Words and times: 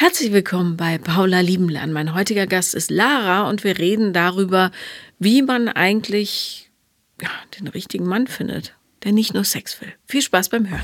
Herzlich 0.00 0.32
willkommen 0.32 0.78
bei 0.78 0.96
Paula 0.96 1.40
Liebenlern. 1.40 1.92
Mein 1.92 2.14
heutiger 2.14 2.46
Gast 2.46 2.74
ist 2.74 2.90
Lara 2.90 3.50
und 3.50 3.64
wir 3.64 3.76
reden 3.76 4.14
darüber, 4.14 4.70
wie 5.18 5.42
man 5.42 5.68
eigentlich 5.68 6.70
ja, 7.20 7.28
den 7.58 7.68
richtigen 7.68 8.06
Mann 8.06 8.26
findet, 8.26 8.74
der 9.04 9.12
nicht 9.12 9.34
nur 9.34 9.44
Sex 9.44 9.78
will. 9.82 9.92
Viel 10.06 10.22
Spaß 10.22 10.48
beim 10.48 10.70
Hören. 10.70 10.80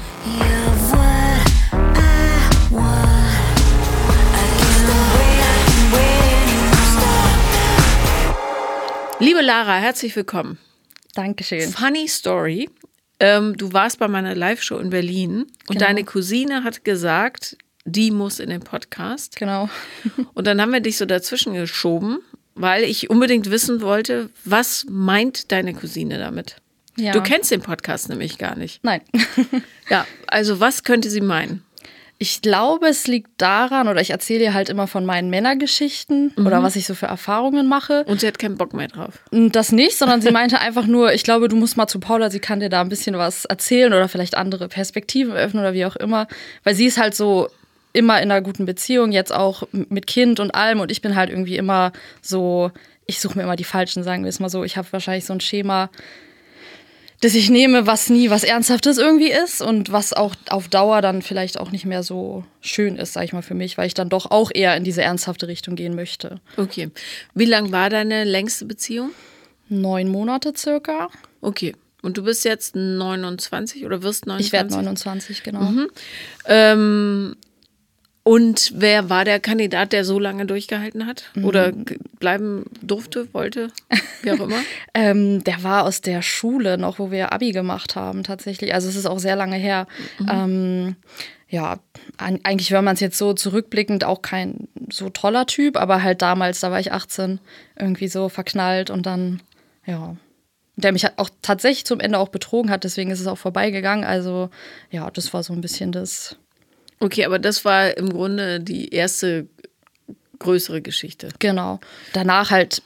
Liebe 9.19 9.41
Lara, 9.41 9.79
herzlich 9.79 10.15
willkommen. 10.15 10.59
Dankeschön. 11.15 11.71
Funny 11.71 12.07
Story. 12.07 12.69
Ähm, 13.19 13.57
du 13.57 13.73
warst 13.73 13.99
bei 13.99 14.09
meiner 14.09 14.35
Live-Show 14.35 14.77
in 14.77 14.91
Berlin 14.91 15.39
und 15.39 15.69
Genau. 15.69 15.81
deine 15.81 16.05
Cousine 16.05 16.65
hat 16.65 16.85
gesagt, 16.85 17.57
die 17.87 18.11
muss 18.11 18.41
in 18.41 18.51
den 18.51 18.61
Podcast. 18.61 19.37
Genau. 19.37 19.71
Und 20.35 20.47
dann 20.47 20.61
haben 20.61 20.73
wir 20.73 20.81
dich 20.81 20.99
so 20.99 21.07
dazwischen 21.07 21.55
geschoben, 21.55 22.19
weil 22.55 22.85
ich 22.85 23.09
unbedingt 23.09 23.51
wissen 23.51 23.81
wollte, 23.81 24.29
was 24.45 24.85
meint 24.91 25.53
deine 25.53 25.73
Cousine 25.73 26.19
damit? 26.19 26.57
Ja. 26.99 27.13
Du 27.13 27.23
kennst 27.23 27.51
den 27.51 27.61
Podcast 27.61 28.09
nämlich 28.09 28.39
gar 28.39 28.57
nicht. 28.57 28.83
Nein. 28.85 29.01
Ja, 29.89 30.05
also 30.27 30.59
was 30.59 30.83
könnte 30.83 31.11
sie 31.11 31.21
meinen? 31.21 31.63
Ich 32.19 32.43
glaube, 32.43 32.89
es 32.89 33.07
liegt 33.07 33.31
daran, 33.37 33.87
oder 33.87 34.01
ich 34.01 34.11
erzähle 34.11 34.43
ihr 34.43 34.55
halt 34.55 34.69
immer 34.69 34.89
von 34.89 35.07
meinen 35.07 35.31
Männergeschichten 35.31 36.33
oder 36.39 36.61
was 36.61 36.75
ich 36.75 36.87
so 36.87 36.95
für 36.95 37.07
Erfahrungen 37.07 37.69
mache. 37.69 38.03
Und 38.09 38.21
sie 38.21 38.27
hat 38.27 38.41
keinen 38.41 38.57
Bock 38.57 38.73
mehr 38.75 38.89
drauf. 38.89 39.23
Und 39.31 39.55
Das 39.55 39.71
nicht, 39.71 39.97
sondern 39.97 40.23
sie 40.23 40.33
meinte 40.33 40.59
einfach 40.59 40.87
nur, 40.87 41.13
ich 41.13 41.23
glaube, 41.23 41.47
du 41.47 41.55
musst 41.55 41.77
mal 41.77 41.87
zu 41.87 42.01
Paula, 42.01 42.31
sie 42.31 42.41
kann 42.41 42.59
dir 42.59 42.69
da 42.69 42.81
ein 42.81 42.89
bisschen 42.89 43.17
was 43.17 43.45
erzählen 43.45 43.93
oder 43.93 44.09
vielleicht 44.09 44.35
andere 44.37 44.67
Perspektiven 44.67 45.35
öffnen 45.35 45.63
oder 45.63 45.73
wie 45.73 45.85
auch 45.85 45.95
immer. 45.95 46.27
Weil 46.65 46.75
sie 46.75 46.87
ist 46.87 46.99
halt 46.99 47.15
so 47.15 47.49
immer 47.97 48.21
in 48.23 48.31
einer 48.31 48.43
guten 48.43 48.67
Beziehung, 48.67 49.13
jetzt 49.13 49.33
auch 49.33 49.65
mit 49.73 50.07
Kind 50.07 50.41
und 50.41 50.55
allem. 50.55 50.81
Und 50.81 50.91
ich 50.91 51.01
bin 51.03 51.17
halt 51.17 51.31
irgendwie 51.31 51.57
immer 51.57 51.93
so, 52.23 52.71
ich 53.07 53.21
suche 53.21 53.39
mir 53.39 53.45
immer 53.45 53.57
die 53.57 53.65
Falschen, 53.65 54.03
sagen 54.03 54.25
wir 54.25 54.29
es 54.29 54.41
mal 54.41 54.51
so. 54.51 54.65
Ich 54.65 54.77
habe 54.77 54.93
wahrscheinlich 54.93 55.25
so 55.25 55.33
ein 55.33 55.41
Schema, 55.41 55.91
das 57.21 57.35
ich 57.35 57.49
nehme, 57.49 57.87
was 57.87 58.11
nie 58.11 58.31
was 58.31 58.45
Ernsthaftes 58.45 58.99
irgendwie 58.99 59.31
ist 59.31 59.63
und 59.63 59.91
was 59.91 60.13
auch 60.13 60.35
auf 60.51 60.69
Dauer 60.69 61.01
dann 61.01 61.23
vielleicht 61.23 61.59
auch 61.59 61.71
nicht 61.71 61.87
mehr 61.87 62.03
so 62.03 62.45
schön 62.61 62.97
ist, 62.97 63.15
sag 63.15 63.25
ich 63.25 63.33
mal, 63.33 63.43
für 63.43 63.55
mich, 63.55 63.79
weil 63.79 63.87
ich 63.87 63.95
dann 63.95 64.09
doch 64.09 64.31
auch 64.31 64.51
eher 64.53 64.77
in 64.77 64.85
diese 64.85 65.03
ernsthafte 65.03 65.49
Richtung 65.49 65.77
gehen 65.77 65.95
möchte. 65.95 66.41
Okay. 66.57 66.91
Wie 67.35 67.47
lang 67.47 67.73
war 67.73 67.89
deine 67.89 68.25
längste 68.25 68.67
Beziehung? 68.67 69.13
Neun 69.69 70.09
Monate 70.09 70.53
circa. 70.57 71.09
Okay. 71.41 71.75
Und 72.03 72.19
du 72.19 72.23
bist 72.23 72.45
jetzt 72.45 72.77
29 72.77 73.85
oder 73.85 74.03
wirst 74.03 74.27
29? 74.27 74.47
Ich 74.47 74.53
werde 74.53 74.75
29, 74.75 75.43
genau. 75.43 75.73
Ähm, 76.45 77.35
und 78.27 78.73
wer 78.75 79.09
war 79.09 79.25
der 79.25 79.39
Kandidat, 79.39 79.93
der 79.93 80.05
so 80.05 80.19
lange 80.19 80.47
durchgehalten 80.47 81.07
hat? 81.07 81.31
Oder 81.45 81.71
ge- 81.71 81.99
bleiben 82.19 82.65
durfte, 82.83 83.33
wollte, 83.33 83.69
wie 84.23 84.33
auch 84.33 84.41
immer? 84.41 84.59
Ähm, 84.95 85.45
der 85.45 85.63
war 85.63 85.85
aus 85.85 86.01
der 86.01 86.23
Schule 86.23 86.77
noch, 86.77 86.99
wo 86.99 87.11
wir 87.13 87.33
Abi 87.33 87.53
gemacht 87.53 87.95
haben, 87.95 88.25
tatsächlich. 88.25 88.75
Also 88.75 88.89
es 88.89 88.97
ist 88.97 89.07
auch 89.07 89.21
sehr 89.21 89.37
lange 89.37 89.55
her. 89.57 89.87
Ähm, 90.29 90.97
ja, 91.49 91.79
eigentlich, 92.19 92.73
wenn 92.73 92.83
man 92.83 92.95
es 92.95 93.01
jetzt 93.01 93.19
so 93.19 93.33
zurückblickend, 93.33 94.03
auch 94.03 94.23
kein 94.23 94.67
so 94.91 95.09
toller 95.11 95.47
Typ, 95.47 95.77
aber 95.77 96.03
halt 96.03 96.21
damals, 96.21 96.59
da 96.59 96.73
war 96.73 96.81
ich 96.81 96.91
18, 96.93 97.39
irgendwie 97.79 98.09
so 98.09 98.29
verknallt 98.29 98.91
und 98.91 99.07
dann, 99.07 99.41
ja. 99.87 100.17
Der 100.79 100.93
mich 100.93 101.07
auch 101.19 101.31
tatsächlich 101.43 101.85
zum 101.87 102.01
Ende 102.01 102.19
auch 102.19 102.29
betrogen 102.31 102.71
hat, 102.71 102.83
deswegen 102.85 103.11
ist 103.13 103.21
es 103.21 103.27
auch 103.29 103.39
vorbeigegangen. 103.39 104.05
Also, 104.05 104.51
ja, 104.91 105.09
das 105.11 105.33
war 105.33 105.43
so 105.45 105.53
ein 105.53 105.61
bisschen 105.61 105.93
das. 105.93 106.37
Okay, 107.01 107.25
aber 107.25 107.39
das 107.39 107.65
war 107.65 107.97
im 107.97 108.11
Grunde 108.11 108.61
die 108.61 108.89
erste 108.89 109.47
größere 110.39 110.83
Geschichte. 110.83 111.29
Genau. 111.39 111.81
Danach 112.13 112.51
halt 112.51 112.83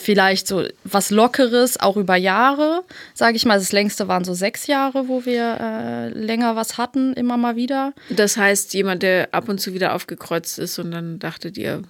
vielleicht 0.00 0.46
so 0.46 0.64
was 0.84 1.10
Lockeres, 1.10 1.78
auch 1.78 1.96
über 1.96 2.16
Jahre, 2.16 2.82
sage 3.14 3.36
ich 3.36 3.44
mal. 3.44 3.58
Das 3.58 3.72
längste 3.72 4.08
waren 4.08 4.24
so 4.24 4.34
sechs 4.34 4.66
Jahre, 4.66 5.08
wo 5.08 5.24
wir 5.24 5.58
äh, 5.60 6.08
länger 6.08 6.56
was 6.56 6.78
hatten, 6.78 7.12
immer 7.12 7.36
mal 7.36 7.56
wieder. 7.56 7.92
Das 8.08 8.36
heißt, 8.36 8.74
jemand, 8.74 9.02
der 9.02 9.28
ab 9.32 9.48
und 9.48 9.60
zu 9.60 9.74
wieder 9.74 9.94
aufgekreuzt 9.94 10.58
ist 10.58 10.78
und 10.78 10.90
dann 10.90 11.18
dachtet 11.18 11.58
ihr, 11.58 11.82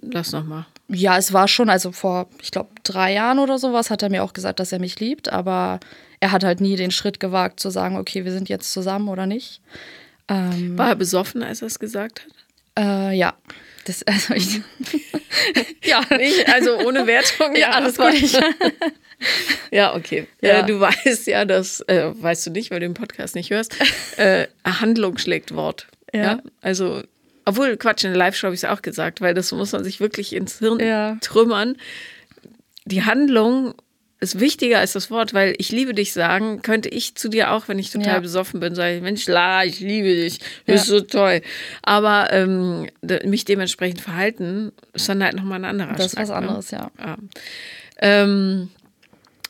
lass 0.00 0.32
noch 0.32 0.44
mal. 0.44 0.66
Ja, 0.88 1.18
es 1.18 1.34
war 1.34 1.48
schon, 1.48 1.68
also 1.68 1.92
vor, 1.92 2.28
ich 2.40 2.50
glaube, 2.50 2.70
drei 2.82 3.12
Jahren 3.12 3.38
oder 3.38 3.58
sowas 3.58 3.90
hat 3.90 4.02
er 4.02 4.08
mir 4.08 4.24
auch 4.24 4.32
gesagt, 4.32 4.58
dass 4.58 4.72
er 4.72 4.78
mich 4.78 4.98
liebt, 4.98 5.30
aber 5.30 5.80
er 6.20 6.32
hat 6.32 6.44
halt 6.44 6.60
nie 6.60 6.76
den 6.76 6.90
Schritt 6.90 7.20
gewagt 7.20 7.60
zu 7.60 7.68
sagen, 7.70 7.96
okay, 7.96 8.24
wir 8.24 8.32
sind 8.32 8.48
jetzt 8.48 8.72
zusammen 8.72 9.08
oder 9.08 9.26
nicht. 9.26 9.60
Ähm, 10.28 10.76
War 10.76 10.90
er 10.90 10.96
besoffen, 10.96 11.42
als 11.42 11.62
er 11.62 11.66
es 11.68 11.78
gesagt 11.78 12.26
hat? 12.76 12.82
äh, 12.84 13.16
ja. 13.16 13.34
Das, 13.86 14.02
also 14.02 14.34
ich, 14.34 14.60
ja, 15.84 16.02
Nicht, 16.16 16.46
also 16.52 16.78
ohne 16.80 17.06
Wertung. 17.06 17.56
Ja, 17.56 17.70
alles 17.70 17.96
gut. 17.96 18.12
Ja, 19.72 19.96
okay. 19.96 20.28
Ja. 20.40 20.60
Äh, 20.60 20.66
du 20.66 20.78
weißt 20.78 21.26
ja, 21.26 21.44
dass, 21.44 21.80
äh, 21.88 22.12
weißt 22.14 22.46
du 22.46 22.50
nicht, 22.50 22.70
weil 22.70 22.78
du 22.80 22.86
den 22.86 22.94
Podcast 22.94 23.34
nicht 23.34 23.50
hörst, 23.50 23.74
äh, 24.16 24.46
Handlung 24.64 25.18
schlägt 25.18 25.54
Wort. 25.56 25.88
Ja. 26.14 26.40
Also, 26.60 27.02
obwohl, 27.44 27.76
Quatsch, 27.76 28.04
in 28.04 28.10
der 28.10 28.18
Live-Show 28.18 28.46
habe 28.46 28.54
ich 28.54 28.62
es 28.62 28.68
auch 28.68 28.80
gesagt, 28.82 29.20
weil 29.20 29.34
das 29.34 29.50
muss 29.52 29.72
man 29.72 29.82
sich 29.82 29.98
wirklich 29.98 30.34
ins 30.34 30.58
Hirn 30.60 30.78
Ja. 30.80 31.16
trümmern. 31.20 31.76
Die 32.84 33.02
Handlung 33.04 33.74
ist 34.20 34.40
wichtiger 34.40 34.80
als 34.80 34.92
das 34.94 35.10
Wort, 35.10 35.32
weil 35.32 35.54
ich 35.58 35.70
liebe 35.70 35.94
dich 35.94 36.12
sagen, 36.12 36.60
könnte 36.62 36.88
ich 36.88 37.14
zu 37.14 37.28
dir 37.28 37.52
auch, 37.52 37.68
wenn 37.68 37.78
ich 37.78 37.90
total 37.90 38.14
Ja. 38.14 38.20
besoffen 38.20 38.58
bin, 38.58 38.74
sagen, 38.74 39.00
Mensch, 39.02 39.26
La, 39.26 39.64
ich 39.64 39.78
liebe 39.80 40.08
dich, 40.08 40.38
du 40.38 40.44
Ja. 40.66 40.74
bist 40.74 40.86
so 40.86 41.00
toll. 41.00 41.40
Aber 41.82 42.28
ähm, 42.32 42.88
mich 43.24 43.44
dementsprechend 43.44 44.00
verhalten, 44.00 44.72
ist 44.92 45.08
dann 45.08 45.22
halt 45.22 45.34
nochmal 45.36 45.60
ein 45.60 45.64
anderer 45.64 45.94
das 45.94 46.06
ist 46.06 46.12
Schnack, 46.12 46.22
was 46.24 46.28
ne? 46.30 46.34
anderes, 46.36 46.70
ja. 46.72 46.90
Ja. 46.98 47.16
Ähm, 48.00 48.70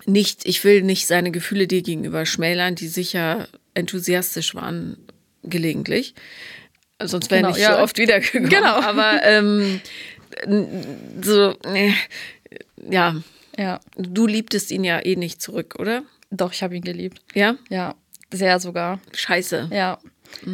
nicht, 0.06 0.46
ich 0.46 0.64
will 0.64 0.82
nicht 0.82 1.06
seine 1.06 1.30
Gefühle 1.30 1.66
dir 1.66 1.82
gegenüber 1.82 2.26
schmälern, 2.26 2.74
die 2.74 2.88
sicher 2.88 3.48
enthusiastisch 3.74 4.54
waren, 4.54 4.96
gelegentlich. 5.44 6.14
Sonst 7.02 7.30
wäre 7.30 7.40
Genau, 7.42 7.54
nicht 7.54 7.62
ja. 7.62 7.76
so 7.76 7.82
oft 7.82 7.96
wiedergekommen. 7.98 8.48
Genau. 8.50 8.74
Aber 8.80 9.20
ähm, 9.22 9.80
so, 11.22 11.54
äh, 11.64 11.92
ja, 12.90 13.16
Ja, 13.58 13.80
du 13.96 14.26
liebtest 14.26 14.70
ihn 14.70 14.84
ja 14.84 15.04
eh 15.04 15.16
nicht 15.16 15.42
zurück, 15.42 15.74
oder? 15.78 16.04
doch, 16.30 16.52
ich 16.52 16.62
habe 16.62 16.76
ihn 16.76 16.82
geliebt. 16.82 17.20
Ja? 17.34 17.56
Ja, 17.68 17.94
sehr 18.32 18.60
sogar. 18.60 19.00
Scheiße. 19.12 19.70
Ja. 19.72 19.98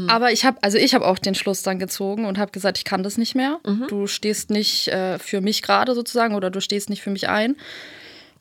Aber 0.07 0.31
ich 0.31 0.45
habe, 0.45 0.59
also 0.63 0.79
ich 0.79 0.95
habe 0.95 1.05
auch 1.05 1.19
den 1.19 1.35
Schluss 1.35 1.63
dann 1.63 1.81
gezogen 1.81 2.27
und 2.27 2.39
habe 2.39 2.53
gesagt, 2.53 2.79
ich 2.79 2.85
kann 2.85 3.03
das 3.03 3.19
nicht 3.19 3.35
mehr. 3.35 3.59
Du 3.89 4.07
stehst 4.07 4.51
nicht 4.51 4.87
äh, 4.89 5.19
für 5.19 5.41
mich 5.41 5.63
gerade 5.63 5.95
sozusagen 5.97 6.37
oder 6.37 6.49
du 6.51 6.61
stehst 6.61 6.91
nicht 6.91 7.03
für 7.03 7.11
mich 7.11 7.29
ein 7.29 7.57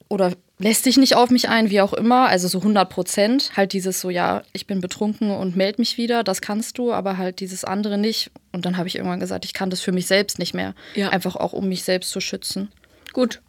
oder 0.09 0.34
lässt 0.59 0.85
dich 0.85 0.97
nicht 0.97 1.16
auf 1.16 1.31
mich 1.31 1.50
ein, 1.50 1.72
wie 1.72 1.81
auch 1.81 1.94
immer. 1.94 2.28
Also 2.28 2.47
so 2.47 2.59
100 2.59 2.88
Prozent. 2.88 3.51
Halt 3.57 3.74
dieses 3.74 4.00
so, 4.00 4.12
ja, 4.12 4.44
ich 4.53 4.68
bin 4.68 4.80
betrunken 4.80 5.31
und 5.31 5.56
meld 5.56 5.80
mich 5.80 5.97
wieder, 5.97 6.24
das 6.24 6.40
kannst 6.40 6.78
du, 6.78 6.94
aber 6.94 7.18
halt 7.18 7.40
dieses 7.40 7.66
andere 7.66 7.97
nicht. 7.97 8.30
Und 8.51 8.68
dann 8.68 8.78
habe 8.78 8.88
ich 8.88 8.95
irgendwann 8.95 9.19
gesagt, 9.19 9.44
ich 9.44 9.53
kann 9.53 9.72
das 9.72 9.81
für 9.81 9.91
mich 9.91 10.06
selbst 10.06 10.38
nicht 10.38 10.53
mehr. 10.53 10.75
Ja. 10.94 11.09
Einfach 11.09 11.35
auch, 11.35 11.53
um 11.53 11.68
mich 11.68 11.84
selbst 11.84 12.12
zu 12.12 12.22
schützen. 12.22 12.72
Gut. 13.12 13.41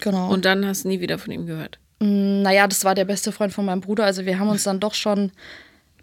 Genau. 0.00 0.30
Und 0.32 0.44
dann 0.44 0.66
hast 0.66 0.84
du 0.84 0.88
nie 0.88 1.00
wieder 1.00 1.18
von 1.18 1.32
ihm 1.32 1.46
gehört. 1.46 1.78
Mm, 2.00 2.42
Naja, 2.42 2.66
das 2.66 2.84
war 2.84 2.94
der 2.94 3.04
beste 3.04 3.32
Freund 3.32 3.52
von 3.52 3.64
meinem 3.64 3.80
Bruder. 3.80 4.04
Also 4.04 4.24
wir 4.26 4.38
haben 4.38 4.48
uns 4.48 4.64
dann 4.64 4.80
doch 4.80 4.94
schon 4.94 5.32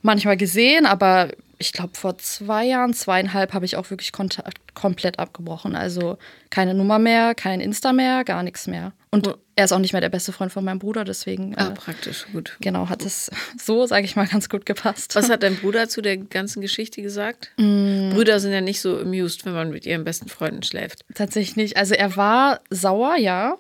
manchmal 0.02 0.38
gesehen, 0.38 0.86
aber 0.86 1.30
ich 1.62 1.72
glaube 1.72 1.92
vor 1.96 2.18
zwei 2.18 2.66
Jahren, 2.66 2.94
zweieinhalb, 2.94 3.54
habe 3.54 3.64
ich 3.66 3.78
auch 3.78 3.90
wirklich 3.90 4.12
Kontakt 4.12 4.74
komplett 4.74 5.20
abgebrochen. 5.20 5.76
Also 5.76 6.18
keine 6.50 6.74
Nummer 6.74 7.00
mehr, 7.00 7.34
kein 7.36 7.62
Insta 7.62 7.94
mehr, 7.94 8.24
gar 8.26 8.44
nichts 8.44 8.68
mehr. 8.68 8.92
Und 9.12 9.28
Oh. 9.28 9.36
er 9.56 9.66
ist 9.66 9.72
auch 9.72 9.80
nicht 9.80 9.94
mehr 9.94 10.02
der 10.02 10.10
beste 10.10 10.32
Freund 10.32 10.52
von 10.52 10.64
meinem 10.66 10.80
Bruder, 10.80 11.04
deswegen 11.04 11.56
Ah, 11.58 11.68
äh, 11.68 11.72
praktisch, 11.72 12.26
gut. 12.34 12.58
genau 12.62 12.90
hat 12.90 13.04
es 13.06 13.30
so, 13.58 13.86
sage 13.86 14.06
ich 14.06 14.16
mal, 14.16 14.28
ganz 14.28 14.50
gut 14.50 14.66
gepasst. 14.66 15.16
Was 15.16 15.30
hat 15.30 15.44
dein 15.44 15.56
Bruder 15.58 15.88
zu 15.88 16.02
der 16.02 16.18
ganzen 16.18 16.62
Geschichte 16.62 17.02
gesagt? 17.02 17.52
Mm. 17.58 18.10
Brüder 18.12 18.40
sind 18.40 18.52
ja 18.54 18.62
nicht 18.62 18.82
so 18.82 18.98
amused, 19.00 19.46
wenn 19.46 19.54
man 19.54 19.70
mit 19.72 19.86
ihren 19.86 20.04
besten 20.04 20.28
Freunden 20.30 20.64
schläft. 20.64 21.02
Tatsächlich 21.14 21.56
nicht. 21.56 21.78
Also 21.78 21.94
er 21.94 22.16
war 22.18 22.60
sauer, 22.70 23.16
ja. 23.18 23.56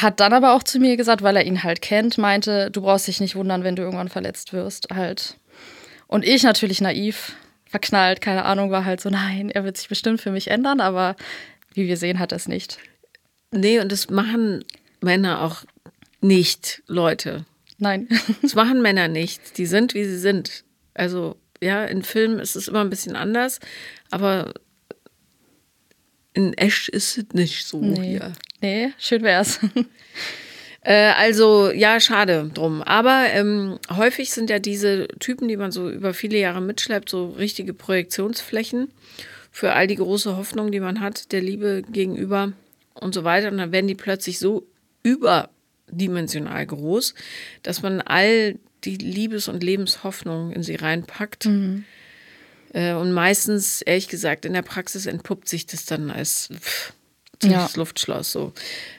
Hat 0.00 0.20
dann 0.20 0.32
aber 0.32 0.54
auch 0.54 0.62
zu 0.62 0.78
mir 0.78 0.96
gesagt, 0.96 1.20
weil 1.22 1.36
er 1.36 1.44
ihn 1.44 1.62
halt 1.62 1.82
kennt, 1.82 2.16
meinte, 2.16 2.70
du 2.70 2.80
brauchst 2.80 3.06
dich 3.08 3.20
nicht 3.20 3.36
wundern, 3.36 3.62
wenn 3.62 3.76
du 3.76 3.82
irgendwann 3.82 4.08
verletzt 4.08 4.54
wirst. 4.54 4.88
Halt. 4.92 5.36
Und 6.12 6.26
ich 6.26 6.42
natürlich 6.42 6.82
naiv, 6.82 7.34
verknallt, 7.64 8.20
keine 8.20 8.44
Ahnung, 8.44 8.70
war 8.70 8.84
halt 8.84 9.00
so, 9.00 9.08
nein, 9.08 9.48
er 9.48 9.64
wird 9.64 9.78
sich 9.78 9.88
bestimmt 9.88 10.20
für 10.20 10.30
mich 10.30 10.48
ändern, 10.48 10.80
aber 10.80 11.16
wie 11.72 11.86
wir 11.86 11.96
sehen, 11.96 12.18
hat 12.18 12.32
er 12.32 12.36
es 12.36 12.48
nicht. 12.48 12.76
Nee, 13.50 13.80
und 13.80 13.90
das 13.90 14.10
machen 14.10 14.62
Männer 15.00 15.40
auch 15.40 15.64
nicht, 16.20 16.82
Leute. 16.86 17.46
Nein. 17.78 18.08
Das 18.42 18.54
machen 18.54 18.82
Männer 18.82 19.08
nicht. 19.08 19.56
Die 19.56 19.64
sind, 19.64 19.94
wie 19.94 20.04
sie 20.04 20.18
sind. 20.18 20.64
Also, 20.92 21.36
ja, 21.62 21.82
in 21.86 22.02
Filmen 22.02 22.40
ist 22.40 22.56
es 22.56 22.68
immer 22.68 22.82
ein 22.82 22.90
bisschen 22.90 23.16
anders, 23.16 23.58
aber 24.10 24.52
in 26.34 26.52
echt 26.58 26.90
ist 26.90 27.16
es 27.16 27.24
nicht 27.32 27.64
so 27.66 27.80
Nee. 27.80 28.18
hier. 28.18 28.32
nee, 28.60 28.92
schön 28.98 29.22
wär's. 29.22 29.60
Äh, 30.84 31.12
also, 31.16 31.70
ja, 31.70 32.00
schade 32.00 32.50
drum. 32.52 32.82
Aber 32.82 33.26
ähm, 33.32 33.78
häufig 33.90 34.32
sind 34.32 34.50
ja 34.50 34.58
diese 34.58 35.08
Typen, 35.20 35.48
die 35.48 35.56
man 35.56 35.70
so 35.70 35.88
über 35.88 36.12
viele 36.12 36.38
Jahre 36.38 36.60
mitschleppt, 36.60 37.08
so 37.08 37.30
richtige 37.30 37.72
Projektionsflächen 37.72 38.90
für 39.52 39.72
all 39.74 39.86
die 39.86 39.96
große 39.96 40.36
Hoffnung, 40.36 40.72
die 40.72 40.80
man 40.80 41.00
hat, 41.00 41.30
der 41.32 41.40
Liebe 41.40 41.82
gegenüber 41.90 42.52
und 42.94 43.14
so 43.14 43.22
weiter. 43.22 43.50
Und 43.50 43.58
dann 43.58 43.70
werden 43.70 43.86
die 43.86 43.94
plötzlich 43.94 44.38
so 44.40 44.66
überdimensional 45.04 46.66
groß, 46.66 47.14
dass 47.62 47.82
man 47.82 48.00
all 48.00 48.58
die 48.84 48.96
Liebes- 48.96 49.48
und 49.48 49.62
Lebenshoffnung 49.62 50.50
in 50.50 50.64
sie 50.64 50.74
reinpackt. 50.74 51.46
Mhm. 51.46 51.84
Äh, 52.72 52.94
und 52.94 53.12
meistens, 53.12 53.82
ehrlich 53.82 54.08
gesagt, 54.08 54.44
in 54.44 54.54
der 54.54 54.62
Praxis 54.62 55.06
entpuppt 55.06 55.48
sich 55.48 55.66
das 55.66 55.84
dann 55.84 56.10
als 56.10 56.48
pff, 56.52 56.92
ja. 57.50 57.68
Luftschloss, 57.74 58.32
so. 58.32 58.52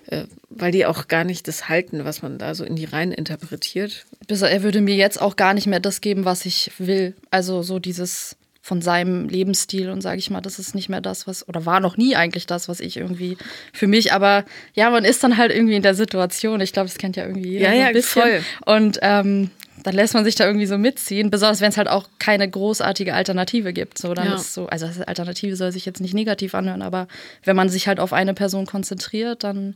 Äh, 0.08 0.26
weil 0.50 0.72
die 0.72 0.86
auch 0.86 1.08
gar 1.08 1.24
nicht 1.24 1.48
das 1.48 1.70
halten, 1.70 2.06
was 2.06 2.22
man 2.22 2.38
da 2.38 2.56
so 2.56 2.64
in 2.64 2.76
die 2.76 2.86
rein 2.86 3.12
interpretiert. 3.12 4.06
Er 4.28 4.64
würde 4.64 4.82
mir 4.82 4.96
jetzt 4.96 5.22
auch 5.22 5.36
gar 5.36 5.54
nicht 5.54 5.68
mehr 5.68 5.80
das 5.80 6.02
geben, 6.02 6.26
was 6.26 6.46
ich 6.46 6.72
will. 6.78 7.14
Also 7.32 7.64
so 7.64 7.80
dieses 7.80 8.36
von 8.64 8.82
seinem 8.82 9.28
Lebensstil 9.28 9.90
und 9.90 10.00
sage 10.00 10.20
ich 10.20 10.30
mal, 10.30 10.40
das 10.40 10.58
ist 10.58 10.74
nicht 10.74 10.88
mehr 10.88 11.02
das, 11.02 11.28
was, 11.28 11.48
oder 11.50 11.66
war 11.66 11.82
noch 11.82 11.98
nie 11.98 12.16
eigentlich 12.16 12.48
das, 12.48 12.70
was 12.70 12.80
ich 12.80 12.96
irgendwie 12.96 13.38
für 13.74 13.88
mich, 13.88 14.14
aber 14.14 14.46
ja, 14.74 14.90
man 14.90 15.04
ist 15.04 15.22
dann 15.22 15.36
halt 15.36 15.52
irgendwie 15.52 15.76
in 15.76 15.82
der 15.82 15.96
Situation. 15.96 16.62
Ich 16.62 16.72
glaube, 16.72 16.88
das 16.88 16.98
kennt 16.98 17.18
ja 17.18 17.26
irgendwie 17.26 17.50
jeder 17.50 17.66
ja, 17.66 17.72
so 17.72 17.76
ein 17.76 17.86
ja, 17.88 17.92
bisschen. 17.92 18.22
Voll. 18.22 18.42
Und 18.66 19.00
ähm, 19.02 19.52
dann 19.84 19.96
lässt 19.96 20.14
man 20.14 20.24
sich 20.24 20.36
da 20.36 20.46
irgendwie 20.46 20.66
so 20.66 20.78
mitziehen, 20.78 21.30
besonders 21.30 21.62
wenn 21.62 21.70
es 21.70 21.78
halt 21.78 21.90
auch 21.90 22.10
keine 22.18 22.50
großartige 22.50 23.14
Alternative 23.14 23.74
gibt. 23.74 23.98
So, 23.98 24.14
dann 24.14 24.28
ja. 24.28 24.36
ist 24.36 24.54
so, 24.54 24.68
also 24.68 24.86
Alternative 25.06 25.56
soll 25.56 25.72
sich 25.72 25.86
jetzt 25.86 26.00
nicht 26.00 26.14
negativ 26.14 26.56
anhören, 26.56 26.82
aber 26.82 27.08
wenn 27.44 27.56
man 27.56 27.70
sich 27.70 27.88
halt 27.88 28.00
auf 28.00 28.14
eine 28.14 28.34
Person 28.34 28.66
konzentriert, 28.66 29.44
dann. 29.44 29.76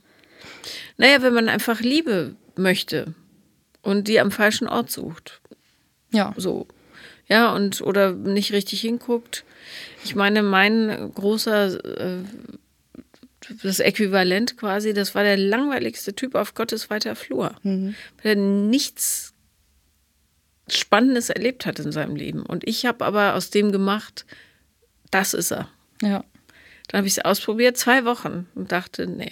Naja, 0.98 1.22
wenn 1.22 1.34
man 1.34 1.50
einfach 1.50 1.82
Liebe 1.82 2.36
möchte 2.56 3.14
und 3.82 4.08
die 4.08 4.20
am 4.20 4.32
falschen 4.32 4.68
Ort 4.68 4.92
sucht. 4.92 5.42
Ja. 6.12 6.34
So. 6.38 6.68
Ja, 7.28 7.54
und 7.54 7.82
oder 7.82 8.14
nicht 8.14 8.54
richtig 8.54 8.82
hinguckt. 8.82 9.44
Ich 10.06 10.16
meine, 10.16 10.44
mein 10.44 11.12
großer 11.14 11.84
äh, 11.84 12.24
das 13.64 13.80
Äquivalent 13.80 14.58
quasi, 14.58 14.94
das 14.94 15.16
war 15.16 15.24
der 15.24 15.38
langweiligste 15.38 16.14
Typ 16.14 16.36
auf 16.36 16.54
Gottes 16.54 16.90
weiter 16.90 17.16
Flur. 17.16 17.56
Mhm. 17.64 17.96
Der 18.24 18.36
nichts 18.36 19.34
Spannendes 20.70 21.30
erlebt 21.30 21.66
hat 21.66 21.80
in 21.80 21.92
seinem 21.92 22.16
Leben. 22.16 22.44
Und 22.44 22.68
ich 22.68 22.86
habe 22.86 23.06
aber 23.06 23.36
aus 23.36 23.50
dem 23.50 23.72
gemacht, 23.72 24.26
das 25.12 25.34
ist 25.34 25.52
er. 25.52 25.70
Ja. 26.02 26.24
Dann 26.88 27.00
habe 27.00 27.08
ich 27.08 27.18
es 27.18 27.26
ausprobiert, 27.26 27.78
zwei 27.78 28.06
Wochen, 28.06 28.48
und 28.56 28.72
dachte, 28.72 29.08
nee, 29.08 29.32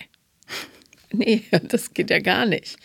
nee, 1.11 1.43
das 1.63 1.93
geht 1.93 2.09
ja 2.09 2.19
gar 2.19 2.45
nicht. 2.45 2.77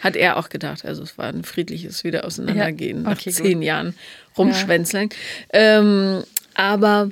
Hat 0.00 0.16
er 0.16 0.38
auch 0.38 0.48
gedacht. 0.48 0.84
Also 0.84 1.02
es 1.02 1.18
war 1.18 1.26
ein 1.26 1.44
friedliches 1.44 2.04
Wiederauseinandergehen 2.04 3.04
ja. 3.04 3.10
okay, 3.10 3.30
nach 3.30 3.36
zehn 3.36 3.58
gut. 3.58 3.64
Jahren 3.64 3.94
rumschwänzeln. 4.36 5.10
Ja. 5.52 5.78
Ähm, 5.78 6.24
aber 6.54 7.10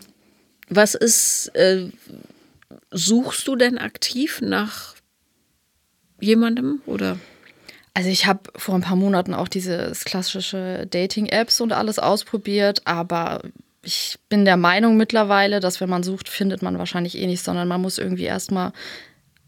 was 0.68 0.94
ist, 0.94 1.48
äh, 1.54 1.90
suchst 2.90 3.46
du 3.46 3.56
denn 3.56 3.78
aktiv 3.78 4.40
nach 4.40 4.94
jemandem 6.20 6.80
oder? 6.86 7.18
Also 7.98 8.10
ich 8.10 8.26
habe 8.26 8.38
vor 8.54 8.76
ein 8.76 8.80
paar 8.80 8.94
Monaten 8.94 9.34
auch 9.34 9.48
diese 9.48 9.90
klassische 10.04 10.86
Dating-Apps 10.88 11.60
und 11.60 11.72
alles 11.72 11.98
ausprobiert, 11.98 12.82
aber 12.84 13.42
ich 13.82 14.20
bin 14.28 14.44
der 14.44 14.56
Meinung 14.56 14.96
mittlerweile, 14.96 15.58
dass 15.58 15.80
wenn 15.80 15.88
man 15.88 16.04
sucht, 16.04 16.28
findet 16.28 16.62
man 16.62 16.78
wahrscheinlich 16.78 17.18
eh 17.18 17.26
nicht, 17.26 17.42
sondern 17.42 17.66
man 17.66 17.82
muss 17.82 17.98
irgendwie 17.98 18.22
erstmal 18.22 18.70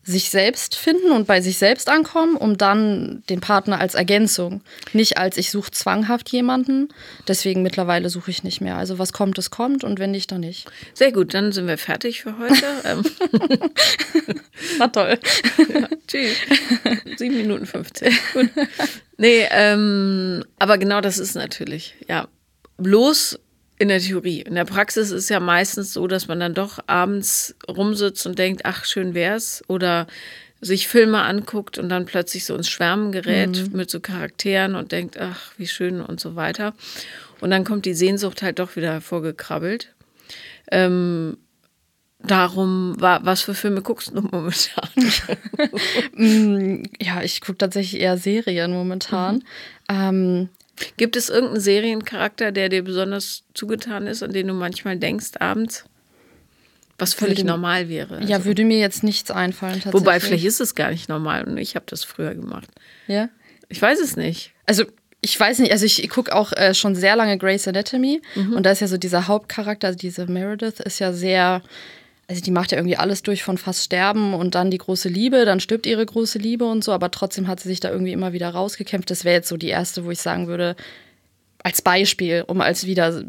sich 0.03 0.31
selbst 0.31 0.77
finden 0.77 1.13
und 1.13 1.27
bei 1.27 1.41
sich 1.41 1.59
selbst 1.59 1.89
ankommen, 1.89 2.37
um 2.37 2.57
dann 2.57 3.23
den 3.29 3.41
Partner 3.41 3.81
als 3.81 3.95
Ergänzung, 3.95 4.63
nicht 4.93 5.19
als 5.19 5.37
ich 5.37 5.51
suche 5.51 5.71
zwanghaft 5.71 6.31
jemanden. 6.31 6.89
Deswegen 7.29 7.63
mittlerweile 7.63 8.09
suche 8.09 8.31
ich 8.31 8.43
nicht 8.43 8.61
mehr. 8.61 8.77
Also 8.77 8.99
was 8.99 9.13
kommt, 9.13 9.39
es 9.39 9.51
kommt 9.51 9.85
und 9.85 9.99
wenn 9.99 10.11
nicht, 10.11 10.33
dann 10.33 10.41
nicht. 10.41 10.71
Sehr 10.95 11.13
gut, 11.13 11.35
dann 11.35 11.53
sind 11.53 11.67
wir 11.67 11.79
fertig 11.79 12.23
für 12.23 12.39
heute. 12.39 12.55
Ähm. 12.85 13.05
Na 14.79 14.89
toll. 14.89 15.19
Ja, 15.59 15.89
tschüss. 16.07 16.37
Sieben 17.17 17.37
Minuten 17.37 17.67
15. 17.67 18.13
Gut. 18.33 18.51
Nee, 19.19 19.47
ähm, 19.51 20.45
aber 20.59 20.79
genau 20.79 21.01
das 21.01 21.19
ist 21.19 21.35
natürlich, 21.35 21.95
ja. 22.09 22.29
Bloß 22.79 23.39
in 23.81 23.89
der 23.89 23.99
Theorie. 23.99 24.43
In 24.43 24.57
der 24.57 24.67
Praxis 24.67 25.11
ist 25.11 25.31
ja 25.31 25.41
meistens 25.41 25.95
so, 25.95 26.07
dass 26.07 26.29
man 26.29 26.39
dann 26.39 26.53
doch 26.53 26.81
abends 26.87 27.57
rumsitzt 27.67 28.27
und 28.27 28.39
denkt, 28.39 28.67
ach, 28.67 28.85
schön 28.85 29.15
wär's. 29.15 29.63
Oder 29.69 30.07
sich 30.61 30.87
Filme 30.87 31.23
anguckt 31.23 31.79
und 31.79 31.89
dann 31.89 32.05
plötzlich 32.05 32.45
so 32.45 32.55
ins 32.55 32.69
Schwärmen 32.69 33.11
gerät 33.11 33.71
mhm. 33.71 33.75
mit 33.75 33.89
so 33.89 33.99
Charakteren 33.99 34.75
und 34.75 34.93
denkt, 34.93 35.19
ach, 35.19 35.55
wie 35.57 35.67
schön 35.67 36.03
und 36.03 36.21
so 36.21 36.37
weiter. 36.37 36.75
Und 37.41 37.51
dann 37.51 37.65
kommt 37.65 37.87
die 37.87 37.95
Sehnsucht 37.95 38.43
halt 38.43 38.59
doch 38.59 38.77
wieder 38.77 38.93
hervorgekrabbelt. 38.93 39.95
Ähm, 40.71 41.39
darum, 42.19 42.97
was 42.99 43.41
für 43.41 43.55
Filme 43.55 43.81
guckst 43.81 44.11
du 44.15 44.21
momentan? 44.31 44.91
Mm, 46.15 46.83
ja, 47.01 47.23
ich 47.23 47.41
gucke 47.41 47.57
tatsächlich 47.57 48.03
eher 48.03 48.19
Serien 48.19 48.73
momentan. 48.73 49.37
Mhm. 49.37 49.41
Ähm, 49.89 50.49
Gibt 50.97 51.17
es 51.17 51.29
irgendeinen 51.29 51.61
Seriencharakter, 51.61 52.53
der 52.53 52.69
dir 52.69 52.83
besonders 52.83 53.45
zugetan 53.55 54.07
ist, 54.07 54.23
an 54.23 54.33
den 54.33 54.47
du 54.49 54.55
manchmal 54.55 54.97
denkst 54.97 55.33
abends? 55.39 55.85
Was 56.99 57.15
völlig 57.15 57.39
würde, 57.39 57.49
normal 57.49 57.89
wäre. 57.89 58.23
Ja, 58.25 58.37
also. 58.37 58.47
würde 58.47 58.65
mir 58.65 58.79
jetzt 58.79 59.03
nichts 59.03 59.31
einfallen. 59.31 59.83
Wobei, 59.87 60.21
vielleicht 60.21 60.45
ist 60.45 60.61
es 60.61 60.75
gar 60.75 60.91
nicht 60.91 61.09
normal 61.09 61.45
und 61.45 61.57
ich 61.57 61.75
habe 61.75 61.87
das 61.89 62.05
früher 62.05 62.35
gemacht. 62.35 62.69
Ja? 63.07 63.31
Ich 63.69 63.81
weiß 63.81 64.01
es 64.01 64.17
nicht. 64.17 64.53
Also, 64.67 64.85
ich 65.23 65.39
weiß 65.39 65.59
nicht, 65.61 65.73
also 65.73 65.85
ich 65.85 66.09
gucke 66.09 66.35
auch 66.35 66.53
äh, 66.53 66.75
schon 66.75 66.95
sehr 66.95 67.17
lange 67.17 67.37
Grey's 67.39 67.69
Anatomy 67.69 68.23
mhm. 68.35 68.55
und 68.55 68.65
da 68.65 68.71
ist 68.71 68.81
ja 68.81 68.89
so 68.89 68.97
dieser 68.97 69.29
Hauptcharakter, 69.29 69.89
also 69.89 69.99
diese 69.99 70.27
Meredith, 70.27 70.81
ist 70.81 70.99
ja 70.99 71.13
sehr 71.13 71.63
also 72.31 72.43
die 72.43 72.53
macht 72.53 72.71
ja 72.71 72.79
irgendwie 72.79 72.97
alles 72.97 73.25
durch 73.25 73.43
von 73.43 73.59
fast 73.59 73.83
sterben 73.83 74.35
und 74.35 74.55
dann 74.55 74.71
die 74.71 74.79
große 74.79 75.09
Liebe, 75.09 75.45
dann 75.45 75.59
stirbt 75.59 75.85
ihre 75.85 76.07
große 76.07 76.39
Liebe 76.39 76.65
und 76.65 76.85
so, 76.85 76.93
aber 76.93 77.11
trotzdem 77.11 77.49
hat 77.49 77.59
sie 77.59 77.69
sich 77.69 77.81
da 77.81 77.91
irgendwie 77.91 78.13
immer 78.13 78.33
wieder 78.33 78.51
rausgekämpft. 78.51 79.11
Das 79.11 79.25
wäre 79.25 79.35
jetzt 79.35 79.49
so 79.49 79.57
die 79.57 79.67
erste, 79.67 80.05
wo 80.05 80.13
ich 80.13 80.21
sagen 80.21 80.47
würde, 80.47 80.77
als 81.65 81.83
Beispiel, 81.83 82.45
um 82.47 82.61
als 82.61 82.87
wieder, 82.87 83.25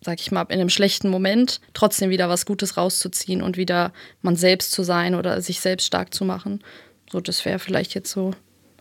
sag 0.00 0.18
ich 0.18 0.30
mal, 0.32 0.46
in 0.48 0.60
einem 0.60 0.70
schlechten 0.70 1.10
Moment 1.10 1.60
trotzdem 1.74 2.08
wieder 2.08 2.30
was 2.30 2.46
Gutes 2.46 2.78
rauszuziehen 2.78 3.42
und 3.42 3.58
wieder 3.58 3.92
man 4.22 4.36
selbst 4.36 4.72
zu 4.72 4.82
sein 4.82 5.14
oder 5.14 5.42
sich 5.42 5.60
selbst 5.60 5.86
stark 5.86 6.14
zu 6.14 6.24
machen. 6.24 6.64
So, 7.10 7.20
das 7.20 7.44
wäre 7.44 7.58
vielleicht 7.58 7.92
jetzt 7.92 8.10
so. 8.10 8.30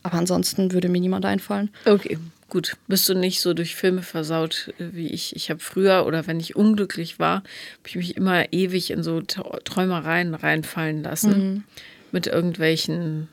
Aber 0.01 0.17
ansonsten 0.17 0.71
würde 0.71 0.87
mir 0.87 1.01
niemand 1.01 1.25
einfallen. 1.25 1.71
Okay 1.85 2.17
gut, 2.51 2.75
bist 2.87 3.07
du 3.09 3.15
nicht 3.15 3.41
so 3.41 3.55
durch 3.55 3.75
Filme 3.75 4.03
versaut 4.03 4.73
äh, 4.77 4.89
wie 4.91 5.07
ich. 5.07 5.35
Ich 5.35 5.49
habe 5.49 5.59
früher 5.59 6.05
oder 6.05 6.27
wenn 6.27 6.39
ich 6.39 6.55
unglücklich 6.55 7.17
war, 7.17 7.37
habe 7.37 7.87
ich 7.87 7.95
mich 7.95 8.17
immer 8.17 8.53
ewig 8.53 8.91
in 8.91 9.01
so 9.01 9.21
Träumereien 9.21 10.35
reinfallen 10.35 11.01
lassen 11.01 11.31
mhm. 11.31 11.63
mit 12.11 12.27
irgendwelchen 12.27 13.29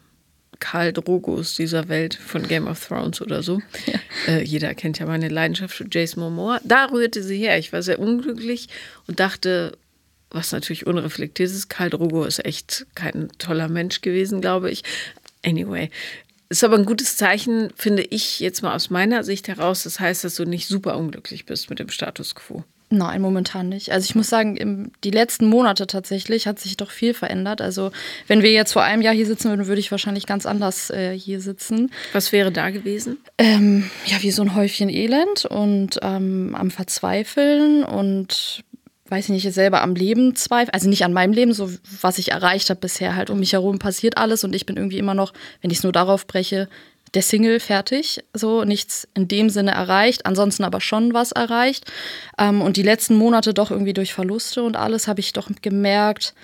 Karl 0.60 0.92
Drogos 0.92 1.56
dieser 1.56 1.88
Welt 1.88 2.14
von 2.14 2.46
Game 2.46 2.66
of 2.66 2.84
Thrones 2.86 3.20
oder 3.20 3.42
so. 3.42 3.60
Ja. 3.86 4.00
Äh, 4.26 4.42
jeder 4.42 4.74
kennt 4.74 4.98
ja 4.98 5.06
meine 5.06 5.28
Leidenschaft 5.28 5.74
für 5.74 5.86
Jason 5.90 6.22
Momoa. 6.22 6.60
Da 6.64 6.86
rührte 6.86 7.22
sie 7.22 7.38
her. 7.38 7.58
Ich 7.58 7.72
war 7.72 7.82
sehr 7.82 7.98
unglücklich 7.98 8.68
und 9.06 9.18
dachte, 9.20 9.76
was 10.30 10.52
natürlich 10.52 10.86
unreflektiert 10.86 11.50
ist, 11.50 11.68
Karl 11.68 11.90
Drogo 11.90 12.24
ist 12.24 12.44
echt 12.44 12.86
kein 12.94 13.30
toller 13.38 13.68
Mensch 13.68 14.00
gewesen, 14.00 14.40
glaube 14.40 14.70
ich. 14.70 14.82
Anyway, 15.44 15.90
ist 16.48 16.64
aber 16.64 16.76
ein 16.76 16.86
gutes 16.86 17.16
Zeichen, 17.16 17.70
finde 17.76 18.02
ich 18.02 18.40
jetzt 18.40 18.62
mal 18.62 18.74
aus 18.74 18.90
meiner 18.90 19.22
Sicht 19.24 19.48
heraus. 19.48 19.84
Das 19.84 20.00
heißt, 20.00 20.24
dass 20.24 20.34
du 20.34 20.44
nicht 20.44 20.66
super 20.66 20.96
unglücklich 20.96 21.46
bist 21.46 21.70
mit 21.70 21.78
dem 21.78 21.90
Status 21.90 22.34
quo. 22.34 22.64
Nein, 22.90 23.20
momentan 23.20 23.68
nicht. 23.68 23.92
Also 23.92 24.06
ich 24.06 24.14
muss 24.14 24.30
sagen, 24.30 24.56
im, 24.56 24.92
die 25.04 25.10
letzten 25.10 25.46
Monate 25.46 25.86
tatsächlich 25.86 26.46
hat 26.46 26.58
sich 26.58 26.78
doch 26.78 26.90
viel 26.90 27.12
verändert. 27.12 27.60
Also 27.60 27.90
wenn 28.28 28.42
wir 28.42 28.50
jetzt 28.50 28.72
vor 28.72 28.82
einem 28.82 29.02
Jahr 29.02 29.14
hier 29.14 29.26
sitzen 29.26 29.50
würden, 29.50 29.66
würde 29.66 29.80
ich 29.80 29.90
wahrscheinlich 29.90 30.24
ganz 30.24 30.46
anders 30.46 30.88
äh, 30.88 31.12
hier 31.12 31.42
sitzen. 31.42 31.90
Was 32.14 32.32
wäre 32.32 32.50
da 32.50 32.70
gewesen? 32.70 33.18
Ähm, 33.36 33.90
ja, 34.06 34.22
wie 34.22 34.30
so 34.30 34.40
ein 34.40 34.54
Häufchen 34.54 34.88
Elend 34.88 35.44
und 35.44 35.98
ähm, 36.00 36.54
am 36.58 36.70
Verzweifeln 36.70 37.84
und 37.84 38.64
weiß 39.08 39.26
ich 39.26 39.30
nicht, 39.30 39.52
selber 39.52 39.82
am 39.82 39.94
Leben 39.94 40.36
zweifle, 40.36 40.74
also 40.74 40.88
nicht 40.88 41.04
an 41.04 41.12
meinem 41.12 41.32
Leben, 41.32 41.52
so 41.52 41.70
was 42.00 42.18
ich 42.18 42.32
erreicht 42.32 42.70
habe 42.70 42.80
bisher 42.80 43.16
halt 43.16 43.30
um 43.30 43.40
mich 43.40 43.52
herum 43.52 43.78
passiert 43.78 44.18
alles 44.18 44.44
und 44.44 44.54
ich 44.54 44.66
bin 44.66 44.76
irgendwie 44.76 44.98
immer 44.98 45.14
noch, 45.14 45.32
wenn 45.60 45.70
ich 45.70 45.78
es 45.78 45.82
nur 45.82 45.92
darauf 45.92 46.26
breche, 46.26 46.68
der 47.14 47.22
Single 47.22 47.60
fertig, 47.60 48.22
so 48.34 48.64
nichts 48.64 49.08
in 49.14 49.28
dem 49.28 49.50
Sinne 49.50 49.72
erreicht, 49.72 50.26
ansonsten 50.26 50.64
aber 50.64 50.80
schon 50.80 51.14
was 51.14 51.32
erreicht. 51.32 51.90
Ähm, 52.38 52.60
und 52.60 52.76
die 52.76 52.82
letzten 52.82 53.14
Monate 53.14 53.54
doch 53.54 53.70
irgendwie 53.70 53.94
durch 53.94 54.12
Verluste 54.12 54.62
und 54.62 54.76
alles 54.76 55.08
habe 55.08 55.20
ich 55.20 55.32
doch 55.32 55.48
gemerkt, 55.62 56.34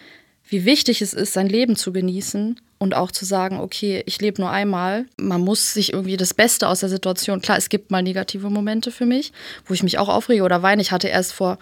wie 0.46 0.64
wichtig 0.64 1.02
es 1.02 1.14
ist, 1.14 1.32
sein 1.32 1.48
Leben 1.48 1.76
zu 1.76 1.92
genießen 1.92 2.60
und 2.78 2.94
auch 2.94 3.10
zu 3.10 3.24
sagen, 3.24 3.60
okay, 3.60 4.02
ich 4.06 4.20
lebe 4.20 4.42
nur 4.42 4.50
einmal. 4.50 5.06
Man 5.16 5.40
muss 5.40 5.72
sich 5.72 5.92
irgendwie 5.92 6.16
das 6.16 6.34
Beste 6.34 6.68
aus 6.68 6.80
der 6.80 6.88
Situation, 6.88 7.40
klar, 7.40 7.56
es 7.56 7.68
gibt 7.68 7.90
mal 7.90 8.02
negative 8.02 8.50
Momente 8.50 8.90
für 8.90 9.06
mich, 9.06 9.32
wo 9.64 9.74
ich 9.74 9.82
mich 9.82 9.98
auch 9.98 10.08
aufrege 10.08 10.42
oder 10.42 10.62
weine. 10.62 10.82
Ich 10.82 10.92
hatte 10.92 11.08
erst 11.08 11.32
vor 11.32 11.58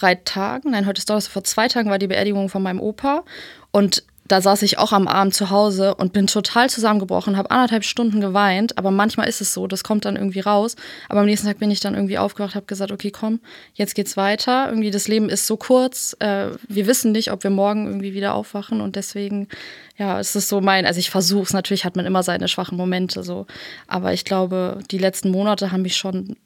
drei 0.00 0.14
Tagen, 0.14 0.70
nein, 0.70 0.86
heute 0.86 0.98
ist 0.98 1.08
Donnerstag, 1.08 1.32
vor 1.32 1.44
zwei 1.44 1.68
Tagen 1.68 1.90
war 1.90 1.98
die 1.98 2.06
Beerdigung 2.06 2.48
von 2.48 2.62
meinem 2.62 2.80
Opa. 2.80 3.24
Und 3.70 4.04
da 4.28 4.42
saß 4.42 4.62
ich 4.62 4.78
auch 4.78 4.92
am 4.92 5.08
Abend 5.08 5.34
zu 5.34 5.48
Hause 5.48 5.94
und 5.94 6.12
bin 6.12 6.26
total 6.26 6.68
zusammengebrochen, 6.68 7.36
habe 7.36 7.50
anderthalb 7.50 7.82
Stunden 7.84 8.20
geweint, 8.20 8.76
aber 8.76 8.90
manchmal 8.90 9.26
ist 9.26 9.40
es 9.40 9.54
so, 9.54 9.66
das 9.66 9.82
kommt 9.82 10.04
dann 10.04 10.16
irgendwie 10.16 10.40
raus. 10.40 10.76
Aber 11.08 11.20
am 11.20 11.26
nächsten 11.26 11.46
Tag 11.46 11.58
bin 11.58 11.70
ich 11.70 11.80
dann 11.80 11.94
irgendwie 11.94 12.18
aufgewacht, 12.18 12.54
habe 12.54 12.66
gesagt, 12.66 12.92
okay, 12.92 13.10
komm, 13.10 13.40
jetzt 13.72 13.94
geht's 13.94 14.18
weiter. 14.18 14.68
Irgendwie 14.68 14.90
das 14.90 15.08
Leben 15.08 15.30
ist 15.30 15.46
so 15.46 15.56
kurz, 15.56 16.14
äh, 16.20 16.50
wir 16.68 16.86
wissen 16.86 17.12
nicht, 17.12 17.32
ob 17.32 17.42
wir 17.42 17.50
morgen 17.50 17.86
irgendwie 17.86 18.12
wieder 18.12 18.34
aufwachen 18.34 18.82
und 18.82 18.96
deswegen, 18.96 19.48
ja, 19.96 20.20
es 20.20 20.36
ist 20.36 20.48
so 20.48 20.60
mein, 20.60 20.84
also 20.84 21.00
ich 21.00 21.10
versuche 21.10 21.44
es, 21.44 21.52
natürlich 21.54 21.86
hat 21.86 21.96
man 21.96 22.04
immer 22.04 22.22
seine 22.22 22.48
schwachen 22.48 22.76
Momente 22.76 23.22
so, 23.22 23.46
aber 23.86 24.12
ich 24.12 24.26
glaube, 24.26 24.80
die 24.90 24.98
letzten 24.98 25.30
Monate 25.30 25.72
haben 25.72 25.82
mich 25.82 25.96
schon 25.96 26.36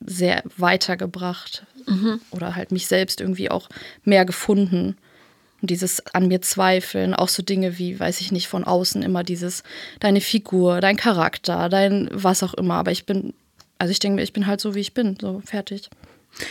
sehr 0.00 0.42
weitergebracht 0.56 1.66
mhm. 1.88 2.20
oder 2.30 2.54
halt 2.54 2.72
mich 2.72 2.86
selbst 2.86 3.20
irgendwie 3.20 3.50
auch 3.50 3.68
mehr 4.04 4.24
gefunden. 4.24 4.96
Und 5.60 5.70
dieses 5.70 6.04
an 6.14 6.28
mir 6.28 6.40
zweifeln, 6.40 7.14
auch 7.14 7.28
so 7.28 7.42
Dinge 7.42 7.78
wie, 7.78 7.98
weiß 7.98 8.20
ich 8.20 8.30
nicht, 8.30 8.46
von 8.46 8.64
außen 8.64 9.02
immer 9.02 9.24
dieses, 9.24 9.64
deine 9.98 10.20
Figur, 10.20 10.80
dein 10.80 10.96
Charakter, 10.96 11.68
dein 11.68 12.08
was 12.12 12.42
auch 12.42 12.54
immer. 12.54 12.74
Aber 12.74 12.92
ich 12.92 13.06
bin, 13.06 13.34
also 13.78 13.90
ich 13.90 13.98
denke 13.98 14.16
mir, 14.16 14.22
ich 14.22 14.32
bin 14.32 14.46
halt 14.46 14.60
so, 14.60 14.74
wie 14.74 14.80
ich 14.80 14.94
bin, 14.94 15.16
so 15.20 15.42
fertig. 15.44 15.90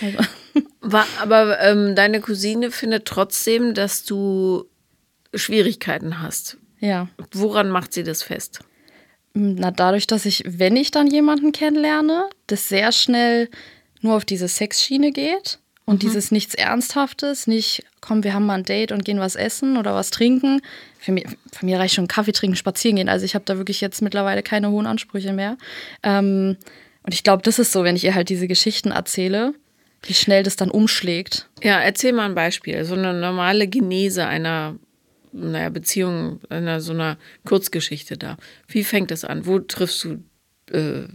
Also. 0.02 0.18
War, 0.82 1.06
aber 1.20 1.60
ähm, 1.62 1.96
deine 1.96 2.22
Cousine 2.22 2.72
findet 2.72 3.06
trotzdem, 3.06 3.74
dass 3.74 4.04
du 4.04 4.66
Schwierigkeiten 5.34 6.22
hast. 6.22 6.58
Ja. 6.80 7.10
Woran 7.32 7.70
macht 7.70 7.94
sie 7.94 8.04
das 8.04 8.24
fest? 8.24 8.60
Na, 9.34 9.72
dadurch, 9.72 10.08
dass 10.08 10.26
ich, 10.26 10.44
wenn 10.48 10.76
ich 10.76 10.92
dann 10.92 11.08
jemanden 11.08 11.52
kennenlerne, 11.52 12.30
das 12.48 12.70
sehr 12.70 12.92
schnell 12.92 13.50
nur 14.02 14.16
auf 14.16 14.26
diese 14.26 14.48
Sexschiene 14.48 15.12
geht 15.12 15.60
und 15.86 15.96
mhm. 15.96 16.08
dieses 16.08 16.32
nichts 16.32 16.54
Ernsthaftes, 16.54 17.48
nicht, 17.48 17.84
komm, 18.02 18.24
wir 18.24 18.34
haben 18.34 18.46
mal 18.46 18.56
ein 18.56 18.64
Date 18.64 18.92
und 18.92 19.06
gehen 19.06 19.20
was 19.20 19.36
essen 19.36 19.78
oder 19.78 19.96
was 19.96 20.12
trinken. 20.12 20.62
Für 21.00 21.12
mich, 21.12 21.26
für 21.52 21.66
mich 21.66 21.76
reicht 21.76 21.96
schon 21.96 22.08
Kaffee 22.08 22.34
trinken, 22.34 22.58
spazieren 22.58 22.98
gehen. 22.98 23.10
Also 23.10 23.26
ich 23.26 23.36
habe 23.36 23.46
da 23.46 23.58
wirklich 23.58 23.82
jetzt 23.82 24.02
mittlerweile 24.02 24.44
keine 24.44 24.70
hohen 24.70 24.86
Ansprüche 24.86 25.34
mehr. 25.34 25.58
Ähm, 26.04 26.58
und 27.04 27.14
ich 27.14 27.24
glaube, 27.24 27.44
das 27.44 27.58
ist 27.58 27.72
so, 27.72 27.86
wenn 27.86 27.96
ich 27.96 28.04
ihr 28.04 28.16
halt 28.16 28.28
diese 28.28 28.48
Geschichten 28.48 28.92
erzähle, 28.92 29.54
wie 30.04 30.14
schnell 30.14 30.44
das 30.44 30.58
dann 30.58 30.70
umschlägt. 30.70 31.48
Ja, 31.64 31.80
erzähl 31.80 32.14
mal 32.14 32.26
ein 32.26 32.36
Beispiel. 32.36 32.84
So 32.84 32.96
eine 32.96 33.14
normale 33.14 33.68
Genese 33.68 34.26
einer 34.26 34.76
naja, 35.32 35.70
Beziehung, 35.70 36.42
einer 36.50 36.82
so 36.82 36.94
einer 36.94 37.18
Kurzgeschichte 37.46 38.18
da. 38.18 38.38
Wie 38.68 38.84
fängt 38.84 39.12
es 39.12 39.24
an? 39.24 39.46
Wo 39.46 39.60
triffst 39.60 40.04
du 40.04 40.24
äh, 40.72 41.08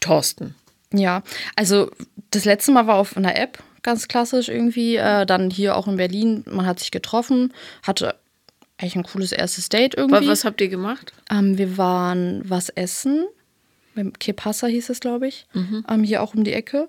Thorsten? 0.00 0.54
Ja, 0.94 1.22
also 1.56 1.90
das 2.30 2.44
letzte 2.44 2.72
Mal 2.72 2.86
war 2.86 2.96
auf 2.96 3.16
einer 3.16 3.36
App, 3.36 3.58
ganz 3.82 4.08
klassisch 4.08 4.48
irgendwie. 4.48 4.96
Äh, 4.96 5.26
dann 5.26 5.50
hier 5.50 5.76
auch 5.76 5.86
in 5.86 5.96
Berlin, 5.96 6.44
man 6.48 6.66
hat 6.66 6.80
sich 6.80 6.90
getroffen, 6.90 7.52
hatte 7.82 8.16
eigentlich 8.78 8.96
ein 8.96 9.04
cooles 9.04 9.32
erstes 9.32 9.68
Date 9.68 9.94
irgendwie. 9.94 10.28
Was 10.28 10.44
habt 10.44 10.60
ihr 10.60 10.68
gemacht? 10.68 11.12
Ähm, 11.30 11.58
wir 11.58 11.76
waren 11.78 12.42
was 12.48 12.68
essen. 12.70 13.26
Kepassa 14.18 14.66
hieß 14.66 14.90
es, 14.90 15.00
glaube 15.00 15.28
ich. 15.28 15.46
Mhm. 15.52 15.84
Ähm, 15.88 16.02
hier 16.02 16.22
auch 16.22 16.34
um 16.34 16.42
die 16.42 16.52
Ecke. 16.52 16.88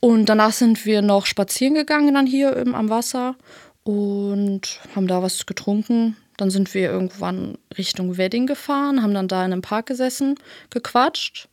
Und 0.00 0.26
danach 0.26 0.52
sind 0.52 0.86
wir 0.86 1.02
noch 1.02 1.26
spazieren 1.26 1.74
gegangen, 1.74 2.14
dann 2.14 2.26
hier 2.26 2.56
im, 2.56 2.74
am 2.74 2.88
Wasser 2.88 3.36
und 3.82 4.80
haben 4.94 5.06
da 5.06 5.22
was 5.22 5.44
getrunken. 5.44 6.16
Dann 6.36 6.50
sind 6.50 6.72
wir 6.72 6.90
irgendwann 6.90 7.58
Richtung 7.76 8.16
Wedding 8.16 8.46
gefahren, 8.46 9.02
haben 9.02 9.12
dann 9.12 9.28
da 9.28 9.44
in 9.44 9.52
einem 9.52 9.62
Park 9.62 9.86
gesessen, 9.86 10.36
gequatscht 10.70 11.48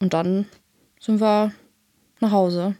und 0.00 0.14
dann 0.14 0.46
sind 1.04 1.20
wir 1.20 1.52
nach 2.20 2.30
Hause. 2.30 2.76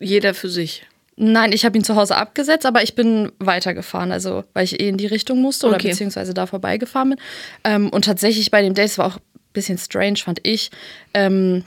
Jeder 0.00 0.34
für 0.34 0.48
sich. 0.48 0.86
Nein, 1.16 1.52
ich 1.52 1.64
habe 1.64 1.76
ihn 1.76 1.84
zu 1.84 1.96
Hause 1.96 2.16
abgesetzt, 2.16 2.64
aber 2.64 2.82
ich 2.82 2.94
bin 2.94 3.32
weitergefahren, 3.38 4.12
also 4.12 4.44
weil 4.54 4.64
ich 4.64 4.80
eh 4.80 4.88
in 4.88 4.96
die 4.96 5.06
Richtung 5.06 5.42
musste 5.42 5.66
oder 5.66 5.76
okay. 5.76 5.88
beziehungsweise 5.88 6.32
da 6.32 6.46
vorbeigefahren 6.46 7.10
bin. 7.10 7.18
Ähm, 7.64 7.90
und 7.90 8.04
tatsächlich 8.04 8.50
bei 8.50 8.62
dem 8.62 8.74
Date, 8.74 8.86
es 8.86 8.98
war 8.98 9.06
auch 9.06 9.16
ein 9.16 9.52
bisschen 9.52 9.78
strange, 9.78 10.16
fand 10.16 10.40
ich. 10.44 10.70
Ähm, 11.14 11.64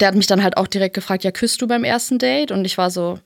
der 0.00 0.08
hat 0.08 0.14
mich 0.14 0.26
dann 0.26 0.42
halt 0.42 0.56
auch 0.56 0.66
direkt 0.66 0.94
gefragt, 0.94 1.22
ja, 1.24 1.30
küsst 1.30 1.62
du 1.62 1.68
beim 1.68 1.84
ersten 1.84 2.18
Date? 2.18 2.50
Und 2.50 2.64
ich 2.64 2.76
war 2.76 2.90
so, 2.90 3.18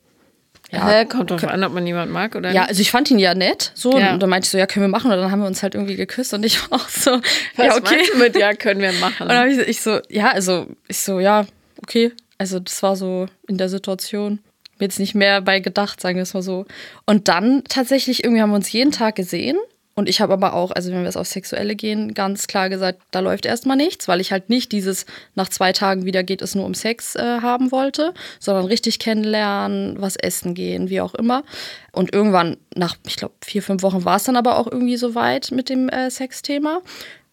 ja, 0.70 0.88
Hä, 0.88 1.04
kommt 1.06 1.30
drauf 1.30 1.44
an, 1.44 1.64
ob 1.64 1.72
man 1.72 1.86
jemanden 1.86 2.12
mag 2.12 2.34
oder 2.34 2.52
Ja, 2.52 2.64
also 2.64 2.80
ich 2.80 2.90
fand 2.90 3.10
ihn 3.10 3.18
ja 3.18 3.34
nett. 3.34 3.72
So, 3.74 3.98
ja. 3.98 4.12
und 4.12 4.20
dann 4.20 4.28
meinte 4.28 4.46
ich 4.46 4.50
so, 4.50 4.58
ja, 4.58 4.66
können 4.66 4.84
wir 4.84 4.88
machen. 4.88 5.10
Und 5.10 5.16
dann 5.16 5.30
haben 5.30 5.40
wir 5.40 5.46
uns 5.46 5.62
halt 5.62 5.74
irgendwie 5.74 5.96
geküsst 5.96 6.34
und 6.34 6.44
ich 6.44 6.60
war 6.70 6.80
auch 6.80 6.88
so, 6.88 7.20
Was 7.56 7.66
ja, 7.66 7.76
okay. 7.76 8.02
mit, 8.18 8.36
ja, 8.36 8.52
können 8.54 8.80
wir 8.80 8.92
machen. 8.92 9.22
Und 9.22 9.28
dann 9.28 9.38
habe 9.38 9.50
ich, 9.50 9.58
ich 9.58 9.80
so, 9.80 10.00
ja, 10.10 10.30
also 10.32 10.66
ich 10.88 10.98
so, 10.98 11.20
ja, 11.20 11.46
okay. 11.86 12.12
Also 12.36 12.58
das 12.58 12.82
war 12.82 12.96
so 12.96 13.26
in 13.46 13.58
der 13.58 13.68
Situation. 13.68 14.40
Jetzt 14.78 14.98
nicht 14.98 15.14
mehr 15.14 15.40
bei 15.40 15.60
gedacht, 15.60 16.00
sagen 16.00 16.16
wir 16.16 16.24
es 16.24 16.34
mal 16.34 16.42
so. 16.42 16.66
Und 17.06 17.28
dann 17.28 17.62
tatsächlich, 17.68 18.24
irgendwie 18.24 18.42
haben 18.42 18.50
wir 18.50 18.56
uns 18.56 18.72
jeden 18.72 18.92
Tag 18.92 19.14
gesehen. 19.14 19.56
Und 19.94 20.10
ich 20.10 20.20
habe 20.20 20.34
aber 20.34 20.52
auch, 20.52 20.72
also 20.72 20.92
wenn 20.92 21.00
wir 21.00 21.08
es 21.08 21.16
auf 21.16 21.26
Sexuelle 21.26 21.74
gehen, 21.74 22.12
ganz 22.12 22.48
klar 22.48 22.68
gesagt, 22.68 23.00
da 23.12 23.20
läuft 23.20 23.46
erstmal 23.46 23.78
nichts, 23.78 24.08
weil 24.08 24.20
ich 24.20 24.30
halt 24.30 24.50
nicht 24.50 24.72
dieses 24.72 25.06
nach 25.34 25.48
zwei 25.48 25.72
Tagen 25.72 26.04
wieder 26.04 26.22
geht 26.22 26.42
es 26.42 26.54
nur 26.54 26.66
um 26.66 26.74
Sex 26.74 27.14
äh, 27.14 27.40
haben 27.40 27.72
wollte, 27.72 28.12
sondern 28.38 28.66
richtig 28.66 28.98
kennenlernen, 28.98 29.96
was 29.98 30.16
essen 30.16 30.52
gehen, 30.52 30.90
wie 30.90 31.00
auch 31.00 31.14
immer. 31.14 31.44
Und 31.92 32.12
irgendwann 32.12 32.58
nach, 32.74 32.96
ich 33.06 33.16
glaube, 33.16 33.34
vier, 33.42 33.62
fünf 33.62 33.82
Wochen 33.82 34.04
war 34.04 34.16
es 34.16 34.24
dann 34.24 34.36
aber 34.36 34.58
auch 34.58 34.66
irgendwie 34.66 34.98
so 34.98 35.14
weit 35.14 35.50
mit 35.52 35.70
dem 35.70 35.88
äh, 35.88 36.10
Sexthema. 36.10 36.82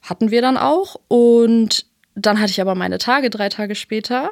Hatten 0.01 0.31
wir 0.31 0.41
dann 0.41 0.55
auch. 0.55 0.95
Und 1.09 1.85
dann 2.15 2.39
hatte 2.39 2.51
ich 2.51 2.61
aber 2.61 2.75
meine 2.75 2.97
Tage, 2.97 3.29
drei 3.29 3.49
Tage 3.49 3.75
später. 3.75 4.31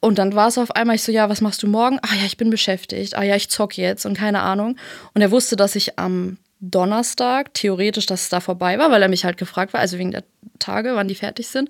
Und 0.00 0.18
dann 0.18 0.34
war 0.34 0.48
es 0.48 0.58
auf 0.58 0.70
einmal, 0.72 0.96
ich 0.96 1.02
so, 1.02 1.12
ja, 1.12 1.28
was 1.28 1.40
machst 1.40 1.62
du 1.62 1.66
morgen? 1.66 1.98
Ah 2.02 2.14
ja, 2.18 2.26
ich 2.26 2.36
bin 2.36 2.50
beschäftigt. 2.50 3.16
Ah 3.16 3.22
ja, 3.22 3.36
ich 3.36 3.48
zock 3.48 3.76
jetzt 3.76 4.06
und 4.06 4.16
keine 4.16 4.40
Ahnung. 4.40 4.76
Und 5.14 5.22
er 5.22 5.30
wusste, 5.30 5.56
dass 5.56 5.74
ich 5.74 5.98
am 5.98 6.38
Donnerstag, 6.60 7.52
theoretisch, 7.54 8.06
dass 8.06 8.22
es 8.22 8.28
da 8.28 8.40
vorbei 8.40 8.78
war, 8.78 8.90
weil 8.90 9.02
er 9.02 9.08
mich 9.08 9.24
halt 9.24 9.36
gefragt 9.36 9.72
war, 9.72 9.80
also 9.80 9.98
wegen 9.98 10.10
der 10.10 10.24
Tage, 10.58 10.94
wann 10.94 11.08
die 11.08 11.14
fertig 11.14 11.48
sind. 11.48 11.68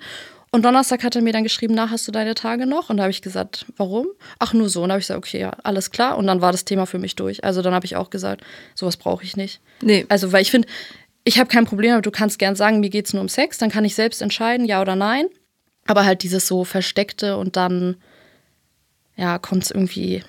Und 0.53 0.65
Donnerstag 0.65 1.03
hat 1.03 1.17
er 1.17 1.23
mir 1.23 1.33
dann 1.33 1.43
geschrieben, 1.43 1.75
na, 1.75 1.91
hast 1.91 2.07
du 2.07 2.13
deine 2.13 2.35
Tage 2.35 2.67
noch? 2.67 2.89
Und 2.89 2.99
da 2.99 3.03
habe 3.03 3.11
ich 3.11 3.21
gesagt, 3.21 3.67
warum? 3.77 4.07
Ach, 4.39 4.53
nur 4.53 4.69
so. 4.69 4.83
Und 4.83 4.89
da 4.89 4.95
habe 4.95 5.01
ich 5.01 5.07
gesagt, 5.07 5.19
okay, 5.19 5.41
ja, 5.41 5.51
alles 5.65 5.91
klar. 5.91 6.17
Und 6.17 6.27
dann 6.27 6.41
war 6.41 6.53
das 6.53 6.65
Thema 6.65 6.87
für 6.87 6.99
mich 6.99 7.17
durch. 7.17 7.43
Also 7.45 7.63
dann 7.63 7.75
habe 7.75 7.85
ich 7.85 7.97
auch 7.97 8.11
gesagt, 8.11 8.43
sowas 8.75 8.97
brauche 8.97 9.25
ich 9.25 9.37
nicht. 9.37 9.61
Nee. 9.83 10.07
Also, 10.09 10.33
weil 10.33 10.43
ich 10.43 10.51
finde, 10.51 10.69
ich 11.27 11.41
habe 11.41 11.51
kein 11.51 11.67
Problem, 11.67 11.93
aber 11.93 12.03
du 12.03 12.13
kannst 12.13 12.39
gern 12.39 12.55
sagen, 12.55 12.79
mir 12.79 12.89
geht 12.89 13.07
es 13.07 13.13
nur 13.13 13.21
um 13.21 13.29
Sex, 13.29 13.59
dann 13.59 13.69
kann 13.69 13.85
ich 13.85 13.97
selbst 13.97 14.23
entscheiden, 14.23 14.65
ja 14.65 14.81
oder 14.81 14.95
nein. 14.95 15.27
Aber 15.85 16.05
halt 16.05 16.23
dieses 16.23 16.47
so 16.47 16.63
Versteckte 16.63 17.37
und 17.37 17.57
dann, 17.57 17.97
ja, 19.17 19.37
kommt 19.39 19.65
es 19.65 19.73
irgendwie 19.73 20.23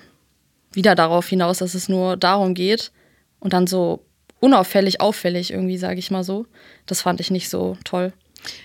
wieder 0.72 0.96
darauf 0.96 1.28
hinaus, 1.28 1.58
dass 1.58 1.74
es 1.74 1.88
nur 1.88 2.16
darum 2.16 2.52
geht. 2.52 2.90
Und 3.38 3.52
dann 3.52 3.68
so 3.68 4.04
unauffällig 4.40 5.00
auffällig 5.00 5.52
irgendwie, 5.52 5.78
sage 5.78 6.00
ich 6.00 6.10
mal 6.10 6.24
so. 6.24 6.46
Das 6.86 7.02
fand 7.02 7.20
ich 7.20 7.30
nicht 7.30 7.48
so 7.48 7.78
toll. 7.84 8.12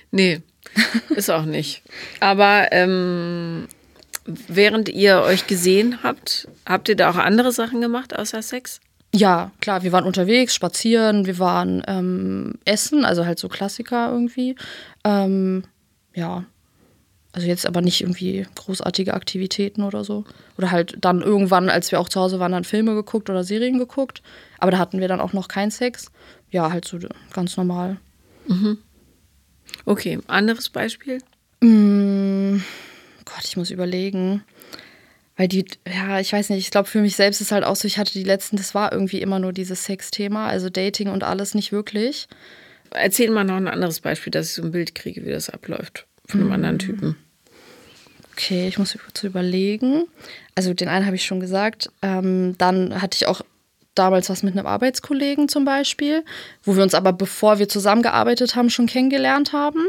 Nee, 0.10 0.42
ist 1.16 1.30
auch 1.30 1.46
nicht. 1.46 1.84
Aber 2.20 2.72
ähm, 2.72 3.68
während 4.25 4.90
ihr 4.90 5.22
euch 5.22 5.46
gesehen 5.46 6.00
habt, 6.02 6.48
habt 6.66 6.90
ihr 6.90 6.96
da 6.96 7.12
auch 7.12 7.18
andere 7.18 7.52
Sachen 7.52 7.80
gemacht 7.80 8.18
außer 8.18 8.42
Sex? 8.42 8.82
Ja, 9.15 9.51
klar, 9.62 9.84
wir 9.84 9.91
waren 9.91 10.05
unterwegs, 10.05 10.55
spazieren, 10.55 11.27
wir 11.27 11.38
waren 11.38 11.84
ähm, 11.88 12.55
essen, 12.65 13.05
also 13.05 13.25
halt 13.25 13.38
so 13.38 13.48
Klassiker 13.48 14.10
irgendwie. 14.12 14.55
Ähm, 15.03 15.63
ja, 16.15 16.46
also 17.32 17.48
jetzt 17.48 17.65
aber 17.67 17.82
nicht 17.82 18.01
irgendwie 18.01 18.46
großartige 18.55 19.13
Aktivitäten 19.13 19.84
oder 19.84 20.03
so. 20.03 20.24
Oder 20.58 20.72
halt 20.72 20.98
dann 21.01 21.22
irgendwann, 21.22 21.70
als 21.70 21.91
wir 21.91 22.00
auch 22.00 22.10
zu 22.10 22.20
Hause 22.20 22.39
waren, 22.39 22.51
dann 22.51 22.63
Filme 22.63 22.96
geguckt 22.96 23.29
oder 23.29 23.43
Serien 23.43 23.79
geguckt. 23.79 24.22
Aber 24.60 24.72
da 24.72 24.77
hatten 24.77 25.00
wir 25.00 25.08
dann 25.08 25.20
auch 25.22 25.34
noch 25.34 25.48
keinen 25.48 25.72
Sex. 25.72 26.12
Ja, 26.51 26.72
halt 26.72 26.86
so 26.86 27.00
ganz 27.34 27.58
normal. 27.58 27.98
Mhm. 28.48 28.77
Okay, 29.86 30.20
anderes 30.27 30.70
Beispiel? 30.70 31.20
Mm, 31.62 32.58
Gott, 33.25 33.43
ich 33.46 33.58
muss 33.58 33.72
überlegen. 33.72 34.43
Weil 35.36 35.48
die, 35.48 35.66
ja, 35.88 36.20
ich 36.20 36.32
weiß 36.32 36.50
nicht, 36.50 36.60
ich 36.60 36.72
glaube, 36.72 36.88
für 36.88 37.02
mich 37.02 37.16
selbst 37.16 37.42
ist 37.42 37.52
halt 37.52 37.63
auch 37.63 37.75
so, 37.75 37.88
ich 37.88 37.98
hatte 37.98 38.13
die 38.13 38.24
letzten, 38.24 38.56
das 38.56 38.75
war 38.75 38.92
irgendwie 38.92 39.22
immer 39.22 39.40
nur 39.40 39.52
dieses 39.52 39.86
Sex-Thema, 39.86 40.48
also 40.48 40.70
Dating 40.70 41.10
und 41.10 41.24
alles 41.24 41.56
nicht 41.56 41.72
wirklich. 41.72 42.28
Erzähl 42.92 43.32
mal 43.32 43.44
noch 43.44 43.56
ein 43.56 43.68
anderes 43.68 44.00
Beispiel, 44.00 44.32
dass 44.32 44.48
ich 44.48 44.54
so 44.54 44.62
ein 44.62 44.72
Bild 44.72 44.94
kriege, 44.94 45.25
wie 45.25 45.32
das 45.32 45.50
abläuft 45.50 46.06
von 46.28 46.40
einem 46.40 46.50
mhm. 46.50 46.54
anderen 46.54 46.80
Typen. 46.80 47.16
Okay, 48.34 48.68
ich 48.68 48.78
muss 48.78 48.98
kurz 49.04 49.24
überlegen. 49.24 50.06
Also 50.56 50.74
den 50.74 50.88
einen 50.88 51.06
habe 51.06 51.16
ich 51.16 51.25
schon 51.25 51.40
gesagt. 51.40 51.90
Ähm, 52.02 52.56
dann 52.58 53.02
hatte 53.02 53.16
ich 53.16 53.28
auch 53.28 53.42
damals 53.96 54.30
was 54.30 54.44
mit 54.44 54.58
einem 54.58 54.66
Arbeitskollegen 54.66 55.50
zum 55.50 55.66
Beispiel, 55.66 56.24
wo 56.63 56.75
wir 56.75 56.84
uns 56.84 56.96
aber, 56.96 57.13
bevor 57.13 57.60
wir 57.60 57.70
zusammengearbeitet 57.70 58.56
haben, 58.56 58.70
schon 58.70 58.88
kennengelernt 58.88 59.54
haben. 59.54 59.86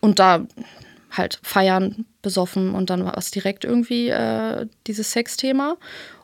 Und 0.00 0.18
da 0.18 0.46
halt 1.12 1.38
feiern, 1.42 2.04
besoffen 2.22 2.74
und 2.74 2.90
dann 2.90 3.04
war 3.04 3.16
es 3.16 3.30
direkt 3.30 3.64
irgendwie 3.64 4.08
äh, 4.08 4.66
dieses 4.86 5.12
Sexthema. 5.12 5.76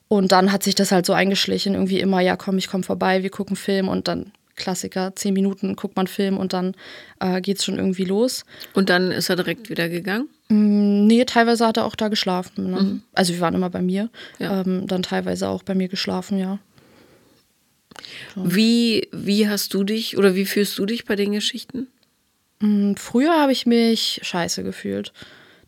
Und 0.09 0.33
dann 0.33 0.53
hat 0.53 0.63
sich 0.63 0.75
das 0.75 0.91
halt 0.91 1.05
so 1.05 1.13
eingeschlichen, 1.13 1.75
irgendwie 1.75 2.01
immer, 2.01 2.21
ja, 2.21 2.37
komm, 2.37 2.57
ich 2.57 2.69
komm 2.69 2.83
vorbei, 2.83 3.23
wir 3.23 3.31
gucken 3.31 3.57
Film 3.57 3.89
und 3.89 4.09
dann 4.09 4.33
Klassiker, 4.59 5.15
zehn 5.15 5.33
Minuten 5.35 5.77
guckt 5.77 5.97
man 5.97 6.07
Film 6.07 6.37
und 6.37 6.53
dann 6.53 6.75
äh, 7.21 7.41
geht 7.41 7.59
es 7.59 7.65
schon 7.65 7.79
irgendwie 7.79 8.05
los. 8.05 8.45
Und 8.75 8.91
dann 8.91 9.11
ist 9.11 9.31
er 9.31 9.37
direkt 9.37 9.71
wieder 9.71 9.89
gegangen? 9.89 10.29
Mm, 10.49 11.07
nee, 11.07 11.25
teilweise 11.25 11.67
hat 11.67 11.77
er 11.77 11.85
auch 11.85 11.95
da 11.95 12.09
geschlafen. 12.09 12.71
Ne? 12.71 12.83
Mhm. 12.83 13.03
Also 13.15 13.35
wir 13.35 13.41
waren 13.41 13.55
immer 13.55 13.71
bei 13.71 13.83
mir. 13.83 14.11
Ja. 14.39 14.63
Ähm, 14.63 14.87
dann 14.87 15.03
teilweise 15.03 15.49
auch 15.49 15.63
bei 15.63 15.75
mir 15.75 15.89
geschlafen, 15.89 16.39
ja. 16.39 16.59
Wie, 18.37 19.09
wie 19.13 19.49
hast 19.49 19.75
du 19.75 19.85
dich 19.85 20.17
oder 20.17 20.35
wie 20.35 20.45
fühlst 20.45 20.79
du 20.79 20.87
dich 20.87 21.05
bei 21.05 21.17
den 21.17 21.33
Geschichten? 21.33 21.89
Mm, 22.61 22.95
früher 22.95 23.41
habe 23.41 23.53
ich 23.53 23.67
mich 23.67 24.21
scheiße 24.23 24.63
gefühlt. 24.63 25.13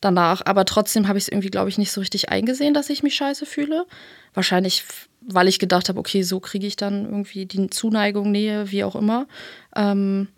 Danach. 0.00 0.42
Aber 0.46 0.64
trotzdem 0.64 1.08
habe 1.08 1.18
ich 1.18 1.24
es 1.24 1.28
irgendwie, 1.28 1.50
glaube 1.50 1.68
ich, 1.68 1.78
nicht 1.78 1.92
so 1.92 2.00
richtig 2.00 2.30
eingesehen, 2.30 2.74
dass 2.74 2.90
ich 2.90 3.02
mich 3.02 3.14
scheiße 3.14 3.46
fühle. 3.46 3.86
Wahrscheinlich, 4.34 4.84
weil 5.20 5.48
ich 5.48 5.58
gedacht 5.58 5.88
habe, 5.88 5.98
okay, 5.98 6.22
so 6.22 6.40
kriege 6.40 6.66
ich 6.66 6.76
dann 6.76 7.04
irgendwie 7.04 7.46
die 7.46 7.68
Zuneigung, 7.70 8.30
Nähe, 8.30 8.70
wie 8.70 8.84
auch 8.84 8.96
immer. 8.96 9.26
Ähm, 9.76 10.28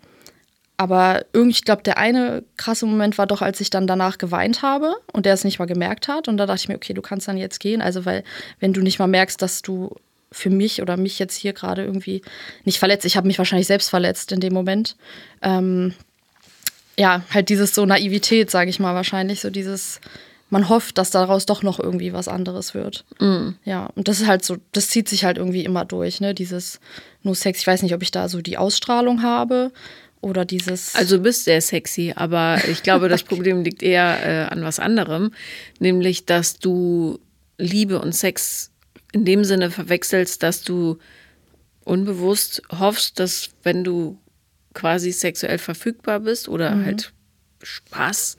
aber 0.77 1.25
irgendwie, 1.33 1.59
ich 1.59 1.65
glaube, 1.65 1.85
der 1.85 1.97
eine 1.99 2.43
krasse 2.57 2.87
Moment 2.87 3.17
war 3.19 3.29
doch, 3.29 3.41
als 3.41 3.61
ich 3.61 3.71
dann 3.71 3.87
danach 3.87 4.19
geweint 4.19 4.63
habe 4.63 4.97
und 5.13 5.27
der 5.27 5.35
es 5.35 5.45
nicht 5.45 5.61
mal 5.61 5.67
gemerkt 5.67 6.09
hat. 6.09 6.27
Und 6.27 6.39
da 6.39 6.47
dachte 6.47 6.63
ich 6.63 6.69
mir, 6.69 6.75
okay, 6.75 6.93
du 6.93 7.03
kannst 7.03 7.29
dann 7.29 7.37
jetzt 7.37 7.61
gehen. 7.61 7.81
Also, 7.81 8.05
weil, 8.05 8.25
wenn 8.59 8.73
du 8.73 8.81
nicht 8.81 8.99
mal 8.99 9.07
merkst, 9.07 9.41
dass 9.41 9.63
du 9.63 9.95
für 10.33 10.51
mich 10.51 10.83
oder 10.83 10.97
mich 10.97 11.21
jetzt 11.21 11.37
hier 11.37 11.53
gerade 11.53 11.85
irgendwie 11.85 12.23
nicht 12.65 12.81
verletzt, 12.81 13.05
ich 13.05 13.17
habe 13.17 13.29
mich 13.29 13.39
wahrscheinlich 13.39 13.69
selbst 13.69 13.91
verletzt 13.91 14.33
in 14.33 14.41
dem 14.41 14.55
Moment. 14.55 14.97
Ähm, 15.43 15.95
ja, 16.99 17.23
halt 17.31 17.49
dieses 17.49 17.75
so 17.75 17.87
Naivität, 17.87 18.51
sage 18.51 18.71
ich 18.71 18.81
mal, 18.81 18.95
wahrscheinlich, 18.95 19.41
so 19.41 19.51
dieses, 19.51 20.01
man 20.51 20.69
hofft, 20.69 20.99
dass 20.99 21.11
daraus 21.11 21.47
doch 21.47 21.63
noch 21.63 21.81
irgendwie 21.81 22.13
was 22.13 22.29
anderes 22.29 22.75
wird. 22.75 23.05
Mm. 23.19 23.51
Ja, 23.65 23.87
und 23.95 24.09
das 24.09 24.21
ist 24.21 24.27
halt 24.27 24.45
so, 24.45 24.59
das 24.73 24.89
zieht 24.89 25.09
sich 25.09 25.25
halt 25.25 25.39
irgendwie 25.39 25.65
immer 25.65 25.85
durch, 25.85 26.21
ne? 26.21 26.35
Dieses 26.35 26.81
nur 27.23 27.35
Sex, 27.35 27.61
ich 27.61 27.67
weiß 27.67 27.83
nicht, 27.83 27.95
ob 27.95 28.03
ich 28.03 28.11
da 28.11 28.29
so 28.29 28.43
die 28.43 28.59
Ausstrahlung 28.59 29.23
habe 29.23 29.73
oder 30.21 30.45
dieses. 30.45 30.95
Also 30.95 31.17
du 31.17 31.23
bist 31.23 31.45
sehr 31.45 31.61
sexy, 31.61 32.13
aber 32.15 32.59
ich 32.69 32.83
glaube, 32.83 33.09
das 33.09 33.23
Problem 33.25 33.65
liegt 33.65 33.83
eher 33.83 34.19
äh, 34.25 34.53
an 34.53 34.63
was 34.63 34.79
anderem, 34.79 35.33
nämlich, 35.79 36.27
dass 36.27 36.59
du 36.59 37.19
Liebe 37.59 38.01
und 38.01 38.15
Sex 38.15 38.71
in 39.13 39.25
dem 39.25 39.45
Sinne 39.45 39.71
verwechselst, 39.71 40.43
dass 40.43 40.63
du 40.63 40.99
unbewusst 41.85 42.63
hoffst, 42.79 43.19
dass 43.19 43.51
wenn 43.63 43.85
du 43.85 44.19
quasi 44.75 45.13
sexuell 45.13 45.59
verfügbar 45.59 46.21
bist 46.21 46.49
oder 46.49 46.75
mhm. 46.75 46.85
halt 46.87 47.13
Spaß 47.63 48.37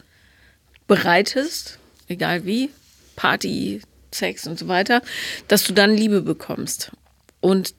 bereitest, 0.88 1.80
egal 2.08 2.46
wie, 2.46 2.70
Party, 3.16 3.82
Sex 4.12 4.48
und 4.48 4.60
so 4.60 4.68
weiter, 4.68 5.02
dass 5.48 5.63
du 5.63 5.74
dann 5.74 5.96
Liebe 5.96 6.22
bekommst. 6.22 6.92
Und 7.40 7.74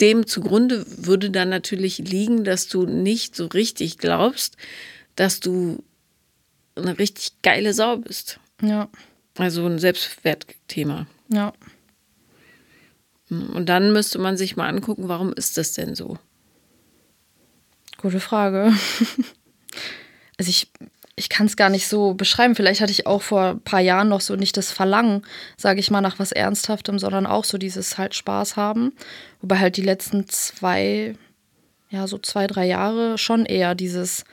dem 0.00 0.26
zugrunde 0.26 0.84
würde 0.88 1.30
dann 1.30 1.48
natürlich 1.48 1.98
liegen, 1.98 2.44
dass 2.44 2.68
du 2.68 2.86
nicht 2.86 3.34
so 3.34 3.46
richtig 3.46 3.98
glaubst, 3.98 4.56
dass 5.16 5.40
du 5.40 5.82
eine 6.76 6.98
richtig 6.98 7.42
geile 7.42 7.74
Sau 7.74 7.96
bist. 7.96 8.38
Ja. 8.62 8.88
Also 9.36 9.66
ein 9.66 9.78
Selbstwertthema. 9.78 11.06
Ja. 11.28 11.52
Und 13.30 13.68
dann 13.68 13.92
müsste 13.92 14.18
man 14.18 14.36
sich 14.36 14.56
mal 14.56 14.68
angucken, 14.68 15.08
warum 15.08 15.32
ist 15.32 15.56
das 15.58 15.72
denn 15.72 15.94
so? 15.94 16.18
Gute 18.00 18.20
Frage. 18.20 18.72
also 20.38 20.48
ich, 20.48 20.70
ich 21.16 21.28
kann 21.28 21.46
es 21.46 21.56
gar 21.56 21.68
nicht 21.68 21.88
so 21.88 22.14
beschreiben. 22.14 22.54
Vielleicht 22.54 22.80
hatte 22.80 22.92
ich 22.92 23.06
auch 23.06 23.22
vor 23.22 23.42
ein 23.42 23.60
paar 23.60 23.80
Jahren 23.80 24.08
noch 24.08 24.20
so 24.20 24.36
nicht 24.36 24.56
das 24.56 24.70
Verlangen, 24.70 25.26
sage 25.56 25.80
ich 25.80 25.90
mal, 25.90 26.00
nach 26.00 26.18
was 26.18 26.32
Ernsthaftem, 26.32 26.98
sondern 26.98 27.26
auch 27.26 27.44
so 27.44 27.58
dieses 27.58 27.98
halt 27.98 28.14
Spaß 28.14 28.56
haben. 28.56 28.92
Wobei 29.40 29.58
halt 29.58 29.76
die 29.76 29.82
letzten 29.82 30.28
zwei, 30.28 31.14
ja, 31.90 32.06
so 32.06 32.18
zwei, 32.18 32.46
drei 32.46 32.66
Jahre 32.66 33.18
schon 33.18 33.44
eher 33.44 33.74
dieses, 33.74 34.24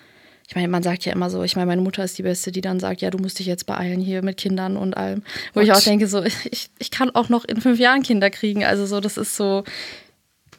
ich 0.47 0.55
meine, 0.55 0.67
man 0.67 0.83
sagt 0.83 1.05
ja 1.05 1.11
immer 1.11 1.31
so, 1.31 1.41
ich 1.41 1.55
meine, 1.55 1.65
meine 1.65 1.81
Mutter 1.81 2.03
ist 2.03 2.19
die 2.19 2.23
Beste, 2.23 2.51
die 2.51 2.61
dann 2.61 2.79
sagt, 2.79 3.01
ja, 3.01 3.09
du 3.09 3.17
musst 3.17 3.39
dich 3.39 3.47
jetzt 3.47 3.65
beeilen 3.65 3.99
hier 3.99 4.21
mit 4.21 4.37
Kindern 4.37 4.77
und 4.77 4.95
allem. 4.95 5.23
Wo 5.53 5.59
What? 5.59 5.63
ich 5.65 5.73
auch 5.73 5.81
denke, 5.81 6.07
so, 6.07 6.23
ich, 6.51 6.69
ich 6.77 6.91
kann 6.91 7.09
auch 7.09 7.29
noch 7.29 7.45
in 7.45 7.61
fünf 7.61 7.79
Jahren 7.79 8.03
Kinder 8.03 8.29
kriegen. 8.29 8.63
Also 8.63 8.85
so, 8.85 8.99
das 8.99 9.17
ist 9.17 9.35
so, 9.35 9.63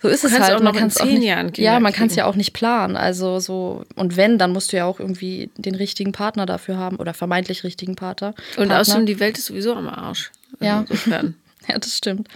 so 0.06 0.12
ist 0.12 0.24
es 0.24 0.38
halt. 0.38 0.54
Auch 0.54 0.62
man 0.62 0.74
noch 0.74 0.80
in 0.80 0.90
zehn 0.90 1.22
Jahren 1.22 1.52
Kinder 1.52 1.72
Ja, 1.72 1.80
man 1.80 1.92
kann 1.92 2.08
es 2.08 2.16
ja 2.16 2.26
auch 2.26 2.34
nicht 2.34 2.52
planen. 2.52 2.96
Also 2.96 3.38
so, 3.38 3.84
und 3.94 4.16
wenn, 4.16 4.38
dann 4.38 4.52
musst 4.52 4.72
du 4.72 4.76
ja 4.76 4.84
auch 4.84 5.00
irgendwie 5.00 5.50
den 5.56 5.74
richtigen 5.74 6.12
Partner 6.12 6.46
dafür 6.46 6.76
haben 6.76 6.96
oder 6.96 7.14
vermeintlich 7.14 7.64
richtigen 7.64 7.96
Partner. 7.96 8.28
Und 8.28 8.68
Partner. 8.68 8.80
außerdem, 8.80 9.06
die 9.06 9.20
Welt 9.20 9.38
ist 9.38 9.46
sowieso 9.46 9.74
am 9.74 9.88
Arsch. 9.88 10.30
Ja. 10.60 10.84
ja, 11.06 11.78
das 11.78 11.96
stimmt. 11.96 12.28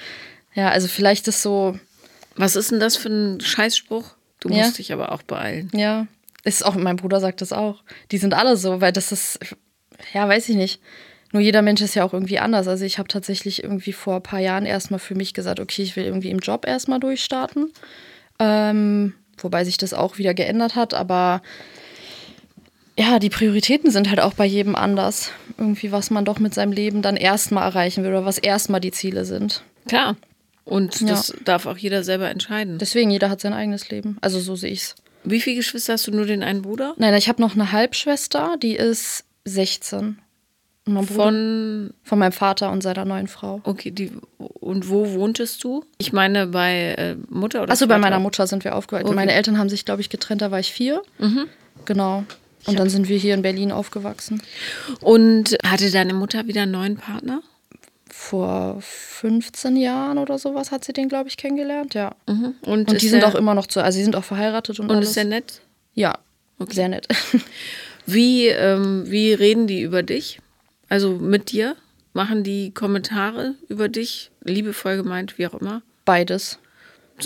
Ja, 0.54 0.70
also 0.70 0.88
vielleicht 0.88 1.28
ist 1.28 1.42
so. 1.42 1.78
Was 2.36 2.56
ist 2.56 2.70
denn 2.70 2.80
das 2.80 2.96
für 2.96 3.08
ein 3.08 3.40
Scheißspruch? 3.40 4.14
Du 4.40 4.48
musst 4.48 4.60
ja. 4.60 4.70
dich 4.70 4.92
aber 4.92 5.12
auch 5.12 5.22
beeilen. 5.22 5.70
Ja. 5.74 6.06
Ist 6.44 6.64
auch, 6.64 6.74
mein 6.74 6.96
Bruder 6.96 7.20
sagt 7.20 7.42
das 7.42 7.52
auch. 7.52 7.82
Die 8.12 8.18
sind 8.18 8.32
alle 8.32 8.56
so, 8.56 8.80
weil 8.80 8.92
das 8.92 9.12
ist, 9.12 9.38
ja, 10.14 10.26
weiß 10.26 10.48
ich 10.48 10.56
nicht. 10.56 10.80
Nur 11.32 11.42
jeder 11.42 11.62
Mensch 11.62 11.80
ist 11.80 11.94
ja 11.94 12.04
auch 12.04 12.12
irgendwie 12.12 12.38
anders. 12.38 12.66
Also 12.66 12.84
ich 12.84 12.98
habe 12.98 13.08
tatsächlich 13.08 13.62
irgendwie 13.62 13.92
vor 13.92 14.16
ein 14.16 14.22
paar 14.22 14.40
Jahren 14.40 14.66
erstmal 14.66 14.98
für 14.98 15.14
mich 15.14 15.32
gesagt, 15.32 15.60
okay, 15.60 15.82
ich 15.82 15.94
will 15.96 16.04
irgendwie 16.04 16.30
im 16.30 16.40
Job 16.40 16.66
erstmal 16.66 16.98
durchstarten. 16.98 17.72
Ähm, 18.38 19.14
wobei 19.38 19.64
sich 19.64 19.76
das 19.76 19.94
auch 19.94 20.18
wieder 20.18 20.34
geändert 20.34 20.74
hat, 20.74 20.94
aber 20.94 21.42
ja, 22.98 23.18
die 23.18 23.30
Prioritäten 23.30 23.90
sind 23.90 24.10
halt 24.10 24.20
auch 24.20 24.34
bei 24.34 24.44
jedem 24.44 24.74
anders. 24.74 25.30
Irgendwie, 25.56 25.92
was 25.92 26.10
man 26.10 26.24
doch 26.24 26.38
mit 26.38 26.52
seinem 26.52 26.72
Leben 26.72 27.00
dann 27.00 27.16
erstmal 27.16 27.64
erreichen 27.64 28.02
will 28.02 28.10
oder 28.10 28.26
was 28.26 28.38
erstmal 28.38 28.80
die 28.80 28.90
Ziele 28.90 29.24
sind. 29.24 29.62
Klar. 29.88 30.16
Und 30.64 31.08
das 31.08 31.28
ja. 31.28 31.34
darf 31.44 31.66
auch 31.66 31.78
jeder 31.78 32.04
selber 32.04 32.28
entscheiden. 32.28 32.78
Deswegen, 32.78 33.10
jeder 33.10 33.30
hat 33.30 33.40
sein 33.40 33.54
eigenes 33.54 33.88
Leben. 33.88 34.18
Also 34.20 34.40
so 34.40 34.56
sehe 34.56 34.72
ich 34.72 34.80
es. 34.80 34.94
Wie 35.24 35.40
viele 35.40 35.56
Geschwister 35.56 35.94
hast 35.94 36.06
du? 36.06 36.10
Nur 36.10 36.26
den 36.26 36.42
einen 36.42 36.62
Bruder? 36.62 36.94
Nein, 36.98 37.14
ich 37.14 37.28
habe 37.28 37.40
noch 37.40 37.54
eine 37.54 37.72
Halbschwester, 37.72 38.56
die 38.60 38.74
ist 38.74 39.24
16 39.44 40.18
von, 40.86 41.92
von 42.02 42.18
meinem 42.18 42.32
Vater 42.32 42.72
und 42.72 42.82
seiner 42.82 43.04
neuen 43.04 43.28
Frau. 43.28 43.60
Okay, 43.64 43.90
die, 43.90 44.12
und 44.38 44.88
wo 44.88 45.12
wohntest 45.12 45.62
du? 45.62 45.84
Ich 45.98 46.12
meine 46.12 46.46
bei 46.46 46.94
äh, 46.96 47.16
Mutter 47.28 47.62
oder 47.62 47.72
Achso, 47.72 47.86
bei 47.86 47.98
meiner 47.98 48.18
Mutter 48.18 48.46
sind 48.46 48.64
wir 48.64 48.74
aufgewachsen. 48.74 49.06
Okay. 49.06 49.14
Meine 49.14 49.32
Eltern 49.32 49.58
haben 49.58 49.68
sich, 49.68 49.84
glaube 49.84 50.00
ich, 50.00 50.08
getrennt, 50.08 50.42
da 50.42 50.50
war 50.50 50.58
ich 50.58 50.72
vier. 50.72 51.02
Mhm. 51.18 51.46
Genau. 51.84 52.24
Und 52.66 52.78
dann 52.78 52.90
sind 52.90 53.08
wir 53.08 53.16
hier 53.16 53.34
in 53.34 53.42
Berlin 53.42 53.72
aufgewachsen. 53.72 54.42
Und 55.00 55.56
hatte 55.64 55.90
deine 55.90 56.14
Mutter 56.14 56.46
wieder 56.46 56.62
einen 56.62 56.72
neuen 56.72 56.96
Partner? 56.96 57.42
Vor 58.08 58.78
15 58.80 59.76
Jahren 59.76 60.18
oder 60.18 60.38
sowas 60.38 60.70
hat 60.70 60.84
sie 60.84 60.92
den, 60.92 61.08
glaube 61.08 61.28
ich, 61.28 61.36
kennengelernt, 61.36 61.94
ja. 61.94 62.14
Mhm. 62.26 62.54
Und, 62.62 62.90
und 62.90 63.02
die 63.02 63.08
sind 63.08 63.24
auch 63.24 63.34
immer 63.34 63.54
noch 63.54 63.66
zu, 63.66 63.82
also 63.82 63.96
sie 63.96 64.02
sind 64.02 64.16
auch 64.16 64.24
verheiratet 64.24 64.78
und, 64.80 64.90
und 64.90 64.96
alles. 64.96 65.08
ist 65.08 65.14
sehr 65.14 65.24
nett? 65.24 65.62
Ja, 65.94 66.18
okay. 66.58 66.74
sehr 66.74 66.88
nett. 66.88 67.06
Wie, 68.06 68.46
ähm, 68.48 69.04
wie 69.06 69.32
reden 69.32 69.66
die 69.66 69.82
über 69.82 70.02
dich? 70.02 70.40
Also 70.90 71.12
mit 71.14 71.50
dir? 71.50 71.76
Machen 72.12 72.42
die 72.42 72.74
Kommentare 72.74 73.54
über 73.68 73.88
dich, 73.88 74.32
liebevoll 74.42 74.96
gemeint, 74.96 75.38
wie 75.38 75.46
auch 75.46 75.54
immer? 75.54 75.80
Beides. 76.04 76.58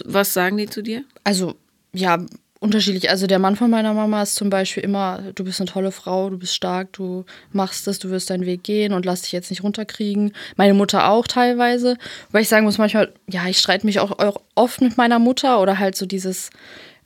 Was 0.05 0.35
sagen 0.35 0.59
die 0.59 0.69
zu 0.69 0.83
dir? 0.83 1.05
Also, 1.25 1.55
ja, 1.95 2.19
unterschiedlich. 2.61 3.09
Also 3.09 3.27
der 3.27 3.39
Mann 3.39 3.57
von 3.57 3.71
meiner 3.71 3.95
Mama 3.95 4.23
ist 4.23 4.35
zum 4.35 4.51
Beispiel 4.51 4.83
immer, 4.83 5.23
du 5.35 5.45
bist 5.45 5.61
eine 5.61 5.71
tolle 5.71 5.91
Frau, 5.91 6.29
du 6.29 6.39
bist 6.39 6.55
stark, 6.55 6.93
du 6.93 7.25
machst 7.53 7.89
es, 7.89 7.99
du 7.99 8.11
wirst 8.11 8.29
deinen 8.29 8.45
Weg 8.45 8.63
gehen 8.63 8.93
und 8.93 9.07
lass 9.07 9.23
dich 9.23 9.33
jetzt 9.33 9.49
nicht 9.51 9.63
runterkriegen. 9.63 10.33
Meine 10.57 10.75
Mutter 10.75 11.09
auch 11.09 11.27
teilweise. 11.27 11.97
Weil 12.31 12.43
ich 12.43 12.49
sagen 12.49 12.65
muss 12.65 12.77
manchmal, 12.77 13.13
ja, 13.29 13.47
ich 13.47 13.59
streite 13.59 13.87
mich 13.87 14.01
auch, 14.01 14.19
auch 14.19 14.41
oft 14.55 14.83
mit 14.83 14.99
meiner 14.99 15.19
Mutter 15.19 15.61
oder 15.63 15.79
halt 15.79 15.97
so 15.97 16.05
dieses, 16.05 16.51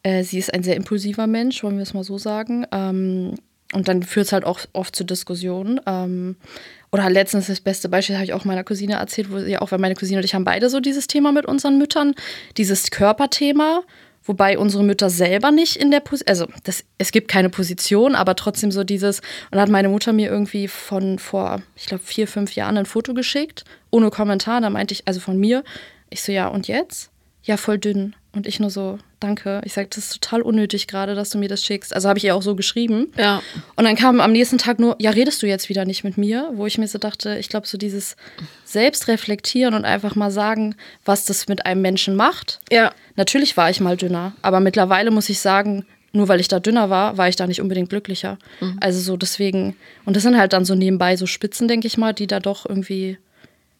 äh, 0.03 0.25
sie 0.25 0.38
ist 0.38 0.53
ein 0.53 0.64
sehr 0.64 0.77
impulsiver 0.77 1.29
Mensch, 1.29 1.62
wollen 1.62 1.77
wir 1.77 1.83
es 1.83 1.94
mal 1.94 2.05
so 2.05 2.18
sagen. 2.18 2.66
Ähm, 2.73 3.35
und 3.72 3.88
dann 3.88 4.02
führt 4.02 4.26
es 4.26 4.33
halt 4.33 4.44
auch 4.44 4.61
oft 4.72 4.96
zu 4.96 5.04
Diskussionen. 5.04 5.81
Ähm, 5.87 6.37
oder 6.90 7.11
letztens 7.11 7.48
das 7.48 7.61
beste 7.61 7.88
Beispiel 7.88 8.16
habe 8.16 8.24
ich 8.24 8.33
auch 8.33 8.44
meiner 8.44 8.64
Cousine 8.64 8.94
erzählt, 8.94 9.31
wo 9.31 9.38
sie 9.38 9.59
auch, 9.59 9.70
weil 9.72 9.78
meine 9.78 9.94
Cousine 9.94 10.18
und 10.18 10.24
ich 10.24 10.35
haben 10.35 10.44
beide 10.44 10.70
so 10.70 10.81
dieses 10.81 11.07
Thema 11.07 11.33
mit 11.33 11.44
unseren 11.44 11.76
Müttern, 11.76 12.14
dieses 12.57 12.90
Körperthema, 12.90 13.83
wobei 14.24 14.59
unsere 14.59 14.85
Mütter 14.85 15.11
selber 15.11 15.50
nicht 15.50 15.76
in 15.76 15.90
der 15.90 16.00
Position, 16.00 16.28
also 16.28 16.46
das, 16.64 16.85
es 16.96 17.12
gibt 17.12 17.28
keine 17.28 17.50
Position, 17.50 18.14
aber 18.14 18.37
trotzdem 18.37 18.70
so 18.70 18.85
dieses, 18.85 19.20
und 19.50 19.57
da 19.57 19.61
hat 19.61 19.68
meine 19.68 19.90
Mutter 19.90 20.14
mir 20.14 20.31
irgendwie 20.31 20.66
von 20.66 21.18
vor, 21.18 21.61
ich 21.76 21.87
glaube, 21.87 22.02
vier, 22.04 22.26
fünf 22.26 22.54
Jahren 22.54 22.78
ein 22.78 22.87
Foto 22.87 23.12
geschickt, 23.12 23.64
ohne 23.90 24.09
Kommentar, 24.11 24.62
da 24.62 24.70
meinte 24.70 24.94
ich, 24.94 25.07
also 25.07 25.20
von 25.20 25.38
mir, 25.38 25.64
ich 26.09 26.22
so, 26.22 26.33
ja, 26.33 26.48
und 26.48 26.68
jetzt? 26.68 27.11
Ja, 27.42 27.57
voll 27.57 27.79
dünn. 27.79 28.14
Und 28.33 28.46
ich 28.46 28.61
nur 28.61 28.70
so, 28.70 28.98
danke. 29.20 29.61
Ich 29.64 29.72
sage, 29.72 29.88
das 29.90 29.98
ist 29.98 30.22
total 30.22 30.42
unnötig 30.42 30.87
gerade, 30.87 31.14
dass 31.14 31.31
du 31.31 31.38
mir 31.38 31.48
das 31.48 31.64
schickst. 31.64 31.94
Also 31.94 32.09
habe 32.09 32.18
ich 32.18 32.24
ihr 32.24 32.37
auch 32.37 32.42
so 32.42 32.55
geschrieben. 32.55 33.12
Ja. 33.16 33.42
Und 33.74 33.85
dann 33.85 33.96
kam 33.96 34.20
am 34.20 34.33
nächsten 34.33 34.59
Tag 34.59 34.79
nur, 34.79 34.96
ja, 34.98 35.11
redest 35.11 35.42
du 35.42 35.46
jetzt 35.46 35.68
wieder 35.68 35.85
nicht 35.85 36.05
mit 36.05 36.18
mir? 36.18 36.51
Wo 36.55 36.66
ich 36.66 36.79
mir 36.79 36.87
so 36.87 36.98
dachte, 36.98 37.38
ich 37.38 37.48
glaube, 37.48 37.66
so 37.66 37.79
dieses 37.79 38.16
Selbstreflektieren 38.64 39.74
und 39.74 39.85
einfach 39.85 40.14
mal 40.14 40.31
sagen, 40.31 40.77
was 41.05 41.24
das 41.24 41.48
mit 41.48 41.66
einem 41.66 41.81
Menschen 41.81 42.16
macht. 42.16 42.61
Ja. 42.70 42.92
Natürlich 43.16 43.57
war 43.57 43.70
ich 43.70 43.81
mal 43.81 43.96
dünner, 43.96 44.35
aber 44.42 44.61
mittlerweile 44.61 45.11
muss 45.11 45.29
ich 45.29 45.40
sagen, 45.40 45.87
nur 46.12 46.29
weil 46.29 46.40
ich 46.40 46.48
da 46.48 46.61
dünner 46.61 46.90
war, 46.90 47.16
war 47.16 47.29
ich 47.29 47.37
da 47.37 47.46
nicht 47.46 47.61
unbedingt 47.61 47.90
glücklicher. 47.90 48.38
Mhm. 48.61 48.77
Also 48.81 49.01
so 49.01 49.16
deswegen, 49.16 49.77
und 50.05 50.16
das 50.16 50.22
sind 50.22 50.38
halt 50.38 50.53
dann 50.53 50.64
so 50.64 50.74
nebenbei 50.74 51.16
so 51.16 51.27
Spitzen, 51.27 51.68
denke 51.68 51.87
ich 51.87 51.98
mal, 51.98 52.12
die 52.12 52.27
da 52.27 52.40
doch 52.40 52.66
irgendwie 52.66 53.18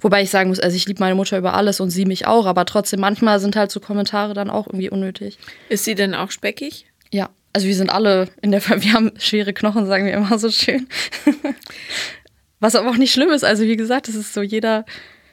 Wobei 0.01 0.23
ich 0.23 0.31
sagen 0.31 0.49
muss, 0.49 0.61
also 0.61 0.77
ich 0.77 0.87
liebe 0.87 1.01
meine 1.01 1.17
Mutter 1.17 1.39
über 1.39 1.55
alles 1.55 1.81
und 1.81 1.91
sie 1.91 2.05
mich 2.05 2.27
auch, 2.27 2.47
aber 2.47 2.65
trotzdem 2.65 3.01
manchmal 3.01 3.41
sind 3.41 3.57
halt 3.57 3.73
so 3.73 3.81
Kommentare 3.81 4.33
dann 4.33 4.49
auch 4.49 4.67
irgendwie 4.67 4.91
unnötig. 4.91 5.39
Ist 5.69 5.85
sie 5.85 5.97
denn 5.97 6.15
auch 6.15 6.31
speckig? 6.31 6.87
Ja, 7.11 7.31
also 7.53 7.67
wir 7.67 7.75
sind 7.75 7.91
alle 7.91 8.29
in 8.41 8.53
der 8.53 8.61
Familie, 8.61 8.85
wir 8.91 8.93
haben 8.95 9.13
schwere 9.19 9.53
Knochen, 9.53 9.87
sagen 9.87 10.07
wir 10.07 10.13
immer 10.13 10.39
so 10.39 10.51
schön. 10.51 10.87
Was 12.61 12.75
aber 12.75 12.91
auch 12.91 12.97
nicht 12.97 13.13
schlimm 13.13 13.31
ist, 13.31 13.45
also 13.45 13.65
wie 13.65 13.77
gesagt, 13.77 14.09
es 14.09 14.15
ist 14.15 14.35
so 14.35 14.43
jeder. 14.43 14.85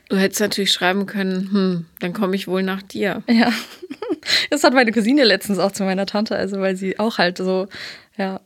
Du 0.09 0.17
hättest 0.17 0.41
natürlich 0.41 0.71
schreiben 0.71 1.07
können, 1.07 1.49
hm, 1.51 1.85
dann 1.99 2.13
komme 2.13 2.35
ich 2.35 2.47
wohl 2.47 2.63
nach 2.63 2.81
dir. 2.81 3.23
Ja. 3.29 3.51
Das 4.49 4.63
hat 4.63 4.73
meine 4.73 4.91
Cousine 4.91 5.23
letztens 5.23 5.59
auch 5.59 5.71
zu 5.71 5.83
meiner 5.83 6.07
Tante, 6.07 6.35
also 6.35 6.59
weil 6.59 6.75
sie 6.75 6.97
auch 6.97 7.19
halt 7.19 7.37
so, 7.37 7.67
ja. 8.17 8.41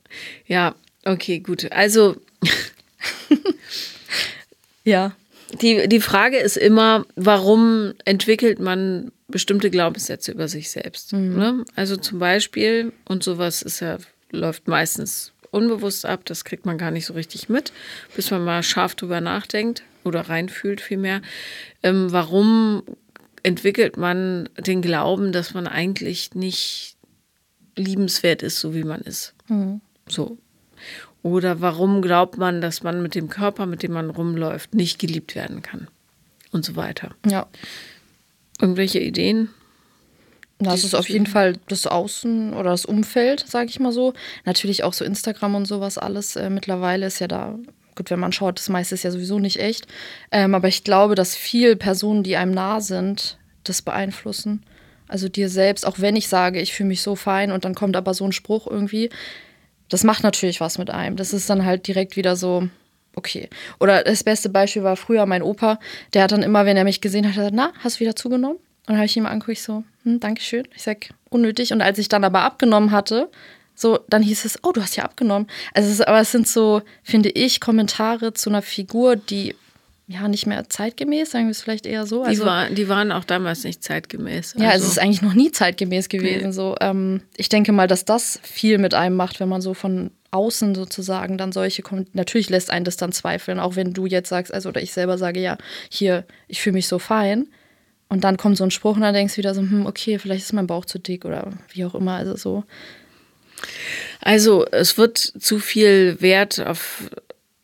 Ja, 0.46 0.76
okay, 1.06 1.40
gut. 1.40 1.72
Also. 1.72 2.18
ja. 4.84 5.14
Die, 5.62 5.88
die 5.88 6.02
Frage 6.02 6.38
ist 6.38 6.58
immer, 6.58 7.06
warum 7.16 7.94
entwickelt 8.06 8.60
man 8.60 9.12
bestimmte 9.28 9.70
Glaubenssätze 9.70 10.32
über 10.32 10.48
sich 10.48 10.70
selbst? 10.70 11.14
Mhm. 11.14 11.38
Ne? 11.38 11.66
Also 11.76 11.98
zum 11.98 12.20
Beispiel, 12.20 12.94
und 13.08 13.24
sowas 13.24 13.62
ist 13.62 13.80
ja, 13.80 13.98
läuft 14.32 14.68
meistens 14.68 15.34
unbewusst 15.52 16.06
ab, 16.06 16.26
das 16.26 16.46
kriegt 16.46 16.66
man 16.66 16.78
gar 16.78 16.92
nicht 16.92 17.06
so 17.06 17.14
richtig 17.14 17.50
mit, 17.50 17.72
bis 18.16 18.30
man 18.32 18.44
mal 18.44 18.64
scharf 18.64 18.96
drüber 18.96 19.22
nachdenkt 19.22 19.84
oder 20.04 20.22
reinfühlt 20.22 20.82
vielmehr. 20.82 21.22
Ähm, 21.82 22.12
warum 22.12 22.84
entwickelt 23.44 23.98
man 23.98 24.50
den 24.58 24.82
Glauben, 24.82 25.32
dass 25.32 25.54
man 25.54 25.68
eigentlich 25.68 26.36
nicht 26.36 26.98
liebenswert 27.76 28.44
ist, 28.44 28.60
so 28.60 28.76
wie 28.76 28.84
man 28.84 29.02
ist? 29.02 29.34
Mhm. 29.48 29.82
So. 30.08 30.38
Oder 31.30 31.62
warum 31.62 32.02
glaubt 32.02 32.38
man, 32.38 32.60
dass 32.60 32.82
man 32.82 33.04
mit 33.04 33.14
dem 33.14 33.30
Körper, 33.30 33.68
mit 33.68 33.84
dem 33.84 33.92
man 33.92 34.10
rumläuft, 34.10 34.74
nicht 34.74 34.98
geliebt 34.98 35.36
werden 35.36 35.62
kann? 35.62 35.88
Und 36.52 36.66
so 36.66 36.76
weiter. 36.76 37.12
Ja. 37.28 37.46
Irgendwelche 38.60 39.00
Ideen? 39.00 39.50
Das 40.58 40.84
ist 40.84 40.96
auf 40.96 41.08
jeden 41.08 41.28
Fall 41.28 41.58
das 41.68 41.86
Außen 41.88 42.54
oder 42.54 42.72
das 42.72 42.84
Umfeld, 42.86 43.46
sage 43.48 43.70
ich 43.70 43.80
mal 43.80 43.94
so. 43.94 44.14
Natürlich 44.46 44.84
auch 44.84 44.94
so 44.94 45.06
Instagram 45.06 45.56
und 45.56 45.66
sowas 45.66 45.98
alles. 45.98 46.36
Äh, 46.36 46.50
mittlerweile 46.50 47.06
ist 47.06 47.20
ja 47.20 47.28
da, 47.28 47.58
gut, 47.96 48.10
wenn 48.10 48.20
man 48.20 48.34
schaut, 48.34 48.58
das 48.58 48.68
meiste 48.68 48.96
ist 48.96 49.04
ja 49.04 49.12
sowieso 49.12 49.40
nicht 49.40 49.60
echt. 49.60 49.88
Ähm, 50.32 50.56
aber 50.56 50.68
ich 50.68 50.84
glaube, 50.84 51.16
dass 51.16 51.36
viel 51.36 51.76
Personen, 51.76 52.24
die 52.24 52.36
einem 52.36 52.52
nah 52.52 52.82
sind, 52.82 53.38
das 53.64 53.82
beeinflussen. 53.82 54.64
Also 55.08 55.30
dir 55.30 55.50
selbst, 55.50 55.86
auch 55.86 56.00
wenn 56.00 56.16
ich 56.16 56.28
sage, 56.28 56.60
ich 56.60 56.74
fühle 56.74 56.90
mich 56.90 57.04
so 57.04 57.16
fein 57.16 57.52
und 57.52 57.64
dann 57.64 57.76
kommt 57.76 57.96
aber 57.96 58.14
so 58.14 58.26
ein 58.26 58.34
Spruch 58.34 58.68
irgendwie, 58.68 59.10
das 59.90 60.04
macht 60.04 60.24
natürlich 60.24 60.62
was 60.62 60.78
mit 60.78 60.90
einem. 60.90 61.16
Das 61.16 61.34
ist 61.34 61.50
dann 61.50 61.66
halt 61.66 61.88
direkt 61.88 62.16
wieder 62.16 62.36
so, 62.36 62.70
okay. 63.16 63.50
Oder 63.80 64.04
das 64.04 64.24
beste 64.24 64.50
Beispiel 64.50 64.84
war 64.84 64.96
früher 64.96 65.26
mein 65.26 65.44
Opa, 65.44 65.80
der 66.14 66.24
hat 66.24 66.32
dann 66.32 66.44
immer, 66.44 66.66
wenn 66.66 66.78
er 66.78 66.84
mich 66.84 67.02
gesehen 67.02 67.26
hat, 67.26 67.36
gesagt, 67.36 67.56
na, 67.56 67.74
hast 67.80 67.98
du 67.98 68.00
wieder 68.02 68.16
zugenommen? 68.16 68.58
Und 68.58 68.94
dann 68.94 68.98
habe 68.98 69.06
ich 69.06 69.18
ihm 69.18 69.26
angeguckt, 69.26 69.60
so, 69.60 69.84
hm, 70.04 70.20
Dankeschön. 70.20 70.68
Ich 70.76 70.84
sag, 70.84 71.10
unnötig. 71.30 71.74
Und 71.74 71.82
als 71.82 72.00
ich 72.00 72.08
dann 72.08 72.24
aber 72.24 72.42
abgenommen 72.42 72.92
hatte, 72.92 73.30
so, 73.76 74.00
dann 74.10 74.22
hieß 74.22 74.46
es, 74.46 74.60
oh, 74.64 74.72
du 74.72 74.82
hast 74.82 74.96
ja 74.96 75.06
abgenommen. 75.06 75.48
Also, 75.74 76.04
aber 76.06 76.20
es 76.20 76.32
sind 76.32 76.48
so, 76.48 76.82
finde 77.04 77.30
ich, 77.30 77.62
Kommentare 77.62 78.34
zu 78.34 78.50
einer 78.50 78.62
Figur, 78.62 79.16
die 79.16 79.56
ja 80.10 80.28
nicht 80.28 80.48
mehr 80.48 80.68
zeitgemäß, 80.68 81.30
sagen 81.32 81.46
wir 81.46 81.52
es 81.52 81.62
vielleicht 81.62 81.86
eher 81.86 82.08
so. 82.08 82.24
Also, 82.24 82.42
die, 82.42 82.48
war, 82.48 82.70
die 82.70 82.90
waren 82.90 83.12
auch 83.12 83.24
damals 83.24 83.64
nicht 83.64 83.84
zeitgemäß. 83.84 84.56
Also. 84.56 84.66
Ja, 84.66 84.74
es 84.74 84.84
ist 84.84 85.00
eigentlich 85.00 85.22
noch 85.22 85.36
nie 85.36 85.52
zeitgemäß 85.52 86.10
gewesen. 86.10 86.48
Nee. 86.48 86.52
So, 86.52 86.76
ähm, 86.82 87.22
ich 87.38 87.48
denke 87.48 87.72
mal, 87.72 87.88
dass 87.88 88.06
das 88.06 88.40
viel 88.42 88.80
mit 88.80 88.96
einem 88.96 89.16
macht, 89.16 89.40
wenn 89.40 89.50
man 89.50 89.62
so 89.62 89.76
von 89.76 90.10
außen 90.32 90.74
sozusagen 90.74 91.38
dann 91.38 91.52
solche 91.52 91.84
kommt. 91.84 92.16
Natürlich 92.16 92.50
lässt 92.50 92.72
einen 92.72 92.86
das 92.86 92.98
dann 92.98 93.12
zweifeln, 93.12 93.60
auch 93.60 93.76
wenn 93.76 93.94
du 93.94 94.08
jetzt 94.08 94.30
sagst, 94.30 94.52
also 94.52 94.70
oder 94.70 94.82
ich 94.82 94.94
selber 94.94 95.20
sage, 95.20 95.40
ja, 95.40 95.58
hier, 95.90 96.26
ich 96.48 96.62
fühle 96.62 96.74
mich 96.74 96.88
so 96.88 96.98
fein. 96.98 97.48
Und 98.10 98.24
dann 98.24 98.38
kommt 98.38 98.58
so 98.58 98.64
ein 98.64 98.72
Spruch 98.72 98.96
und 98.96 99.02
dann 99.02 99.14
denkst 99.14 99.36
du 99.36 99.38
wieder 99.38 99.54
so, 99.54 99.62
hm, 99.62 99.86
okay, 99.86 100.18
vielleicht 100.18 100.44
ist 100.44 100.54
mein 100.54 100.66
Bauch 100.66 100.86
zu 100.86 100.98
dick 100.98 101.24
oder 101.26 101.52
wie 101.72 101.86
auch 101.86 101.94
immer. 101.94 102.16
Also 102.16 102.36
so. 102.36 102.64
Also 104.22 104.66
es 104.72 104.98
wird 104.98 105.20
zu 105.20 105.60
viel 105.60 106.20
Wert 106.20 106.60
auf 106.60 107.12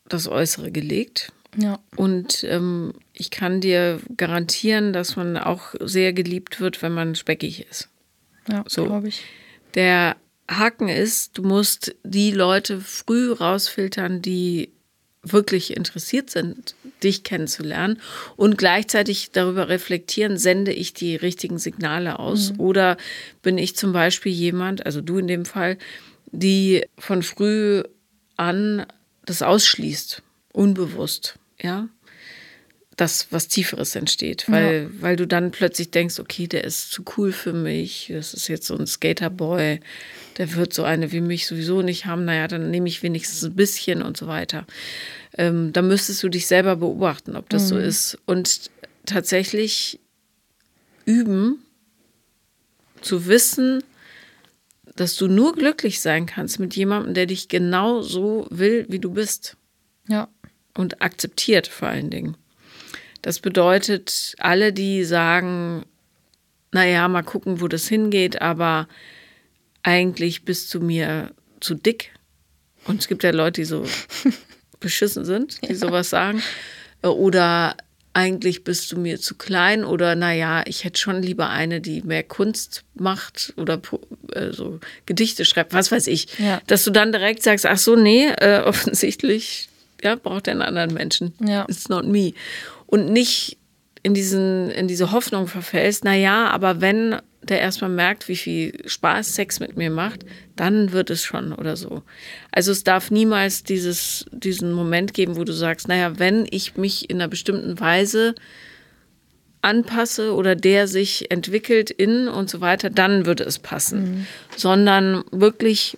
das 0.08 0.28
Äußere 0.28 0.70
gelegt. 0.70 1.32
Ja. 1.56 1.78
Und 1.96 2.44
ähm, 2.44 2.92
ich 3.12 3.30
kann 3.30 3.60
dir 3.60 4.00
garantieren, 4.16 4.92
dass 4.92 5.16
man 5.16 5.36
auch 5.36 5.74
sehr 5.80 6.12
geliebt 6.12 6.60
wird, 6.60 6.82
wenn 6.82 6.92
man 6.92 7.14
speckig 7.14 7.66
ist. 7.68 7.88
Ja, 8.48 8.64
so. 8.68 8.84
glaube 8.84 9.08
ich. 9.08 9.22
Der 9.74 10.16
Haken 10.48 10.88
ist, 10.88 11.36
du 11.38 11.42
musst 11.42 11.94
die 12.04 12.30
Leute 12.30 12.80
früh 12.80 13.32
rausfiltern, 13.32 14.22
die 14.22 14.70
wirklich 15.22 15.76
interessiert 15.76 16.30
sind, 16.30 16.76
dich 17.02 17.24
kennenzulernen 17.24 18.00
und 18.36 18.58
gleichzeitig 18.58 19.30
darüber 19.32 19.68
reflektieren, 19.68 20.38
sende 20.38 20.72
ich 20.72 20.94
die 20.94 21.16
richtigen 21.16 21.58
Signale 21.58 22.20
aus 22.20 22.52
mhm. 22.52 22.60
oder 22.60 22.96
bin 23.42 23.58
ich 23.58 23.76
zum 23.76 23.92
Beispiel 23.92 24.30
jemand, 24.30 24.86
also 24.86 25.00
du 25.00 25.18
in 25.18 25.26
dem 25.26 25.44
Fall, 25.44 25.78
die 26.30 26.86
von 26.96 27.24
früh 27.24 27.82
an 28.36 28.86
das 29.24 29.42
ausschließt, 29.42 30.22
unbewusst, 30.52 31.38
ja, 31.66 31.88
das 32.96 33.26
was 33.30 33.48
Tieferes 33.48 33.94
entsteht, 33.94 34.46
weil, 34.48 34.84
ja. 34.84 35.02
weil 35.02 35.16
du 35.16 35.26
dann 35.26 35.50
plötzlich 35.50 35.90
denkst, 35.90 36.18
okay, 36.18 36.46
der 36.46 36.64
ist 36.64 36.90
zu 36.90 37.04
cool 37.16 37.30
für 37.30 37.52
mich, 37.52 38.10
das 38.10 38.32
ist 38.32 38.48
jetzt 38.48 38.66
so 38.66 38.76
ein 38.76 38.86
Skaterboy, 38.86 39.80
der 40.38 40.54
wird 40.54 40.72
so 40.72 40.84
eine 40.84 41.12
wie 41.12 41.20
mich 41.20 41.46
sowieso 41.46 41.82
nicht 41.82 42.06
haben, 42.06 42.24
naja, 42.24 42.48
dann 42.48 42.70
nehme 42.70 42.88
ich 42.88 43.02
wenigstens 43.02 43.44
ein 43.44 43.54
bisschen 43.54 44.00
und 44.02 44.16
so 44.16 44.26
weiter. 44.26 44.66
Ähm, 45.36 45.74
da 45.74 45.82
müsstest 45.82 46.22
du 46.22 46.30
dich 46.30 46.46
selber 46.46 46.76
beobachten, 46.76 47.36
ob 47.36 47.50
das 47.50 47.64
mhm. 47.64 47.68
so 47.68 47.78
ist. 47.78 48.18
Und 48.24 48.70
tatsächlich 49.04 50.00
üben, 51.04 51.58
zu 53.02 53.26
wissen, 53.26 53.84
dass 54.96 55.16
du 55.16 55.28
nur 55.28 55.54
glücklich 55.54 56.00
sein 56.00 56.26
kannst 56.26 56.58
mit 56.58 56.74
jemandem, 56.74 57.14
der 57.14 57.26
dich 57.26 57.48
genau 57.48 58.00
so 58.00 58.46
will, 58.50 58.86
wie 58.88 58.98
du 58.98 59.10
bist. 59.10 59.56
Ja. 60.08 60.28
Und 60.76 61.00
akzeptiert 61.02 61.66
vor 61.66 61.88
allen 61.88 62.10
Dingen. 62.10 62.36
Das 63.22 63.40
bedeutet, 63.40 64.34
alle, 64.38 64.72
die 64.72 65.04
sagen, 65.04 65.84
naja, 66.72 67.08
mal 67.08 67.22
gucken, 67.22 67.60
wo 67.60 67.68
das 67.68 67.88
hingeht, 67.88 68.42
aber 68.42 68.88
eigentlich 69.82 70.44
bist 70.44 70.72
du 70.74 70.80
mir 70.80 71.32
zu 71.60 71.74
dick. 71.74 72.12
Und 72.84 73.00
es 73.00 73.08
gibt 73.08 73.24
ja 73.24 73.30
Leute, 73.30 73.62
die 73.62 73.64
so 73.64 73.84
beschissen 74.80 75.24
sind, 75.24 75.62
die 75.62 75.72
ja. 75.72 75.74
sowas 75.74 76.10
sagen. 76.10 76.42
Oder 77.02 77.76
eigentlich 78.12 78.64
bist 78.64 78.90
du 78.92 78.98
mir 78.98 79.20
zu 79.20 79.34
klein 79.34 79.84
oder 79.84 80.14
naja, 80.14 80.62
ich 80.66 80.84
hätte 80.84 80.98
schon 80.98 81.22
lieber 81.22 81.50
eine, 81.50 81.82
die 81.82 82.00
mehr 82.00 82.22
Kunst 82.22 82.84
macht 82.94 83.52
oder 83.58 83.80
äh, 84.32 84.52
so 84.52 84.80
Gedichte 85.04 85.44
schreibt, 85.44 85.74
was 85.74 85.92
weiß 85.92 86.06
ich. 86.06 86.38
Ja. 86.38 86.62
Dass 86.66 86.84
du 86.84 86.90
dann 86.90 87.12
direkt 87.12 87.42
sagst, 87.42 87.66
ach 87.66 87.76
so, 87.76 87.94
nee, 87.94 88.28
äh, 88.28 88.60
offensichtlich 88.64 89.68
ja, 90.02 90.14
braucht 90.16 90.48
er 90.48 90.52
einen 90.52 90.62
anderen 90.62 90.94
Menschen. 90.94 91.32
Ja. 91.44 91.64
It's 91.68 91.88
not 91.88 92.06
me. 92.06 92.32
Und 92.86 93.10
nicht 93.10 93.58
in, 94.02 94.14
diesen, 94.14 94.70
in 94.70 94.86
diese 94.88 95.10
Hoffnung 95.10 95.48
verfällst, 95.48 96.04
naja, 96.04 96.48
aber 96.48 96.80
wenn 96.80 97.16
der 97.42 97.60
erstmal 97.60 97.90
merkt, 97.90 98.28
wie 98.28 98.36
viel 98.36 98.82
Spaß 98.86 99.34
Sex 99.34 99.60
mit 99.60 99.76
mir 99.76 99.90
macht, 99.90 100.24
dann 100.56 100.92
wird 100.92 101.10
es 101.10 101.24
schon 101.24 101.52
oder 101.52 101.76
so. 101.76 102.02
Also 102.50 102.72
es 102.72 102.84
darf 102.84 103.10
niemals 103.10 103.62
dieses, 103.62 104.26
diesen 104.32 104.72
Moment 104.72 105.14
geben, 105.14 105.36
wo 105.36 105.44
du 105.44 105.52
sagst, 105.52 105.88
naja, 105.88 106.18
wenn 106.18 106.46
ich 106.50 106.76
mich 106.76 107.08
in 107.10 107.16
einer 107.16 107.28
bestimmten 107.28 107.78
Weise 107.78 108.34
anpasse 109.62 110.34
oder 110.34 110.54
der 110.54 110.86
sich 110.86 111.30
entwickelt 111.30 111.90
in 111.90 112.28
und 112.28 112.50
so 112.50 112.60
weiter, 112.60 112.90
dann 112.90 113.26
würde 113.26 113.44
es 113.44 113.58
passen. 113.58 114.00
Mhm. 114.00 114.26
Sondern 114.56 115.24
wirklich 115.30 115.96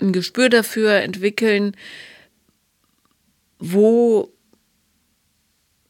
ein 0.00 0.12
Gespür 0.12 0.48
dafür 0.48 0.96
entwickeln, 0.96 1.76
wo 3.64 4.34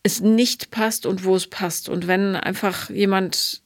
es 0.03 0.21
nicht 0.21 0.71
passt 0.71 1.07
und 1.07 1.25
wo 1.25 1.35
es 1.35 1.47
passt. 1.47 1.89
Und 1.89 2.07
wenn 2.07 2.37
einfach 2.37 2.91
jemand 2.91 3.63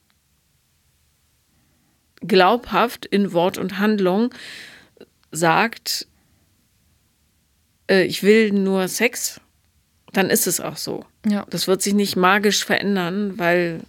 glaubhaft 2.21 3.05
in 3.05 3.33
Wort 3.33 3.57
und 3.57 3.79
Handlung 3.79 4.33
sagt, 5.31 6.07
äh, 7.89 8.03
ich 8.05 8.23
will 8.23 8.53
nur 8.53 8.87
Sex, 8.87 9.41
dann 10.13 10.29
ist 10.29 10.47
es 10.47 10.61
auch 10.61 10.77
so. 10.77 11.05
Ja. 11.27 11.45
Das 11.49 11.67
wird 11.67 11.81
sich 11.81 11.93
nicht 11.93 12.15
magisch 12.15 12.63
verändern, 12.63 13.37
weil 13.37 13.81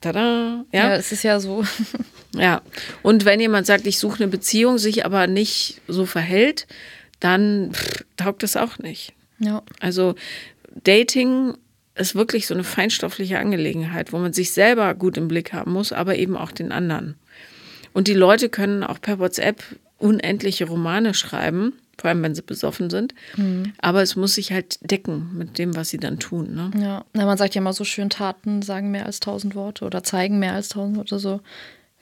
tada, 0.00 0.64
ja. 0.70 0.90
Ja, 0.90 0.94
es 0.94 1.10
ist 1.10 1.24
ja 1.24 1.40
so. 1.40 1.64
ja. 2.34 2.62
Und 3.02 3.24
wenn 3.24 3.40
jemand 3.40 3.66
sagt, 3.66 3.88
ich 3.88 3.98
suche 3.98 4.22
eine 4.22 4.28
Beziehung, 4.28 4.78
sich 4.78 5.04
aber 5.04 5.26
nicht 5.26 5.80
so 5.88 6.06
verhält, 6.06 6.68
dann 7.18 7.72
pff, 7.72 8.04
taugt 8.16 8.44
es 8.44 8.56
auch 8.56 8.78
nicht. 8.78 9.14
Ja. 9.38 9.62
Also 9.80 10.14
Dating 10.84 11.54
ist 11.94 12.14
wirklich 12.14 12.46
so 12.46 12.54
eine 12.54 12.64
feinstoffliche 12.64 13.38
Angelegenheit, 13.38 14.12
wo 14.12 14.18
man 14.18 14.32
sich 14.32 14.52
selber 14.52 14.94
gut 14.94 15.16
im 15.16 15.28
Blick 15.28 15.52
haben 15.52 15.72
muss, 15.72 15.92
aber 15.92 16.16
eben 16.16 16.36
auch 16.36 16.52
den 16.52 16.72
anderen. 16.72 17.16
Und 17.92 18.08
die 18.08 18.14
Leute 18.14 18.48
können 18.48 18.84
auch 18.84 19.00
per 19.00 19.18
WhatsApp 19.18 19.62
unendliche 19.98 20.66
Romane 20.66 21.14
schreiben, 21.14 21.72
vor 21.98 22.10
allem 22.10 22.22
wenn 22.22 22.34
sie 22.34 22.42
besoffen 22.42 22.90
sind. 22.90 23.14
Mhm. 23.36 23.72
Aber 23.78 24.02
es 24.02 24.14
muss 24.14 24.36
sich 24.36 24.52
halt 24.52 24.78
decken 24.88 25.30
mit 25.36 25.58
dem, 25.58 25.74
was 25.74 25.88
sie 25.88 25.98
dann 25.98 26.20
tun. 26.20 26.54
Ne? 26.54 26.70
Ja, 26.80 27.04
Na, 27.12 27.26
man 27.26 27.36
sagt 27.36 27.56
ja 27.56 27.60
immer 27.60 27.72
so 27.72 27.84
schön, 27.84 28.08
Taten 28.08 28.62
sagen 28.62 28.92
mehr 28.92 29.06
als 29.06 29.18
tausend 29.18 29.56
Worte 29.56 29.84
oder 29.84 30.04
zeigen 30.04 30.38
mehr 30.38 30.52
als 30.52 30.68
tausend 30.68 30.96
Worte. 30.96 31.18
So, 31.18 31.40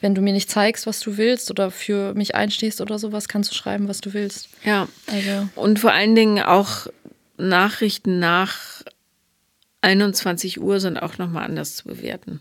wenn 0.01 0.15
du 0.15 0.21
mir 0.21 0.35
nicht 0.35 0.51
zeigst, 0.51 0.87
was 0.87 1.01
du 1.01 1.17
willst 1.17 1.51
oder 1.51 1.71
für 1.71 2.13
mich 2.13 2.35
einstehst 2.35 2.83
oder 2.83 2.99
sowas, 2.99 3.29
kannst 3.29 3.51
du 3.51 3.55
schreiben, 3.55 3.89
was 3.89 4.03
du 4.03 4.13
willst. 4.13 4.51
Ja. 4.65 4.89
Also. 5.07 5.49
Und 5.55 5.79
vor 5.79 5.93
allen 5.93 6.15
Dingen 6.15 6.41
auch 6.41 6.89
Nachrichten 7.39 8.19
nach 8.19 8.83
21 9.83 10.61
Uhr 10.61 10.81
sind 10.81 10.99
auch 10.99 11.19
nochmal 11.19 11.45
anders 11.45 11.77
zu 11.77 11.85
bewerten. 11.85 12.41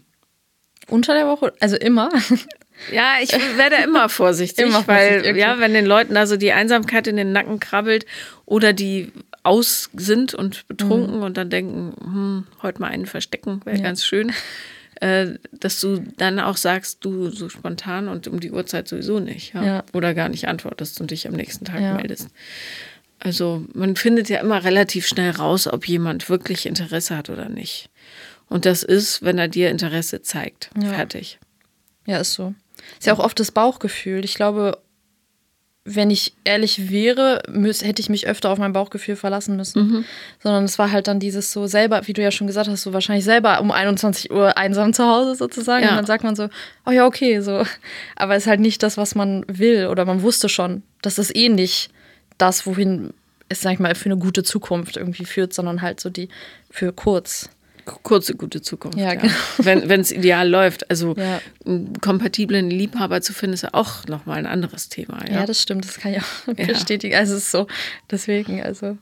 Unter 0.87 1.13
der 1.13 1.27
Woche? 1.27 1.53
Also 1.59 1.75
immer? 1.77 2.09
Ja, 2.91 3.13
ich 3.21 3.31
werde 3.57 3.77
immer 3.83 4.09
vorsichtig, 4.09 4.65
Immer 4.65 4.87
weil 4.87 5.07
vorsichtig, 5.07 5.31
okay. 5.31 5.39
ja, 5.39 5.59
wenn 5.59 5.73
den 5.73 5.85
Leuten 5.85 6.15
also 6.17 6.37
die 6.37 6.51
Einsamkeit 6.51 7.07
in 7.07 7.15
den 7.15 7.31
Nacken 7.31 7.59
krabbelt 7.59 8.05
oder 8.45 8.73
die 8.73 9.11
aus 9.43 9.89
sind 9.95 10.33
und 10.33 10.67
betrunken 10.67 11.21
und 11.21 11.37
dann 11.37 11.49
denken, 11.49 11.93
hm, 12.03 12.47
heute 12.61 12.81
mal 12.81 12.87
einen 12.89 13.05
verstecken, 13.05 13.61
wäre 13.65 13.77
Mhm. 13.77 13.81
Ja. 13.83 13.87
ganz 13.89 14.05
schön, 14.05 14.31
äh, 15.01 15.27
dass 15.51 15.79
du 15.81 16.03
dann 16.17 16.39
auch 16.39 16.57
sagst, 16.57 17.03
du 17.05 17.29
so 17.29 17.49
spontan 17.49 18.07
und 18.07 18.27
um 18.27 18.39
die 18.39 18.51
Uhrzeit 18.51 18.87
sowieso 18.87 19.19
nicht, 19.19 19.53
ja? 19.53 19.63
Ja. 19.63 19.83
oder 19.93 20.13
gar 20.13 20.29
nicht 20.29 20.47
antwortest 20.47 20.99
und 21.01 21.11
dich 21.11 21.27
am 21.27 21.33
nächsten 21.33 21.65
Tag 21.65 21.79
meldest. 21.95 22.29
Also 23.25 23.65
man 23.73 23.95
findet 23.95 24.29
ja 24.29 24.39
immer 24.39 24.63
relativ 24.63 25.07
schnell 25.07 25.31
raus, 25.31 25.67
ob 25.67 25.87
jemand 25.87 26.29
wirklich 26.29 26.65
Interesse 26.65 27.17
hat 27.17 27.29
oder 27.29 27.49
nicht. 27.49 27.89
Und 28.47 28.65
das 28.65 28.83
ist, 28.83 29.23
wenn 29.23 29.39
er 29.39 29.47
dir 29.47 29.71
Interesse 29.71 30.21
zeigt. 30.21 30.69
Ja. 30.79 30.89
Fertig. 30.89 31.39
Ja, 32.05 32.19
ist 32.19 32.33
so. 32.33 32.53
Ist 32.99 33.07
ja 33.07 33.13
auch 33.13 33.19
oft 33.19 33.39
das 33.39 33.51
Bauchgefühl. 33.51 34.23
Ich 34.23 34.35
glaube, 34.35 34.77
wenn 35.85 36.11
ich 36.11 36.35
ehrlich 36.43 36.91
wäre, 36.91 37.41
hätte 37.81 38.01
ich 38.01 38.09
mich 38.09 38.27
öfter 38.27 38.51
auf 38.51 38.59
mein 38.59 38.73
Bauchgefühl 38.73 39.15
verlassen 39.15 39.55
müssen. 39.55 40.05
Sondern 40.41 40.65
es 40.65 40.77
war 40.77 40.91
halt 40.91 41.07
dann 41.07 41.19
dieses 41.19 41.51
so 41.51 41.65
selber, 41.65 42.05
wie 42.07 42.13
du 42.13 42.21
ja 42.21 42.31
schon 42.31 42.47
gesagt 42.47 42.67
hast, 42.67 42.83
so 42.83 42.93
wahrscheinlich 42.93 43.25
selber 43.25 43.59
um 43.61 43.71
21 43.71 44.31
Uhr 44.31 44.57
einsam 44.57 44.93
zu 44.93 45.03
Hause 45.03 45.35
sozusagen. 45.35 45.83
Ja. 45.83 45.91
Und 45.91 45.97
dann 45.97 46.05
sagt 46.05 46.23
man 46.23 46.35
so, 46.35 46.49
oh 46.85 46.91
ja, 46.91 47.05
okay, 47.07 47.39
so. 47.39 47.63
Aber 48.15 48.35
es 48.35 48.43
ist 48.43 48.47
halt 48.47 48.59
nicht 48.59 48.83
das, 48.83 48.97
was 48.97 49.15
man 49.15 49.45
will. 49.47 49.87
Oder 49.87 50.05
man 50.05 50.21
wusste 50.21 50.49
schon, 50.49 50.83
das 51.01 51.17
ist 51.17 51.35
eh 51.35 51.49
nicht 51.49 51.89
das, 52.37 52.65
wohin 52.65 53.13
es, 53.49 53.61
sag 53.61 53.73
ich 53.73 53.79
mal, 53.79 53.93
für 53.95 54.05
eine 54.05 54.17
gute 54.17 54.43
Zukunft 54.43 54.97
irgendwie 54.97 55.25
führt, 55.25 55.53
sondern 55.53 55.81
halt 55.81 55.99
so 55.99 56.09
die 56.09 56.29
für 56.71 56.91
kurz. 56.93 57.49
Kurze, 58.01 58.33
gute 58.35 58.63
Zukunft. 58.63 58.97
Ja, 58.97 59.13
Ja, 59.13 59.13
genau. 59.13 59.33
Wenn 59.59 60.01
es 60.01 60.11
ideal 60.11 60.49
läuft. 60.49 60.89
Also 60.89 61.13
Ja. 61.15 61.39
einen 61.67 62.01
kompatiblen 62.01 62.71
Liebhaber 62.71 63.21
zu 63.21 63.31
finden, 63.31 63.53
ist 63.53 63.61
ja 63.61 63.69
auch 63.73 64.05
nochmal 64.07 64.39
ein 64.39 64.47
anderes 64.47 64.89
Thema. 64.89 65.23
Ja? 65.29 65.41
Ja, 65.41 65.45
das 65.45 65.61
stimmt, 65.61 65.85
das 65.85 65.99
kann 65.99 66.13
ich 66.13 66.19
auch 66.19 66.47
Ja. 66.57 66.65
bestätigen. 66.65 67.13
Also 67.15 67.35
es 67.35 67.43
ist 67.43 67.51
so, 67.51 67.67
deswegen, 68.09 68.63
also. 68.63 68.97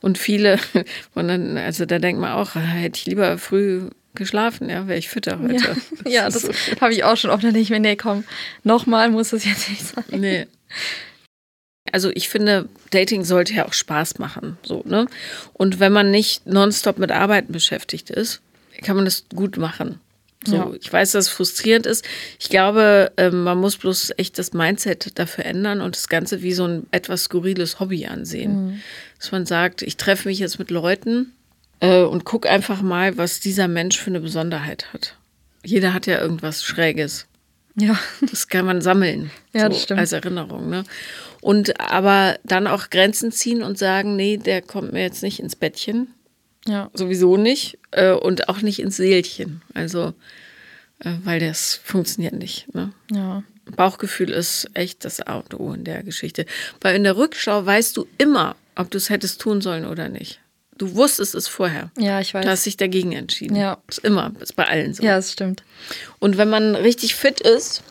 Und 0.00 0.18
viele, 0.18 0.58
und 1.14 1.28
dann, 1.28 1.56
also 1.56 1.86
da 1.86 2.00
denkt 2.00 2.20
man 2.20 2.32
auch, 2.32 2.56
hätte 2.56 2.98
ich 2.98 3.06
lieber 3.06 3.38
früh 3.38 3.82
geschlafen, 4.16 4.68
ja, 4.68 4.88
wäre 4.88 4.98
ich 4.98 5.08
fitter 5.08 5.38
heute. 5.38 5.76
Ja, 6.04 6.26
ist 6.26 6.34
das 6.34 6.42
so. 6.42 6.80
habe 6.80 6.92
ich 6.92 7.04
auch 7.04 7.16
schon 7.16 7.30
oft. 7.30 7.44
Dann 7.44 7.52
denke 7.52 7.62
ich 7.62 7.70
mir, 7.70 7.78
nee, 7.78 7.94
komm, 7.94 8.24
nochmal 8.64 9.08
muss 9.10 9.32
es 9.32 9.44
jetzt 9.44 9.68
nicht 9.70 9.86
sein. 9.86 10.02
Nee. 10.10 10.48
Also 11.92 12.10
ich 12.14 12.28
finde, 12.28 12.68
Dating 12.90 13.24
sollte 13.24 13.52
ja 13.54 13.66
auch 13.66 13.72
Spaß 13.72 14.18
machen. 14.18 14.56
So, 14.62 14.82
ne? 14.86 15.06
Und 15.52 15.80
wenn 15.80 15.92
man 15.92 16.10
nicht 16.10 16.46
nonstop 16.46 16.98
mit 16.98 17.10
Arbeiten 17.12 17.52
beschäftigt 17.52 18.10
ist, 18.10 18.40
kann 18.82 18.96
man 18.96 19.04
das 19.04 19.24
gut 19.34 19.56
machen. 19.56 20.00
So, 20.46 20.56
Ja. 20.56 20.70
ich 20.80 20.90
weiß, 20.90 21.12
dass 21.12 21.26
es 21.26 21.30
frustrierend 21.30 21.84
ist. 21.86 22.02
Ich 22.38 22.48
glaube, 22.48 23.12
ähm, 23.18 23.42
man 23.42 23.58
muss 23.58 23.76
bloß 23.76 24.12
echt 24.16 24.38
das 24.38 24.54
Mindset 24.54 25.18
dafür 25.18 25.44
ändern 25.44 25.82
und 25.82 25.94
das 25.96 26.08
Ganze 26.08 26.40
wie 26.42 26.54
so 26.54 26.64
ein 26.64 26.86
etwas 26.92 27.24
skurriles 27.24 27.78
Hobby 27.78 28.06
ansehen. 28.06 28.80
Dass 29.18 29.32
man 29.32 29.44
sagt, 29.44 29.82
ich 29.82 29.98
treffe 29.98 30.28
mich 30.28 30.38
jetzt 30.38 30.58
mit 30.58 30.70
Leuten 30.70 31.32
äh, 31.80 32.00
und 32.02 32.24
guck 32.24 32.46
einfach 32.48 32.80
mal, 32.80 33.18
was 33.18 33.40
dieser 33.40 33.68
Mensch 33.68 33.98
für 33.98 34.08
eine 34.10 34.20
Besonderheit 34.20 34.86
hat. 34.94 35.14
Jeder 35.62 35.92
hat 35.92 36.06
ja 36.06 36.18
irgendwas 36.18 36.64
Schräges. 36.64 37.26
Ja, 37.76 37.98
Das 38.30 38.48
kann 38.48 38.64
man 38.64 38.80
sammeln. 38.80 39.30
Ja, 39.52 39.64
so, 39.64 39.68
das 39.68 39.82
stimmt. 39.82 40.00
Als 40.00 40.12
Erinnerung. 40.12 40.70
Ne? 40.70 40.84
Und 41.40 41.80
aber 41.80 42.38
dann 42.44 42.66
auch 42.66 42.90
Grenzen 42.90 43.32
ziehen 43.32 43.62
und 43.62 43.78
sagen, 43.78 44.16
nee, 44.16 44.36
der 44.36 44.62
kommt 44.62 44.92
mir 44.92 45.02
jetzt 45.02 45.22
nicht 45.22 45.40
ins 45.40 45.56
Bettchen. 45.56 46.14
ja, 46.66 46.90
Sowieso 46.94 47.36
nicht. 47.36 47.78
Äh, 47.92 48.12
und 48.12 48.48
auch 48.48 48.60
nicht 48.62 48.78
ins 48.80 48.96
Seelchen. 48.96 49.62
Also, 49.74 50.14
äh, 51.00 51.12
weil 51.24 51.40
das 51.40 51.80
funktioniert 51.82 52.34
nicht. 52.34 52.72
Ne? 52.74 52.92
ja. 53.12 53.42
Bauchgefühl 53.76 54.30
ist 54.30 54.68
echt 54.74 55.04
das 55.04 55.20
A 55.20 55.36
und 55.36 55.58
O 55.58 55.72
in 55.72 55.84
der 55.84 56.02
Geschichte. 56.02 56.44
Weil 56.80 56.96
in 56.96 57.04
der 57.04 57.16
Rückschau 57.16 57.64
weißt 57.64 57.96
du 57.96 58.06
immer, 58.18 58.56
ob 58.74 58.90
du 58.90 58.98
es 58.98 59.10
hättest 59.10 59.40
tun 59.40 59.60
sollen 59.60 59.86
oder 59.86 60.08
nicht. 60.08 60.40
Du 60.76 60.94
wusstest 60.96 61.34
es 61.34 61.46
vorher. 61.46 61.90
Ja, 61.98 62.20
ich 62.20 62.32
weiß. 62.32 62.44
Du 62.44 62.50
hast 62.50 62.66
dich 62.66 62.78
dagegen 62.78 63.12
entschieden. 63.12 63.54
Ja. 63.54 63.78
Ist 63.86 63.98
immer, 63.98 64.32
ist 64.40 64.56
bei 64.56 64.66
allen 64.66 64.94
so. 64.94 65.02
Ja, 65.02 65.18
es 65.18 65.30
stimmt. 65.30 65.62
Und 66.18 66.36
wenn 66.38 66.48
man 66.48 66.74
richtig 66.74 67.14
fit 67.14 67.40
ist, 67.40 67.82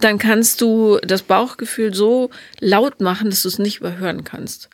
dann 0.00 0.18
kannst 0.18 0.60
du 0.60 0.98
das 1.02 1.22
Bauchgefühl 1.22 1.94
so 1.94 2.30
laut 2.60 3.00
machen, 3.00 3.30
dass 3.30 3.42
du 3.42 3.48
es 3.48 3.58
nicht 3.58 3.78
überhören 3.80 4.24
kannst. 4.24 4.68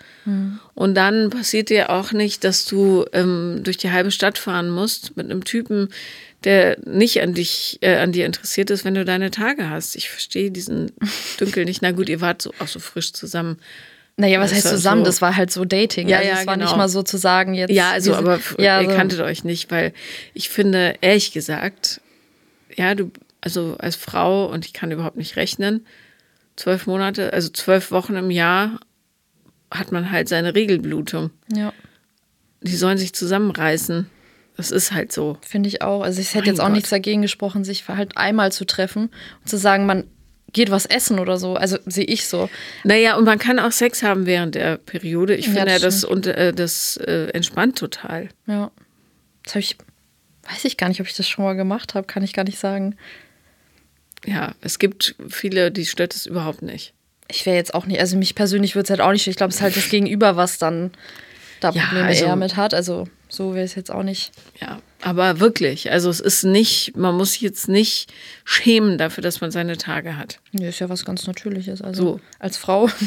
Und 0.75 0.95
dann 0.95 1.31
passiert 1.31 1.71
dir 1.71 1.91
auch 1.91 2.11
nicht, 2.13 2.43
dass 2.43 2.65
du 2.65 3.05
ähm, 3.13 3.61
durch 3.63 3.77
die 3.77 3.93
halbe 3.93 4.11
Stadt 4.11 4.39
fahren 4.39 4.71
musst 4.71 5.17
mit 5.17 5.31
einem 5.31 5.45
Typen, 5.45 5.89
der 6.45 6.79
nicht 6.85 7.21
an 7.23 7.33
dich, 7.35 7.79
äh, 7.81 7.97
an 7.97 8.11
dir 8.13 8.27
interessiert 8.27 8.71
ist, 8.71 8.85
wenn 8.85 8.95
du 8.95 9.05
deine 9.05 9.31
Tage 9.31 9.71
hast. 9.71 9.95
Ich 9.97 10.11
verstehe 10.11 10.51
diesen 10.51 10.91
Dünkel 11.41 11.65
nicht. 11.65 11.81
Na 11.83 11.93
gut, 11.93 12.09
ihr 12.09 12.21
wart 12.21 12.43
so, 12.43 12.53
auch 12.59 12.67
so 12.69 12.79
frisch 12.81 13.13
zusammen. 13.13 13.59
Naja, 14.17 14.41
was 14.41 14.51
Das 14.51 14.65
heißt 14.65 14.69
zusammen? 14.77 15.03
so- 15.03 15.07
Das 15.11 15.23
war 15.23 15.37
halt 15.37 15.53
so 15.53 15.65
Dating. 15.65 16.09
Ja, 16.09 16.19
also 16.19 16.29
ja, 16.31 16.41
es 16.41 16.47
war 16.47 16.57
nicht 16.57 16.67
genau. 16.67 16.79
mal 16.79 16.89
so 16.89 17.03
zu 17.03 17.19
sagen 17.19 17.55
jetzt. 17.55 17.71
Ja, 17.71 17.91
also, 17.91 18.15
aber 18.15 18.41
ja, 18.59 18.81
ihr 18.81 18.89
so. 18.91 18.97
kanntet 18.97 19.21
euch 19.21 19.45
nicht, 19.45 19.71
weil 19.71 19.93
ich 20.35 20.49
finde, 20.49 20.95
ehrlich 21.03 21.33
gesagt, 21.33 22.01
ja, 22.77 22.95
du, 22.95 23.11
also 23.47 23.77
als 23.79 23.95
Frau, 23.95 24.47
und 24.47 24.67
ich 24.67 24.73
kann 24.73 24.91
überhaupt 24.91 25.17
nicht 25.17 25.37
rechnen, 25.37 25.87
zwölf 26.57 26.89
Monate, 26.89 27.33
also 27.33 27.49
zwölf 27.49 27.93
Wochen 27.93 28.17
im 28.17 28.33
Jahr 28.33 28.81
hat 29.71 29.93
man 29.93 30.11
halt 30.11 30.29
seine 30.29 30.55
Regelblutung. 30.57 31.31
Ja, 31.55 31.73
Die 32.63 32.75
sollen 32.77 32.99
sich 32.99 33.13
zusammenreißen. 33.13 34.11
Das 34.57 34.73
ist 34.73 34.91
halt 34.91 35.13
so. 35.13 35.39
finde 35.43 35.69
ich 35.69 35.83
auch. 35.83 36.03
Also 36.03 36.21
ich 36.21 36.31
hätte 36.31 36.39
Mein 36.47 36.47
jetzt 36.55 36.61
auch 36.61 36.65
Gott. 36.67 36.73
nichts 36.75 36.91
dagegen 36.91 37.23
gesprochen, 37.23 37.63
sich 37.65 37.87
halt 37.89 38.17
einmal 38.17 38.51
zu 38.51 38.65
treffen 38.65 39.11
und 39.43 39.49
zu 39.49 39.59
sagen, 39.59 39.87
man 39.87 40.05
geht 40.53 40.71
was 40.73 40.87
essen 40.87 41.19
oder 41.21 41.37
so. 41.37 41.55
Also 41.55 41.79
sehe 41.87 42.05
ich 42.07 42.27
so. 42.27 42.49
Naja, 42.83 43.17
und 43.17 43.25
man 43.25 43.39
kann 43.39 43.59
auch 43.61 43.71
Sex 43.73 44.03
haben 44.03 44.27
während 44.27 44.55
der 44.57 44.79
Periode. 44.79 45.37
Ich 45.37 45.47
Ja, 45.47 45.53
finde 45.53 45.73
ja, 45.73 45.79
das 45.79 46.03
und, 46.05 46.27
äh, 46.27 46.53
das 46.53 46.97
äh, 46.97 47.29
entspannt 47.35 47.79
total. 47.79 48.29
Ja. 48.47 48.71
Das 49.45 49.55
habe 49.55 49.61
ich, 49.61 49.77
weiß 50.51 50.65
ich 50.65 50.77
gar 50.79 50.89
nicht, 50.89 51.01
ob 51.01 51.07
ich 51.07 51.15
das 51.17 51.29
schon 51.29 51.45
mal 51.45 51.55
gemacht 51.55 51.95
habe, 51.95 52.07
kann 52.07 52.23
ich 52.25 52.33
gar 52.33 52.45
nicht 52.45 52.59
sagen. 52.59 52.97
Ja, 54.27 54.55
es 54.61 54.79
gibt 54.79 55.15
viele, 55.29 55.71
die 55.71 55.87
stört 55.87 56.15
es 56.15 56.27
überhaupt 56.27 56.63
nicht. 56.63 56.93
Ich 57.29 57.47
wäre 57.47 57.57
jetzt 57.57 57.75
auch 57.75 57.87
nicht, 57.87 58.01
also 58.01 58.17
mich 58.17 58.35
persönlich 58.35 58.75
würde 58.75 58.85
es 58.85 58.91
halt 58.91 59.01
auch 59.01 59.13
nicht, 59.13 59.27
ich 59.27 59.37
glaube, 59.37 59.51
es 59.51 59.57
ist 59.57 59.63
halt 59.63 59.77
das 59.77 59.89
Gegenüber, 59.89 60.37
was 60.37 60.59
dann 60.59 60.91
da 61.61 61.71
Ja, 61.71 61.83
Probleme 61.85 62.07
also- 62.09 62.25
eher 62.25 62.37
mit 62.37 62.57
hat. 62.57 62.75
Also 62.75 63.09
so 63.29 63.55
wäre 63.55 63.65
es 63.65 63.75
jetzt 63.75 63.91
auch 63.91 64.03
nicht. 64.05 64.31
Ja, 64.61 64.81
aber 65.03 65.41
wirklich, 65.41 65.91
also 65.91 66.11
es 66.11 66.21
ist 66.21 66.45
nicht, 66.45 66.97
man 66.97 67.17
muss 67.17 67.33
sich 67.33 67.41
jetzt 67.43 67.69
nicht 67.69 68.13
schämen 68.45 68.99
dafür, 68.99 69.23
dass 69.23 69.41
man 69.41 69.51
seine 69.51 69.77
Tage 69.77 70.17
hat. 70.17 70.39
Nee, 70.53 70.69
ist 70.69 70.79
ja 70.79 70.89
was 70.89 71.05
ganz 71.05 71.27
Natürliches. 71.27 71.83
Also 71.83 72.03
So. 72.03 72.21
als 72.39 72.57
Frau. 72.57 72.89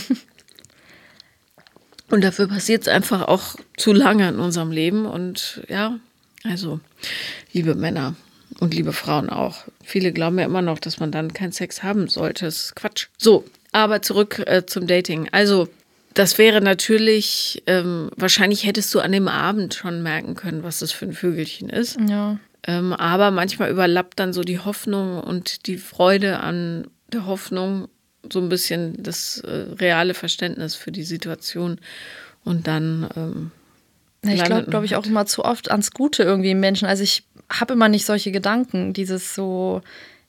Und 2.09 2.23
dafür 2.23 2.47
passiert 2.47 2.81
es 2.83 2.87
einfach 2.87 3.27
auch 3.27 3.55
zu 3.77 3.93
lange 3.93 4.27
in 4.29 4.39
unserem 4.39 4.71
Leben. 4.71 5.05
Und 5.05 5.61
ja, 5.69 5.99
also, 6.43 6.79
liebe 7.53 7.75
Männer 7.75 8.15
und 8.59 8.73
liebe 8.73 8.93
Frauen 8.93 9.29
auch. 9.29 9.65
Viele 9.83 10.11
glauben 10.11 10.39
ja 10.39 10.45
immer 10.45 10.61
noch, 10.61 10.79
dass 10.79 10.99
man 10.99 11.11
dann 11.11 11.33
keinen 11.33 11.51
Sex 11.51 11.83
haben 11.83 12.07
sollte. 12.07 12.45
Das 12.45 12.55
ist 12.55 12.75
Quatsch. 12.75 13.07
So, 13.17 13.45
aber 13.71 14.01
zurück 14.01 14.41
äh, 14.45 14.65
zum 14.65 14.87
Dating. 14.87 15.29
Also, 15.31 15.69
das 16.13 16.37
wäre 16.37 16.59
natürlich, 16.59 17.61
ähm, 17.67 18.09
wahrscheinlich 18.15 18.65
hättest 18.65 18.93
du 18.93 18.99
an 18.99 19.11
dem 19.11 19.27
Abend 19.27 19.75
schon 19.75 20.01
merken 20.01 20.35
können, 20.35 20.63
was 20.63 20.79
das 20.79 20.91
für 20.91 21.05
ein 21.05 21.13
Vögelchen 21.13 21.69
ist. 21.69 21.97
ja. 22.09 22.39
Ähm, 22.67 22.91
aber 22.91 23.31
manchmal 23.31 23.71
überlappt 23.71 24.19
dann 24.19 24.33
so 24.33 24.41
die 24.41 24.59
Hoffnung 24.59 25.21
und 25.23 25.65
die 25.65 25.77
Freude 25.77 26.41
an 26.41 26.87
der 27.11 27.25
Hoffnung 27.25 27.87
so 28.31 28.39
ein 28.39 28.49
bisschen 28.49 29.01
das 29.01 29.39
äh, 29.39 29.73
reale 29.79 30.13
Verständnis 30.13 30.75
für 30.75 30.91
die 30.91 31.03
Situation. 31.03 31.79
Und 32.43 32.67
dann, 32.67 33.09
ähm, 33.15 33.51
Na, 34.21 34.33
ich 34.33 34.43
glaube, 34.43 34.69
glaube 34.69 34.85
ich, 34.85 34.95
auch 34.95 35.05
immer 35.05 35.25
zu 35.25 35.45
oft 35.45 35.71
ans 35.71 35.91
Gute 35.91 36.23
irgendwie 36.23 36.51
im 36.51 36.59
Menschen. 36.59 36.87
Also 36.87 37.03
ich 37.03 37.23
habe 37.49 37.73
immer 37.73 37.87
nicht 37.89 38.05
solche 38.05 38.31
Gedanken, 38.31 38.93
dieses 38.93 39.33
so 39.33 39.81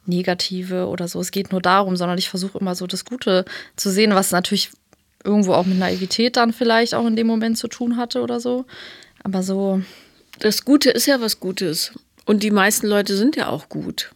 Negative 0.07 0.87
oder 0.87 1.09
so. 1.09 1.21
Es 1.21 1.31
geht 1.31 1.53
nur 1.53 1.61
darum, 1.61 1.97
sondern 1.97 2.19
ich 2.19 2.29
versuche 2.29 2.59
immer 2.59 2.75
so 2.75 2.87
das 2.87 3.05
Gute 3.05 3.45
zu 3.77 3.91
sehen, 3.91 4.15
was 4.15 4.31
natürlich 4.31 4.71
irgendwo 5.25 5.53
auch 5.55 5.67
mit 5.67 5.79
Naivität 5.79 6.37
dann 6.37 6.53
vielleicht 6.53 6.95
auch 6.95 7.07
in 7.07 7.17
dem 7.17 7.27
Moment 7.27 7.59
zu 7.59 7.69
tun 7.69 7.97
hatte 7.97 8.23
oder 8.23 8.41
so. 8.41 8.65
Aber 9.23 9.43
so, 9.43 9.83
das 10.39 10.65
Gute 10.65 10.91
ist 10.91 11.07
ja 11.07 11.21
was 11.21 11.41
Gutes. 11.41 11.93
Und 12.27 12.43
die 12.43 12.51
meisten 12.51 12.87
Leute 12.87 13.17
sind 13.17 13.37
ja 13.37 13.49
auch 13.49 13.69
gut. 13.69 14.13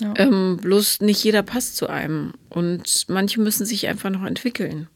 Ja. 0.00 0.14
Ähm, 0.16 0.58
bloß 0.60 1.00
nicht 1.00 1.22
jeder 1.22 1.42
passt 1.42 1.76
zu 1.76 1.88
einem. 1.88 2.32
Und 2.48 3.04
manche 3.08 3.40
müssen 3.40 3.66
sich 3.66 3.86
einfach 3.86 4.10
noch 4.10 4.24
entwickeln. 4.24 4.88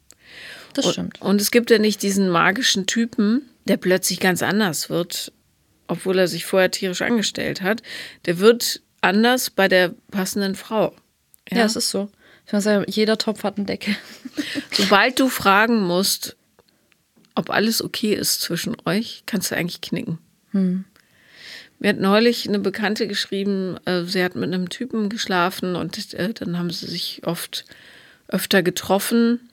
das 0.75 0.87
Und- 0.87 0.93
stimmt. 0.93 1.21
Und 1.21 1.41
es 1.41 1.51
gibt 1.51 1.71
ja 1.71 1.79
nicht 1.79 2.03
diesen 2.03 2.29
magischen 2.31 2.87
Typen, 2.87 3.43
der 3.69 3.77
plötzlich 3.77 4.21
ganz 4.21 4.43
anders 4.43 4.91
wird, 4.91 5.33
obwohl 5.87 6.19
er 6.19 6.29
sich 6.29 6.45
vorher 6.45 6.71
tierisch 6.71 7.03
angestellt 7.03 7.63
hat. 7.63 7.83
Der 8.27 8.39
wird 8.39 8.83
anders 9.01 9.51
bei 9.51 9.69
der 9.69 9.95
passenden 10.11 10.55
Frau. 10.55 10.95
Ja, 11.51 11.65
es 11.65 11.77
ist 11.77 11.91
so. 11.91 12.11
Ich 12.47 12.53
muss 12.53 12.65
sagen, 12.65 12.85
jeder 12.89 13.19
Topf 13.19 13.45
hat 13.45 13.59
einen 13.59 13.67
Deckel. 13.67 13.95
Sobald 14.73 15.21
du 15.21 15.29
fragen 15.29 15.83
musst, 15.83 16.37
ob 17.35 17.51
alles 17.51 17.83
okay 17.83 18.15
ist 18.15 18.41
zwischen 18.41 18.77
euch, 18.85 19.23
kannst 19.27 19.51
du 19.51 19.57
eigentlich 19.57 19.81
knicken. 19.81 20.19
Mir 21.79 21.91
hat 21.91 22.01
neulich 22.01 22.49
eine 22.49 22.59
Bekannte 22.59 23.07
geschrieben, 23.07 23.77
äh, 23.85 24.03
sie 24.05 24.25
hat 24.25 24.35
mit 24.35 24.53
einem 24.53 24.69
Typen 24.69 25.09
geschlafen 25.09 25.77
und 25.77 26.15
äh, 26.15 26.35
dann 26.35 26.59
haben 26.59 26.71
sie 26.71 26.87
sich 26.87 27.23
oft 27.25 27.65
öfter 28.27 28.63
getroffen, 28.63 29.48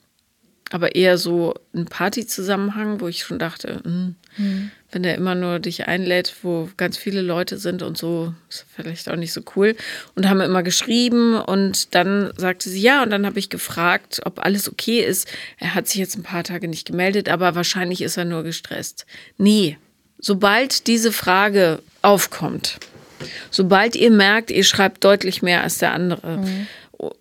aber 0.70 0.94
eher 0.94 1.16
so 1.16 1.54
ein 1.74 1.84
Partyzusammenhang, 1.84 3.00
wo 3.00 3.06
ich 3.06 3.22
schon 3.22 3.38
dachte, 3.38 3.80
mh, 3.84 4.14
mhm. 4.36 4.70
wenn 4.90 5.02
der 5.04 5.14
immer 5.14 5.34
nur 5.34 5.60
dich 5.60 5.86
einlädt, 5.86 6.34
wo 6.42 6.68
ganz 6.76 6.96
viele 6.96 7.22
Leute 7.22 7.58
sind 7.58 7.82
und 7.82 7.96
so, 7.96 8.34
ist 8.50 8.66
vielleicht 8.74 9.08
auch 9.08 9.16
nicht 9.16 9.32
so 9.32 9.42
cool. 9.54 9.76
Und 10.16 10.28
haben 10.28 10.40
immer 10.40 10.64
geschrieben 10.64 11.36
und 11.36 11.94
dann 11.94 12.32
sagte 12.36 12.68
sie 12.68 12.80
ja 12.80 13.02
und 13.02 13.10
dann 13.10 13.26
habe 13.26 13.38
ich 13.38 13.48
gefragt, 13.48 14.20
ob 14.24 14.44
alles 14.44 14.68
okay 14.68 15.00
ist. 15.00 15.28
Er 15.58 15.74
hat 15.74 15.86
sich 15.86 15.96
jetzt 15.96 16.16
ein 16.16 16.24
paar 16.24 16.42
Tage 16.42 16.66
nicht 16.66 16.86
gemeldet, 16.86 17.28
aber 17.28 17.54
wahrscheinlich 17.54 18.02
ist 18.02 18.16
er 18.16 18.24
nur 18.24 18.42
gestresst. 18.42 19.06
Nee, 19.38 19.78
sobald 20.18 20.88
diese 20.88 21.12
Frage 21.12 21.80
aufkommt, 22.02 22.80
sobald 23.50 23.94
ihr 23.94 24.10
merkt, 24.10 24.50
ihr 24.50 24.64
schreibt 24.64 25.04
deutlich 25.04 25.42
mehr 25.42 25.62
als 25.62 25.78
der 25.78 25.92
andere, 25.92 26.38
mhm. 26.38 26.66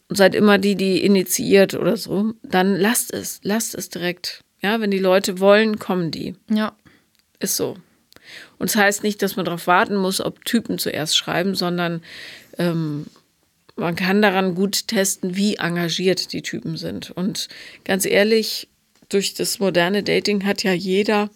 Seid 0.09 0.35
immer 0.35 0.57
die, 0.57 0.75
die 0.75 1.03
initiiert 1.03 1.73
oder 1.73 1.97
so, 1.97 2.33
dann 2.43 2.75
lasst 2.75 3.13
es, 3.13 3.39
lasst 3.43 3.75
es 3.75 3.89
direkt. 3.89 4.43
Ja, 4.61 4.79
wenn 4.79 4.91
die 4.91 4.99
Leute 4.99 5.39
wollen, 5.39 5.79
kommen 5.79 6.11
die. 6.11 6.35
Ja. 6.49 6.75
Ist 7.39 7.57
so. 7.57 7.77
Und 8.57 8.69
das 8.69 8.75
heißt 8.75 9.03
nicht, 9.03 9.21
dass 9.21 9.35
man 9.35 9.45
darauf 9.45 9.67
warten 9.67 9.95
muss, 9.95 10.21
ob 10.21 10.45
Typen 10.45 10.79
zuerst 10.79 11.17
schreiben, 11.17 11.55
sondern 11.55 12.01
ähm, 12.57 13.05
man 13.75 13.95
kann 13.95 14.21
daran 14.21 14.55
gut 14.55 14.87
testen, 14.87 15.35
wie 15.35 15.55
engagiert 15.55 16.31
die 16.31 16.41
Typen 16.41 16.77
sind. 16.77 17.11
Und 17.11 17.49
ganz 17.83 18.05
ehrlich, 18.05 18.69
durch 19.09 19.33
das 19.33 19.59
moderne 19.59 20.01
Dating 20.01 20.45
hat 20.45 20.63
ja 20.63 20.73
jeder 20.73 21.29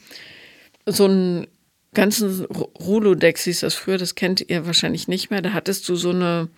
so 0.86 1.06
einen 1.06 1.48
ganzen 1.94 2.46
Rolodex 2.46 3.44
hieß 3.44 3.60
das 3.62 3.76
früher, 3.76 3.98
das 3.98 4.16
kennt 4.16 4.50
ihr 4.50 4.66
wahrscheinlich 4.66 5.08
nicht 5.08 5.30
mehr. 5.30 5.42
Da 5.42 5.54
hattest 5.54 5.88
du 5.90 5.96
so 5.96 6.12
eine 6.12 6.50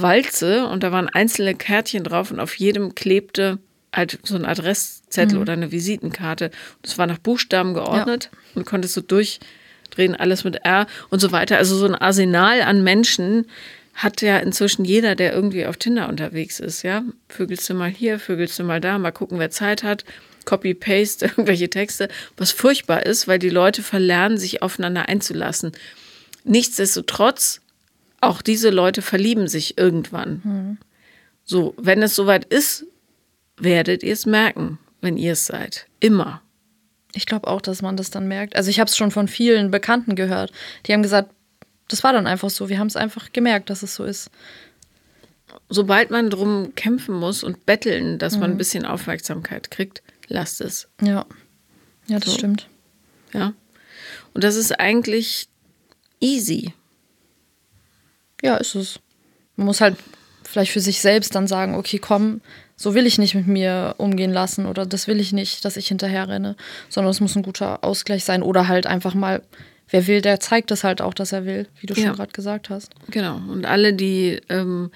Walze 0.00 0.66
und 0.66 0.82
da 0.82 0.92
waren 0.92 1.08
einzelne 1.08 1.54
Kärtchen 1.54 2.04
drauf 2.04 2.30
und 2.30 2.40
auf 2.40 2.54
jedem 2.56 2.94
klebte 2.94 3.58
halt 3.94 4.18
so 4.22 4.34
ein 4.34 4.44
Adresszettel 4.44 5.36
mhm. 5.36 5.42
oder 5.42 5.52
eine 5.52 5.72
Visitenkarte. 5.72 6.50
Das 6.82 6.98
war 6.98 7.06
nach 7.06 7.18
Buchstaben 7.18 7.74
geordnet 7.74 8.30
ja. 8.32 8.38
und 8.56 8.66
konntest 8.66 8.96
du 8.96 9.00
durchdrehen, 9.00 10.14
alles 10.16 10.44
mit 10.44 10.56
R 10.64 10.86
und 11.10 11.20
so 11.20 11.32
weiter. 11.32 11.58
Also 11.58 11.76
so 11.76 11.86
ein 11.86 11.94
Arsenal 11.94 12.62
an 12.62 12.82
Menschen 12.82 13.46
hat 13.94 14.22
ja 14.22 14.38
inzwischen 14.38 14.84
jeder, 14.84 15.14
der 15.14 15.32
irgendwie 15.32 15.66
auf 15.66 15.76
Tinder 15.76 16.08
unterwegs 16.08 16.58
ist, 16.58 16.82
ja. 16.82 17.04
Vögelst 17.28 17.70
du 17.70 17.74
mal 17.74 17.90
hier, 17.90 18.18
vögelst 18.18 18.58
du 18.58 18.64
mal 18.64 18.80
da, 18.80 18.98
mal 18.98 19.12
gucken, 19.12 19.38
wer 19.38 19.50
Zeit 19.50 19.84
hat. 19.84 20.04
Copy-Paste, 20.44 21.26
irgendwelche 21.36 21.70
Texte, 21.70 22.08
was 22.36 22.50
furchtbar 22.50 23.06
ist, 23.06 23.28
weil 23.28 23.38
die 23.38 23.50
Leute 23.50 23.82
verlernen, 23.82 24.36
sich 24.36 24.62
aufeinander 24.62 25.08
einzulassen. 25.08 25.72
Nichtsdestotrotz, 26.44 27.60
auch 28.28 28.42
diese 28.42 28.70
Leute 28.70 29.02
verlieben 29.02 29.48
sich 29.48 29.78
irgendwann. 29.78 30.40
Mhm. 30.44 30.78
So, 31.44 31.74
wenn 31.76 32.02
es 32.02 32.14
soweit 32.14 32.44
ist, 32.44 32.86
werdet 33.56 34.02
ihr 34.02 34.12
es 34.12 34.26
merken, 34.26 34.78
wenn 35.00 35.16
ihr 35.16 35.32
es 35.32 35.46
seid. 35.46 35.86
Immer. 36.00 36.40
Ich 37.12 37.26
glaube 37.26 37.46
auch, 37.46 37.60
dass 37.60 37.82
man 37.82 37.96
das 37.96 38.10
dann 38.10 38.26
merkt. 38.26 38.56
Also 38.56 38.70
ich 38.70 38.80
habe 38.80 38.88
es 38.88 38.96
schon 38.96 39.10
von 39.10 39.28
vielen 39.28 39.70
Bekannten 39.70 40.16
gehört. 40.16 40.52
Die 40.86 40.92
haben 40.92 41.02
gesagt, 41.02 41.30
das 41.88 42.02
war 42.02 42.12
dann 42.12 42.26
einfach 42.26 42.50
so. 42.50 42.68
Wir 42.68 42.78
haben 42.78 42.88
es 42.88 42.96
einfach 42.96 43.32
gemerkt, 43.32 43.70
dass 43.70 43.82
es 43.82 43.94
so 43.94 44.04
ist. 44.04 44.30
Sobald 45.68 46.10
man 46.10 46.30
drum 46.30 46.74
kämpfen 46.74 47.14
muss 47.14 47.44
und 47.44 47.66
betteln, 47.66 48.18
dass 48.18 48.34
mhm. 48.34 48.40
man 48.40 48.50
ein 48.52 48.58
bisschen 48.58 48.84
Aufmerksamkeit 48.84 49.70
kriegt, 49.70 50.02
lasst 50.26 50.60
es. 50.60 50.88
Ja, 51.00 51.26
ja, 52.06 52.18
das 52.18 52.32
so. 52.32 52.38
stimmt. 52.38 52.68
Ja. 53.32 53.52
Und 54.32 54.42
das 54.42 54.56
ist 54.56 54.72
eigentlich 54.72 55.48
easy. 56.20 56.72
Ja, 58.44 58.56
ist 58.56 58.74
es. 58.74 59.00
Man 59.56 59.66
muss 59.66 59.80
halt 59.80 59.96
vielleicht 60.44 60.72
für 60.72 60.80
sich 60.80 61.00
selbst 61.00 61.34
dann 61.34 61.46
sagen, 61.46 61.74
okay, 61.74 61.98
komm, 61.98 62.42
so 62.76 62.94
will 62.94 63.06
ich 63.06 63.18
nicht 63.18 63.34
mit 63.34 63.46
mir 63.46 63.94
umgehen 63.98 64.32
lassen 64.32 64.66
oder 64.66 64.84
das 64.84 65.08
will 65.08 65.18
ich 65.18 65.32
nicht, 65.32 65.64
dass 65.64 65.76
ich 65.76 65.88
hinterher 65.88 66.28
renne, 66.28 66.56
sondern 66.88 67.10
es 67.10 67.20
muss 67.20 67.36
ein 67.36 67.42
guter 67.42 67.82
Ausgleich 67.82 68.24
sein 68.24 68.42
oder 68.42 68.68
halt 68.68 68.86
einfach 68.86 69.14
mal, 69.14 69.42
wer 69.88 70.06
will, 70.06 70.20
der 70.20 70.40
zeigt 70.40 70.70
es 70.70 70.84
halt 70.84 71.00
auch, 71.00 71.14
dass 71.14 71.32
er 71.32 71.46
will, 71.46 71.68
wie 71.80 71.86
du 71.86 71.94
ja. 71.94 72.06
schon 72.06 72.16
gerade 72.16 72.32
gesagt 72.32 72.68
hast. 72.68 72.92
Genau. 73.10 73.36
Und 73.36 73.64
alle, 73.64 73.94
die 73.94 74.40
ähm, 74.50 74.90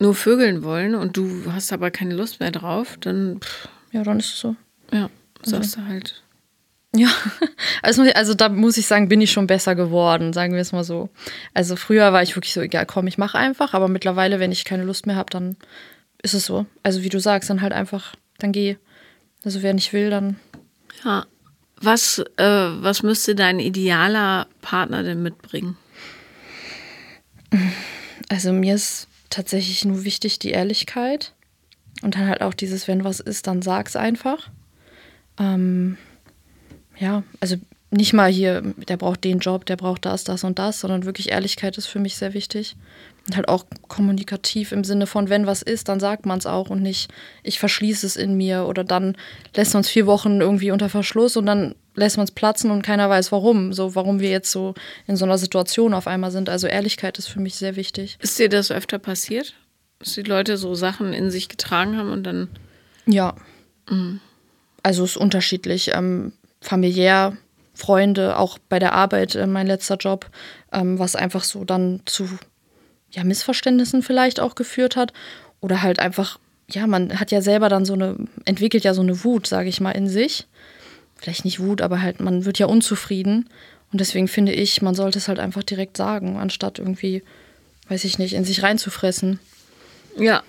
nur 0.00 0.14
vögeln 0.14 0.64
wollen 0.64 0.94
und 0.96 1.16
du 1.16 1.52
hast 1.52 1.72
aber 1.72 1.90
keine 1.90 2.14
Lust 2.14 2.40
mehr 2.40 2.50
drauf, 2.50 2.96
dann. 3.00 3.40
Pff, 3.40 3.68
ja, 3.92 4.02
dann 4.02 4.18
ist 4.18 4.34
es 4.34 4.40
so. 4.40 4.56
Ja, 4.92 5.08
sagst 5.44 5.76
also. 5.76 5.80
du 5.82 5.86
halt. 5.86 6.22
Ja, 6.94 7.08
also, 7.82 8.02
also 8.02 8.34
da 8.34 8.48
muss 8.48 8.76
ich 8.76 8.86
sagen, 8.86 9.08
bin 9.08 9.20
ich 9.20 9.32
schon 9.32 9.46
besser 9.46 9.74
geworden, 9.74 10.32
sagen 10.32 10.52
wir 10.52 10.60
es 10.60 10.72
mal 10.72 10.84
so. 10.84 11.08
Also 11.54 11.76
früher 11.76 12.12
war 12.12 12.22
ich 12.22 12.36
wirklich 12.36 12.52
so, 12.52 12.60
egal, 12.60 12.86
komm, 12.86 13.06
ich 13.06 13.18
mache 13.18 13.38
einfach, 13.38 13.74
aber 13.74 13.88
mittlerweile, 13.88 14.40
wenn 14.40 14.52
ich 14.52 14.64
keine 14.64 14.84
Lust 14.84 15.06
mehr 15.06 15.16
habe, 15.16 15.30
dann 15.30 15.56
ist 16.22 16.34
es 16.34 16.46
so. 16.46 16.66
Also 16.82 17.02
wie 17.02 17.08
du 17.08 17.18
sagst, 17.18 17.50
dann 17.50 17.62
halt 17.62 17.72
einfach, 17.72 18.14
dann 18.38 18.52
geh. 18.52 18.76
Also 19.44 19.62
wer 19.62 19.74
nicht 19.74 19.92
will, 19.92 20.10
dann. 20.10 20.38
Ja. 21.04 21.26
Was, 21.80 22.18
äh, 22.36 22.44
was 22.44 23.02
müsste 23.02 23.34
dein 23.34 23.58
idealer 23.58 24.46
Partner 24.60 25.02
denn 25.02 25.22
mitbringen? 25.22 25.76
Also 28.28 28.52
mir 28.52 28.76
ist 28.76 29.08
tatsächlich 29.30 29.84
nur 29.84 30.04
wichtig 30.04 30.38
die 30.38 30.50
Ehrlichkeit. 30.50 31.32
Und 32.02 32.14
dann 32.14 32.28
halt 32.28 32.40
auch 32.40 32.54
dieses, 32.54 32.86
wenn 32.86 33.04
was 33.04 33.20
ist, 33.20 33.46
dann 33.46 33.62
sag's 33.62 33.96
einfach. 33.96 34.50
Ähm, 35.38 35.96
ja, 37.02 37.24
also 37.40 37.56
nicht 37.90 38.12
mal 38.12 38.30
hier, 38.30 38.62
der 38.62 38.96
braucht 38.96 39.24
den 39.24 39.40
Job, 39.40 39.66
der 39.66 39.76
braucht 39.76 40.04
das, 40.06 40.22
das 40.22 40.44
und 40.44 40.58
das, 40.58 40.80
sondern 40.80 41.04
wirklich 41.04 41.32
Ehrlichkeit 41.32 41.76
ist 41.76 41.86
für 41.86 41.98
mich 41.98 42.16
sehr 42.16 42.32
wichtig. 42.32 42.76
Und 43.26 43.36
halt 43.36 43.48
auch 43.48 43.66
kommunikativ 43.88 44.70
im 44.70 44.84
Sinne 44.84 45.06
von, 45.06 45.28
wenn 45.28 45.46
was 45.46 45.62
ist, 45.62 45.88
dann 45.88 45.98
sagt 45.98 46.24
man 46.24 46.38
es 46.38 46.46
auch 46.46 46.70
und 46.70 46.80
nicht, 46.80 47.12
ich 47.42 47.58
verschließe 47.58 48.06
es 48.06 48.16
in 48.16 48.36
mir 48.36 48.66
oder 48.66 48.84
dann 48.84 49.16
lässt 49.54 49.74
man 49.74 49.80
es 49.80 49.88
vier 49.88 50.06
Wochen 50.06 50.40
irgendwie 50.40 50.70
unter 50.70 50.88
Verschluss 50.88 51.36
und 51.36 51.46
dann 51.46 51.74
lässt 51.94 52.16
man 52.16 52.24
es 52.24 52.30
platzen 52.30 52.70
und 52.70 52.82
keiner 52.82 53.10
weiß 53.10 53.32
warum. 53.32 53.72
So, 53.72 53.96
warum 53.96 54.20
wir 54.20 54.30
jetzt 54.30 54.52
so 54.52 54.74
in 55.08 55.16
so 55.16 55.24
einer 55.24 55.38
Situation 55.38 55.92
auf 55.92 56.06
einmal 56.06 56.30
sind. 56.30 56.48
Also 56.48 56.68
Ehrlichkeit 56.68 57.18
ist 57.18 57.28
für 57.28 57.40
mich 57.40 57.56
sehr 57.56 57.74
wichtig. 57.74 58.16
Ist 58.20 58.38
dir 58.38 58.48
das 58.48 58.70
öfter 58.70 59.00
passiert? 59.00 59.54
Dass 59.98 60.14
die 60.14 60.22
Leute 60.22 60.56
so 60.56 60.74
Sachen 60.76 61.12
in 61.12 61.32
sich 61.32 61.48
getragen 61.48 61.96
haben 61.96 62.12
und 62.12 62.22
dann. 62.22 62.48
Ja. 63.06 63.34
Mhm. 63.90 64.20
Also 64.84 65.04
es 65.04 65.10
ist 65.10 65.16
unterschiedlich. 65.16 65.90
Ähm, 65.94 66.32
familiär, 66.62 67.36
Freunde, 67.74 68.38
auch 68.38 68.58
bei 68.68 68.78
der 68.78 68.92
Arbeit, 68.94 69.34
äh, 69.34 69.46
mein 69.46 69.66
letzter 69.66 69.96
Job, 69.96 70.30
ähm, 70.72 70.98
was 70.98 71.16
einfach 71.16 71.44
so 71.44 71.64
dann 71.64 72.00
zu 72.06 72.28
ja, 73.10 73.24
Missverständnissen 73.24 74.02
vielleicht 74.02 74.40
auch 74.40 74.54
geführt 74.54 74.96
hat. 74.96 75.12
Oder 75.60 75.82
halt 75.82 75.98
einfach, 75.98 76.38
ja, 76.70 76.86
man 76.86 77.20
hat 77.20 77.30
ja 77.30 77.40
selber 77.40 77.68
dann 77.68 77.84
so 77.84 77.92
eine, 77.92 78.16
entwickelt 78.44 78.84
ja 78.84 78.94
so 78.94 79.02
eine 79.02 79.24
Wut, 79.24 79.46
sage 79.46 79.68
ich 79.68 79.80
mal, 79.80 79.92
in 79.92 80.08
sich. 80.08 80.46
Vielleicht 81.16 81.44
nicht 81.44 81.60
Wut, 81.60 81.82
aber 81.82 82.02
halt, 82.02 82.20
man 82.20 82.44
wird 82.44 82.58
ja 82.58 82.66
unzufrieden. 82.66 83.48
Und 83.92 84.00
deswegen 84.00 84.28
finde 84.28 84.52
ich, 84.52 84.82
man 84.82 84.94
sollte 84.94 85.18
es 85.18 85.28
halt 85.28 85.38
einfach 85.38 85.62
direkt 85.62 85.96
sagen, 85.96 86.38
anstatt 86.38 86.78
irgendwie, 86.78 87.22
weiß 87.88 88.04
ich 88.04 88.18
nicht, 88.18 88.32
in 88.32 88.44
sich 88.44 88.62
reinzufressen. 88.62 89.38
Ja. 90.16 90.42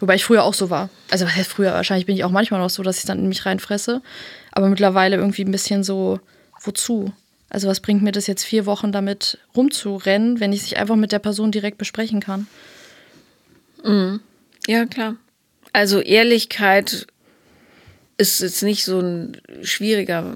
Wobei 0.00 0.16
ich 0.16 0.24
früher 0.24 0.42
auch 0.42 0.54
so 0.54 0.68
war. 0.68 0.90
Also 1.10 1.24
was 1.24 1.36
heißt 1.36 1.50
früher? 1.50 1.72
Wahrscheinlich 1.72 2.06
bin 2.06 2.16
ich 2.16 2.24
auch 2.24 2.30
manchmal 2.30 2.60
noch 2.60 2.70
so, 2.70 2.82
dass 2.82 2.98
ich 2.98 3.04
dann 3.04 3.20
in 3.20 3.28
mich 3.28 3.46
reinfresse. 3.46 4.02
Aber 4.52 4.68
mittlerweile 4.68 5.16
irgendwie 5.16 5.44
ein 5.44 5.50
bisschen 5.50 5.82
so, 5.82 6.20
wozu? 6.60 7.12
Also 7.48 7.68
was 7.68 7.80
bringt 7.80 8.02
mir 8.02 8.12
das 8.12 8.26
jetzt 8.26 8.44
vier 8.44 8.64
Wochen 8.64 8.92
damit 8.92 9.38
rumzurennen, 9.56 10.40
wenn 10.40 10.52
ich 10.52 10.62
sich 10.62 10.78
einfach 10.78 10.96
mit 10.96 11.12
der 11.12 11.18
Person 11.18 11.52
direkt 11.52 11.78
besprechen 11.78 12.20
kann? 12.20 12.46
Mhm. 13.84 14.20
Ja, 14.66 14.86
klar. 14.86 15.16
Also 15.72 16.00
Ehrlichkeit 16.00 17.06
ist 18.16 18.40
jetzt 18.40 18.62
nicht 18.62 18.84
so 18.84 19.00
ein 19.00 19.40
schwieriger 19.62 20.34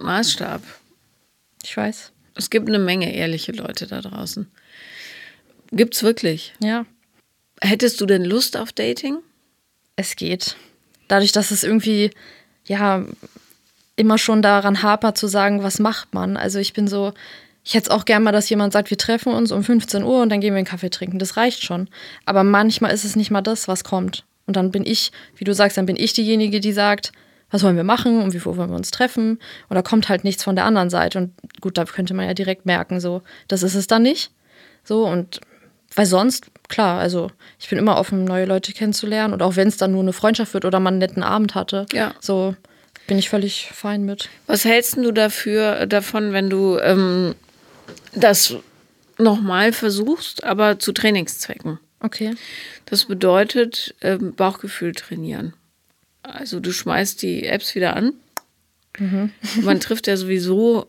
Maßstab. 0.00 0.62
Ich 1.62 1.76
weiß. 1.76 2.12
Es 2.34 2.50
gibt 2.50 2.68
eine 2.68 2.78
Menge 2.78 3.14
ehrliche 3.14 3.52
Leute 3.52 3.86
da 3.86 4.00
draußen. 4.00 4.50
Gibt's 5.72 6.02
wirklich? 6.02 6.54
Ja. 6.62 6.86
Hättest 7.60 8.00
du 8.00 8.06
denn 8.06 8.24
Lust 8.24 8.56
auf 8.56 8.72
Dating? 8.72 9.18
Es 9.96 10.16
geht. 10.16 10.56
Dadurch, 11.08 11.32
dass 11.32 11.50
es 11.50 11.62
irgendwie, 11.62 12.10
ja, 12.70 13.04
immer 13.96 14.16
schon 14.16 14.42
daran 14.42 14.80
hapert 14.80 15.18
zu 15.18 15.26
sagen, 15.26 15.64
was 15.64 15.80
macht 15.80 16.14
man. 16.14 16.36
Also 16.36 16.60
ich 16.60 16.72
bin 16.72 16.86
so, 16.86 17.12
ich 17.64 17.74
hätte 17.74 17.90
es 17.90 17.90
auch 17.90 18.04
gern 18.04 18.22
mal, 18.22 18.30
dass 18.30 18.48
jemand 18.48 18.72
sagt, 18.72 18.90
wir 18.90 18.96
treffen 18.96 19.34
uns 19.34 19.50
um 19.50 19.64
15 19.64 20.04
Uhr 20.04 20.22
und 20.22 20.28
dann 20.28 20.40
gehen 20.40 20.54
wir 20.54 20.58
einen 20.58 20.68
Kaffee 20.68 20.88
trinken. 20.88 21.18
Das 21.18 21.36
reicht 21.36 21.64
schon. 21.64 21.88
Aber 22.26 22.44
manchmal 22.44 22.92
ist 22.92 23.04
es 23.04 23.16
nicht 23.16 23.32
mal 23.32 23.40
das, 23.40 23.66
was 23.66 23.82
kommt. 23.82 24.24
Und 24.46 24.54
dann 24.54 24.70
bin 24.70 24.86
ich, 24.86 25.10
wie 25.34 25.42
du 25.42 25.52
sagst, 25.52 25.78
dann 25.78 25.86
bin 25.86 25.96
ich 25.96 26.12
diejenige, 26.12 26.60
die 26.60 26.72
sagt, 26.72 27.10
was 27.50 27.64
wollen 27.64 27.74
wir 27.74 27.82
machen 27.82 28.22
und 28.22 28.34
wie 28.34 28.44
wollen 28.44 28.70
wir 28.70 28.76
uns 28.76 28.92
treffen? 28.92 29.40
Und 29.68 29.74
da 29.74 29.82
kommt 29.82 30.08
halt 30.08 30.22
nichts 30.22 30.44
von 30.44 30.54
der 30.54 30.64
anderen 30.64 30.90
Seite. 30.90 31.18
Und 31.18 31.32
gut, 31.60 31.76
da 31.76 31.84
könnte 31.84 32.14
man 32.14 32.26
ja 32.26 32.34
direkt 32.34 32.66
merken, 32.66 33.00
so, 33.00 33.22
das 33.48 33.64
ist 33.64 33.74
es 33.74 33.88
dann 33.88 34.02
nicht. 34.02 34.30
So, 34.84 35.04
und 35.08 35.40
weil 35.94 36.06
sonst, 36.06 36.46
klar, 36.68 37.00
also 37.00 37.30
ich 37.58 37.68
bin 37.68 37.78
immer 37.78 37.96
offen, 37.96 38.24
neue 38.24 38.44
Leute 38.44 38.72
kennenzulernen. 38.72 39.34
Und 39.34 39.42
auch 39.42 39.56
wenn 39.56 39.68
es 39.68 39.76
dann 39.76 39.92
nur 39.92 40.02
eine 40.02 40.12
Freundschaft 40.12 40.54
wird 40.54 40.64
oder 40.64 40.80
man 40.80 40.94
einen 40.94 40.98
netten 40.98 41.22
Abend 41.22 41.54
hatte, 41.54 41.86
ja. 41.92 42.14
so 42.20 42.54
bin 43.06 43.18
ich 43.18 43.28
völlig 43.28 43.70
fein 43.72 44.04
mit. 44.04 44.28
Was 44.46 44.64
hältst 44.64 44.96
du 44.96 45.10
dafür 45.10 45.86
davon, 45.86 46.32
wenn 46.32 46.48
du 46.48 46.78
ähm, 46.78 47.34
das 48.12 48.54
nochmal 49.18 49.72
versuchst, 49.72 50.44
aber 50.44 50.78
zu 50.78 50.92
Trainingszwecken. 50.92 51.78
Okay. 52.00 52.34
Das 52.86 53.04
bedeutet 53.04 53.94
ähm, 54.00 54.34
Bauchgefühl 54.34 54.92
trainieren. 54.92 55.54
Also 56.22 56.60
du 56.60 56.72
schmeißt 56.72 57.22
die 57.22 57.46
Apps 57.46 57.74
wieder 57.74 57.96
an. 57.96 58.14
Mhm. 58.98 59.32
Man 59.62 59.80
trifft 59.80 60.06
ja 60.06 60.16
sowieso 60.16 60.86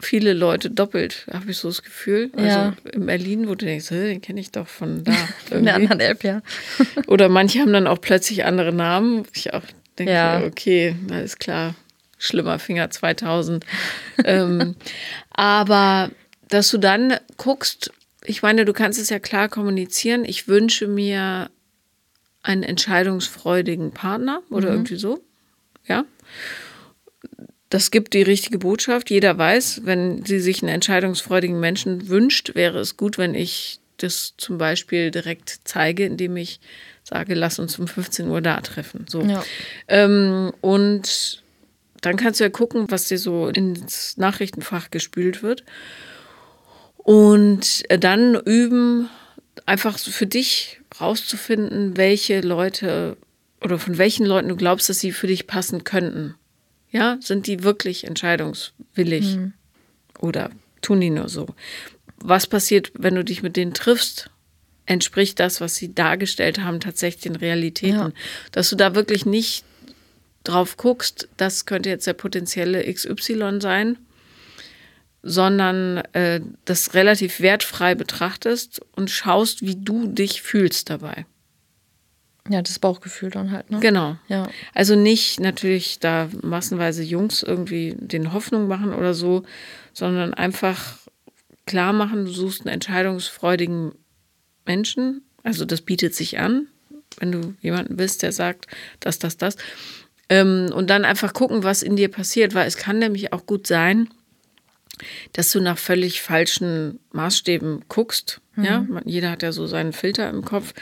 viele 0.00 0.32
Leute 0.32 0.70
doppelt, 0.70 1.26
habe 1.32 1.50
ich 1.50 1.58
so 1.58 1.68
das 1.68 1.82
Gefühl. 1.82 2.30
Also 2.36 2.46
Ja. 2.48 2.74
in 2.92 3.06
Berlin, 3.06 3.48
wo 3.48 3.54
du 3.56 3.64
denkst, 3.66 3.90
"Hä, 3.90 4.08
den 4.08 4.20
kenne 4.20 4.40
ich 4.40 4.50
doch 4.52 4.68
von 4.68 5.02
da. 5.04 5.12
In 5.50 5.64
der 5.64 5.74
anderen 5.74 6.00
App, 6.00 6.22
ja. 6.24 6.40
Oder 7.08 7.28
manche 7.28 7.58
haben 7.60 7.72
dann 7.72 7.86
auch 7.88 8.00
plötzlich 8.00 8.44
andere 8.44 8.72
Namen. 8.72 9.24
Ich 9.34 9.52
auch 9.54 9.62
denke, 9.98 10.12
Ja. 10.12 10.42
okay, 10.44 10.94
alles 11.10 11.38
klar. 11.38 11.74
Schlimmer 12.18 12.58
Finger 12.58 12.90
2000. 12.90 13.64
ähm, 14.24 14.76
aber 15.30 16.10
dass 16.48 16.70
du 16.70 16.78
dann 16.78 17.14
guckst, 17.36 17.90
ich 18.24 18.42
meine, 18.42 18.64
du 18.64 18.72
kannst 18.72 18.98
es 19.00 19.08
ja 19.10 19.18
klar 19.18 19.48
kommunizieren. 19.48 20.24
Ich 20.24 20.48
wünsche 20.48 20.86
mir 20.86 21.50
einen 22.42 22.62
entscheidungsfreudigen 22.62 23.90
Partner 23.92 24.42
oder 24.50 24.68
irgendwie 24.70 24.96
so. 24.96 25.22
Ja. 25.86 26.04
Das 27.70 27.90
gibt 27.90 28.14
die 28.14 28.22
richtige 28.22 28.58
Botschaft. 28.58 29.10
Jeder 29.10 29.36
weiß, 29.36 29.82
wenn 29.84 30.24
sie 30.24 30.40
sich 30.40 30.62
einen 30.62 30.72
entscheidungsfreudigen 30.72 31.60
Menschen 31.60 32.08
wünscht, 32.08 32.54
wäre 32.54 32.78
es 32.78 32.96
gut, 32.96 33.18
wenn 33.18 33.34
ich 33.34 33.80
das 33.98 34.34
zum 34.36 34.58
Beispiel 34.58 35.10
direkt 35.10 35.60
zeige, 35.64 36.04
indem 36.04 36.36
ich 36.36 36.60
sage, 37.04 37.34
lass 37.34 37.58
uns 37.58 37.78
um 37.78 37.88
15 37.88 38.28
Uhr 38.28 38.40
da 38.40 38.60
treffen. 38.60 39.06
So. 39.08 39.22
Ja. 39.22 39.44
Ähm, 39.88 40.52
und 40.60 41.42
dann 42.00 42.16
kannst 42.16 42.40
du 42.40 42.44
ja 42.44 42.50
gucken, 42.50 42.86
was 42.90 43.08
dir 43.08 43.18
so 43.18 43.48
ins 43.48 44.16
Nachrichtenfach 44.16 44.90
gespült 44.90 45.42
wird. 45.42 45.64
Und 46.96 47.82
äh, 47.90 47.98
dann 47.98 48.34
üben, 48.34 49.08
einfach 49.66 49.98
für 49.98 50.26
dich 50.26 50.80
rauszufinden, 51.00 51.96
welche 51.96 52.40
Leute 52.40 53.16
oder 53.60 53.78
von 53.78 53.98
welchen 53.98 54.24
Leuten 54.24 54.48
du 54.48 54.56
glaubst, 54.56 54.88
dass 54.88 55.00
sie 55.00 55.12
für 55.12 55.26
dich 55.26 55.46
passen 55.46 55.84
könnten. 55.84 56.34
Ja, 56.90 57.18
sind 57.20 57.46
die 57.46 57.62
wirklich 57.62 58.04
entscheidungswillig 58.04 59.38
oder 60.18 60.50
tun 60.80 61.00
die 61.00 61.10
nur 61.10 61.28
so? 61.28 61.46
Was 62.16 62.46
passiert, 62.46 62.90
wenn 62.94 63.14
du 63.14 63.24
dich 63.24 63.42
mit 63.42 63.56
denen 63.56 63.74
triffst? 63.74 64.30
Entspricht 64.86 65.38
das, 65.38 65.60
was 65.60 65.76
sie 65.76 65.94
dargestellt 65.94 66.60
haben, 66.60 66.80
tatsächlich 66.80 67.22
den 67.22 67.36
Realitäten? 67.36 67.98
Ja. 67.98 68.10
Dass 68.52 68.70
du 68.70 68.76
da 68.76 68.94
wirklich 68.94 69.26
nicht 69.26 69.64
drauf 70.44 70.76
guckst, 70.78 71.28
das 71.36 71.66
könnte 71.66 71.90
jetzt 71.90 72.06
der 72.06 72.14
potenzielle 72.14 72.90
XY 72.92 73.58
sein, 73.60 73.98
sondern 75.22 75.98
äh, 76.14 76.40
das 76.64 76.94
relativ 76.94 77.40
wertfrei 77.40 77.94
betrachtest 77.94 78.80
und 78.92 79.10
schaust, 79.10 79.62
wie 79.62 79.76
du 79.76 80.06
dich 80.06 80.42
fühlst 80.42 80.88
dabei. 80.90 81.26
Ja, 82.48 82.62
das 82.62 82.78
Bauchgefühl 82.78 83.30
dann 83.30 83.50
halt, 83.50 83.70
ne? 83.70 83.78
Genau. 83.80 84.16
Ja. 84.28 84.48
Also 84.74 84.94
nicht 84.94 85.38
natürlich 85.38 85.98
da 85.98 86.28
massenweise 86.42 87.02
Jungs 87.02 87.42
irgendwie 87.42 87.94
den 87.98 88.32
Hoffnung 88.32 88.68
machen 88.68 88.94
oder 88.94 89.12
so, 89.12 89.42
sondern 89.92 90.32
einfach 90.32 90.96
klar 91.66 91.92
machen, 91.92 92.24
du 92.24 92.30
suchst 92.30 92.62
einen 92.62 92.74
entscheidungsfreudigen 92.74 93.92
Menschen. 94.64 95.22
Also 95.42 95.64
das 95.64 95.82
bietet 95.82 96.14
sich 96.14 96.38
an, 96.38 96.68
wenn 97.18 97.32
du 97.32 97.54
jemanden 97.60 97.96
bist, 97.96 98.22
der 98.22 98.32
sagt, 98.32 98.66
das, 99.00 99.18
das, 99.18 99.36
das. 99.36 99.56
Ähm, 100.28 100.70
und 100.74 100.88
dann 100.90 101.04
einfach 101.04 101.32
gucken, 101.32 101.62
was 101.62 101.82
in 101.82 101.96
dir 101.96 102.10
passiert, 102.10 102.54
weil 102.54 102.66
es 102.66 102.76
kann 102.76 102.98
nämlich 102.98 103.32
auch 103.32 103.46
gut 103.46 103.66
sein, 103.66 104.08
dass 105.32 105.52
du 105.52 105.60
nach 105.60 105.78
völlig 105.78 106.22
falschen 106.22 106.98
Maßstäben 107.12 107.84
guckst. 107.88 108.40
Ja, 108.64 108.84
Man- 108.88 109.02
jeder 109.06 109.30
hat 109.30 109.42
ja 109.42 109.52
so 109.52 109.66
seinen 109.66 109.92
Filter 109.92 110.28
im 110.30 110.44
Kopf 110.44 110.74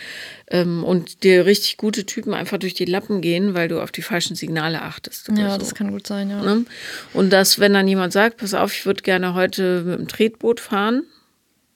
ähm, 0.50 0.82
und 0.84 1.22
dir 1.24 1.46
richtig 1.46 1.76
gute 1.76 2.06
Typen 2.06 2.34
einfach 2.34 2.58
durch 2.58 2.74
die 2.74 2.84
Lappen 2.84 3.20
gehen, 3.20 3.54
weil 3.54 3.68
du 3.68 3.80
auf 3.80 3.92
die 3.92 4.02
falschen 4.02 4.36
Signale 4.36 4.82
achtest. 4.82 5.28
Ja, 5.36 5.50
so. 5.52 5.58
das 5.58 5.74
kann 5.74 5.90
gut 5.90 6.06
sein, 6.06 6.30
ja. 6.30 6.42
Ne? 6.42 6.64
Und 7.12 7.30
dass, 7.32 7.58
wenn 7.58 7.72
dann 7.74 7.86
jemand 7.88 8.12
sagt, 8.12 8.38
pass 8.38 8.54
auf, 8.54 8.72
ich 8.74 8.86
würde 8.86 9.02
gerne 9.02 9.34
heute 9.34 9.82
mit 9.84 9.98
dem 9.98 10.08
Tretboot 10.08 10.60
fahren, 10.60 11.02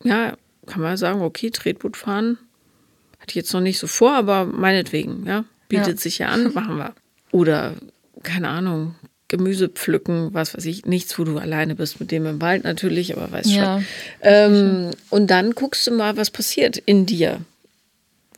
ja, 0.04 0.36
kann 0.66 0.82
man 0.82 0.96
sagen, 0.96 1.20
okay, 1.20 1.50
Tretboot 1.50 1.96
fahren, 1.96 2.38
hatte 3.18 3.30
ich 3.30 3.34
jetzt 3.36 3.52
noch 3.52 3.60
nicht 3.60 3.78
so 3.78 3.86
vor, 3.86 4.12
aber 4.14 4.44
meinetwegen, 4.46 5.26
ja, 5.26 5.44
bietet 5.68 5.86
Ja. 5.88 5.96
sich 5.96 6.18
ja 6.18 6.28
an, 6.28 6.52
machen 6.54 6.76
wir. 6.76 6.94
Oder, 7.32 7.74
keine 8.22 8.48
Ahnung, 8.48 8.94
Gemüse 9.30 9.68
pflücken, 9.68 10.34
was 10.34 10.54
weiß 10.54 10.66
ich, 10.66 10.84
nichts, 10.84 11.18
wo 11.18 11.24
du 11.24 11.38
alleine 11.38 11.74
bist, 11.74 12.00
mit 12.00 12.10
dem 12.10 12.26
im 12.26 12.40
Wald 12.42 12.64
natürlich, 12.64 13.16
aber 13.16 13.30
weißt 13.32 13.48
Ja. 13.50 13.76
schon. 13.76 13.86
Ähm, 14.22 14.90
und 15.08 15.28
dann 15.30 15.52
guckst 15.52 15.86
du 15.86 15.92
mal, 15.92 16.16
was 16.18 16.30
passiert 16.30 16.76
in 16.76 17.06
dir. 17.06 17.40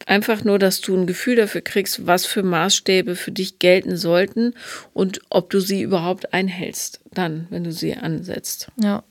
Einfach 0.06 0.44
nur, 0.44 0.58
dass 0.58 0.80
du 0.80 0.94
ein 0.96 1.06
Gefühl 1.06 1.36
dafür 1.36 1.60
kriegst, 1.60 2.06
was 2.06 2.26
für 2.26 2.42
Maßstäbe 2.42 3.16
für 3.16 3.30
dich 3.32 3.58
gelten 3.58 3.96
sollten 3.96 4.54
und 4.92 5.20
ob 5.30 5.50
du 5.50 5.60
sie 5.60 5.80
überhaupt 5.82 6.32
einhältst, 6.34 7.00
dann, 7.12 7.46
wenn 7.50 7.64
du 7.64 7.72
sie 7.72 7.94
ansetzt. 7.96 8.68
Ja. 8.80 9.02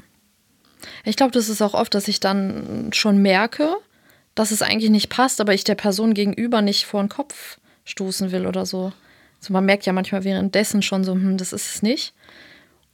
Ich 1.03 1.15
glaube, 1.15 1.32
das 1.32 1.49
ist 1.49 1.61
auch 1.61 1.73
oft, 1.73 1.93
dass 1.93 2.07
ich 2.07 2.19
dann 2.19 2.89
schon 2.93 3.21
merke, 3.21 3.75
dass 4.36 4.51
es 4.51 4.61
eigentlich 4.61 4.91
nicht 4.91 5.09
passt, 5.09 5.41
aber 5.41 5.53
ich 5.53 5.63
der 5.63 5.75
Person 5.75 6.13
gegenüber 6.13 6.61
nicht 6.61 6.86
vor 6.86 7.01
den 7.01 7.09
Kopf 7.09 7.57
stoßen 7.86 8.32
will 8.32 8.45
oder 8.45 8.65
so. 8.65 8.93
So, 9.41 9.51
man 9.53 9.65
merkt 9.65 9.85
ja 9.85 9.91
manchmal 9.93 10.23
währenddessen 10.23 10.81
schon 10.83 11.03
so, 11.03 11.13
hm, 11.13 11.35
das 11.37 11.51
ist 11.51 11.75
es 11.75 11.81
nicht. 11.81 12.13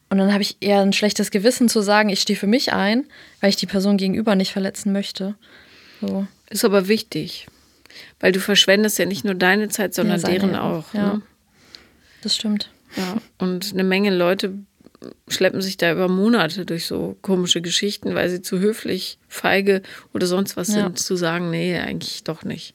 Und 0.10 0.18
dann 0.18 0.32
habe 0.32 0.42
ich 0.42 0.56
eher 0.62 0.80
ein 0.82 0.94
schlechtes 0.94 1.30
Gewissen 1.32 1.68
zu 1.68 1.82
sagen, 1.82 2.08
ich 2.08 2.22
stehe 2.22 2.40
für 2.40 2.48
mich 2.48 2.72
ein, 2.72 3.06
weil 3.42 3.50
ich 3.50 3.58
die 3.58 3.66
Person 3.66 3.98
gegenüber 3.98 4.36
nicht 4.36 4.54
verletzen 4.54 4.94
möchte. 4.94 5.36
So. 6.00 6.26
Ist 6.50 6.64
aber 6.64 6.88
wichtig, 6.88 7.48
weil 8.22 8.32
du 8.32 8.40
verschwendest 8.40 8.98
ja 8.98 9.06
nicht 9.06 9.26
nur 9.26 9.36
deine 9.36 9.68
Zeit, 9.68 9.94
sondern 9.94 10.20
seine 10.20 10.40
deren 10.40 10.54
ja 10.54 10.62
auch. 10.62 10.94
Ja. 10.94 11.14
Ne? 11.16 11.22
Das 12.22 12.36
stimmt. 12.36 12.70
Ja, 12.96 13.18
und 13.38 13.74
eine 13.74 13.84
Menge 13.84 14.16
Leute 14.16 14.54
schleppen 15.28 15.62
sich 15.62 15.76
da 15.76 15.92
über 15.92 16.08
Monate 16.08 16.66
durch 16.66 16.86
so 16.88 17.18
komische 17.22 17.62
Geschichten, 17.62 18.16
weil 18.16 18.30
sie 18.30 18.42
zu 18.42 18.60
höflich, 18.60 19.20
feige 19.28 19.82
oder 20.14 20.26
sonst 20.26 20.56
was 20.56 20.70
Ja. 20.70 20.84
sind, 20.84 21.00
zu 21.00 21.18
sagen, 21.18 21.50
nee, 21.52 21.78
eigentlich 21.78 22.24
doch 22.24 22.44
nicht. 22.44 22.74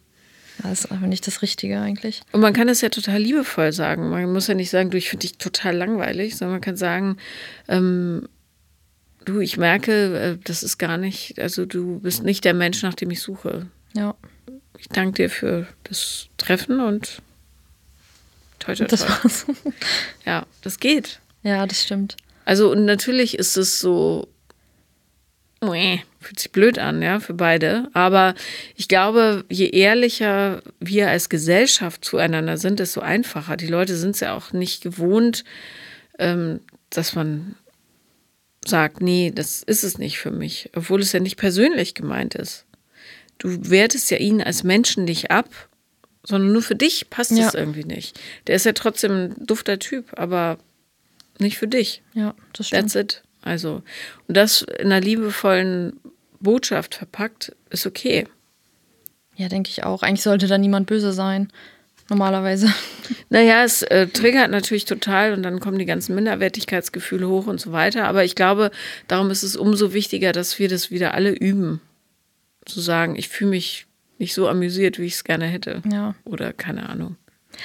Das 0.59 0.85
ist 0.85 0.93
einfach 0.93 1.07
nicht 1.07 1.27
das 1.27 1.43
Richtige 1.43 1.81
eigentlich. 1.81 2.21
Und 2.33 2.41
man 2.41 2.53
kann 2.53 2.67
das 2.69 2.81
ja 2.83 2.89
total 2.89 3.19
liebevoll 3.21 3.73
sagen. 3.73 4.11
Man 4.11 4.33
muss 4.33 4.47
ja 4.47 4.55
nicht 4.55 4.71
sagen, 4.71 4.91
du, 4.91 4.99
ich 4.99 5.09
finde 5.09 5.27
dich 5.27 5.39
total 5.39 5.77
langweilig, 5.77 6.37
sondern 6.37 6.55
man 6.57 6.61
kann 6.61 6.77
sagen, 6.77 7.17
ähm, 7.69 8.29
du, 9.25 9.41
ich 9.41 9.57
merke, 9.57 10.19
äh, 10.19 10.39
das 10.45 10.63
ist 10.63 10.79
gar 10.79 10.99
nicht, 10.99 11.39
also 11.41 11.65
du 11.67 12.01
bist 12.01 12.23
nicht 12.23 12.45
der 12.45 12.55
Mensch, 12.55 12.83
nach 12.83 12.95
dem 12.95 13.11
ich 13.11 13.21
suche. 13.21 13.67
Ja. 13.95 14.15
Ich 14.79 14.89
danke 14.89 15.15
dir 15.15 15.31
für 15.31 15.67
das 15.85 16.27
Treffen 16.39 16.81
und 16.81 17.23
toi, 18.59 18.75
toi, 18.75 18.87
Das 18.87 19.01
toi. 19.01 19.09
war's. 19.11 19.47
Ja, 20.27 20.47
das 20.63 20.79
geht. 20.81 21.21
Ja, 21.43 21.67
das 21.67 21.83
stimmt. 21.83 22.17
Also 22.45 22.71
und 22.71 22.85
natürlich 22.85 23.39
ist 23.39 23.57
es 23.57 23.81
so, 23.81 24.29
fühlt 26.23 26.39
sich 26.41 26.53
blöd 26.53 26.79
an, 26.79 27.03
ja, 27.03 27.21
für 27.21 27.35
beide. 27.35 27.89
Aber 27.93 28.35
ich 28.77 28.89
glaube, 28.89 29.45
je 29.51 29.69
ehrlicher 29.71 30.63
wir 30.81 31.09
als 31.11 31.29
Gesellschaft 31.29 32.05
zueinander 32.05 32.57
sind, 32.59 32.79
desto 32.79 33.01
einfacher. 33.01 33.57
Die 33.57 33.67
Leute 33.67 33.97
sind 33.97 34.11
es 34.15 34.21
ja 34.21 34.35
auch 34.35 34.53
nicht 34.53 34.83
gewohnt, 34.83 35.45
ähm, 36.19 36.61
dass 36.91 37.15
man 37.15 37.57
sagt, 38.65 39.01
nee, 39.01 39.33
das 39.35 39.63
ist 39.63 39.83
es 39.83 39.99
nicht 39.99 40.19
für 40.19 40.31
mich, 40.31 40.71
obwohl 40.77 41.01
es 41.01 41.13
ja 41.13 41.21
nicht 41.21 41.37
persönlich 41.37 41.95
gemeint 41.95 42.35
ist. 42.35 42.65
Du 43.39 43.71
wertest 43.71 44.11
ja 44.11 44.19
ihn 44.19 44.41
als 44.41 44.63
Menschen 44.63 45.05
nicht 45.05 45.31
ab, 45.33 45.49
sondern 46.23 46.53
nur 46.53 46.63
für 46.63 46.77
dich 46.77 47.11
passt 47.11 47.33
Ja. 47.33 47.49
es 47.49 47.55
irgendwie 47.55 47.85
nicht. 47.85 48.21
Der 48.47 48.55
ist 48.55 48.65
ja 48.67 48.73
trotzdem 48.73 49.13
ein 49.13 49.35
dufter 49.47 49.81
Typ, 49.81 50.17
aber 50.17 50.59
nicht 51.41 51.59
für 51.59 51.67
dich. 51.67 52.03
Ja, 52.15 52.35
das 52.53 52.69
stimmt. 52.69 52.93
That's 52.93 52.95
it. 52.95 53.23
Also, 53.41 53.83
und 54.29 54.37
das 54.37 54.63
in 54.63 54.87
einer 54.93 55.01
liebevollen 55.01 55.99
Botschaft 56.43 56.95
verpackt, 56.95 57.55
ist 57.71 57.87
okay. 57.87 58.27
Ja, 59.37 59.49
denke 59.49 59.71
ich 59.71 59.85
auch. 59.85 60.03
Eigentlich 60.03 60.23
sollte 60.23 60.47
da 60.47 60.59
niemand 60.59 60.87
böse 60.87 61.13
sein. 61.13 61.49
Normalerweise. 62.09 62.73
Naja, 63.31 63.65
es 63.65 63.83
äh, 63.83 64.09
triggert 64.09 64.51
natürlich 64.51 64.85
total 64.85 65.33
und 65.33 65.43
dann 65.43 65.59
kommen 65.59 65.79
die 65.79 65.87
ganzen 65.87 66.15
Minderwertigkeitsgefühle 66.15 67.27
hoch 67.27 67.47
und 67.47 67.61
so 67.61 67.73
weiter. 67.73 68.07
Aber 68.07 68.25
ich 68.25 68.35
glaube, 68.35 68.71
darum 69.09 69.31
ist 69.31 69.43
es 69.43 69.57
umso 69.57 69.95
wichtiger, 69.95 70.33
dass 70.33 70.59
wir 70.59 70.69
das 70.69 70.91
wieder 70.91 71.15
alle 71.15 71.31
üben. 71.31 71.81
Zu 72.67 72.81
sagen, 72.81 73.17
ich 73.17 73.31
fühle 73.31 73.51
mich 73.51 73.87
nicht 74.19 74.35
so 74.35 74.49
amüsiert, 74.49 74.99
wie 74.99 75.07
ich 75.07 75.15
es 75.15 75.25
gerne 75.25 75.47
hätte. 75.47 75.83
Ja. 75.91 76.15
Oder 76.25 76.53
keine 76.53 76.89
Ahnung. 76.91 77.17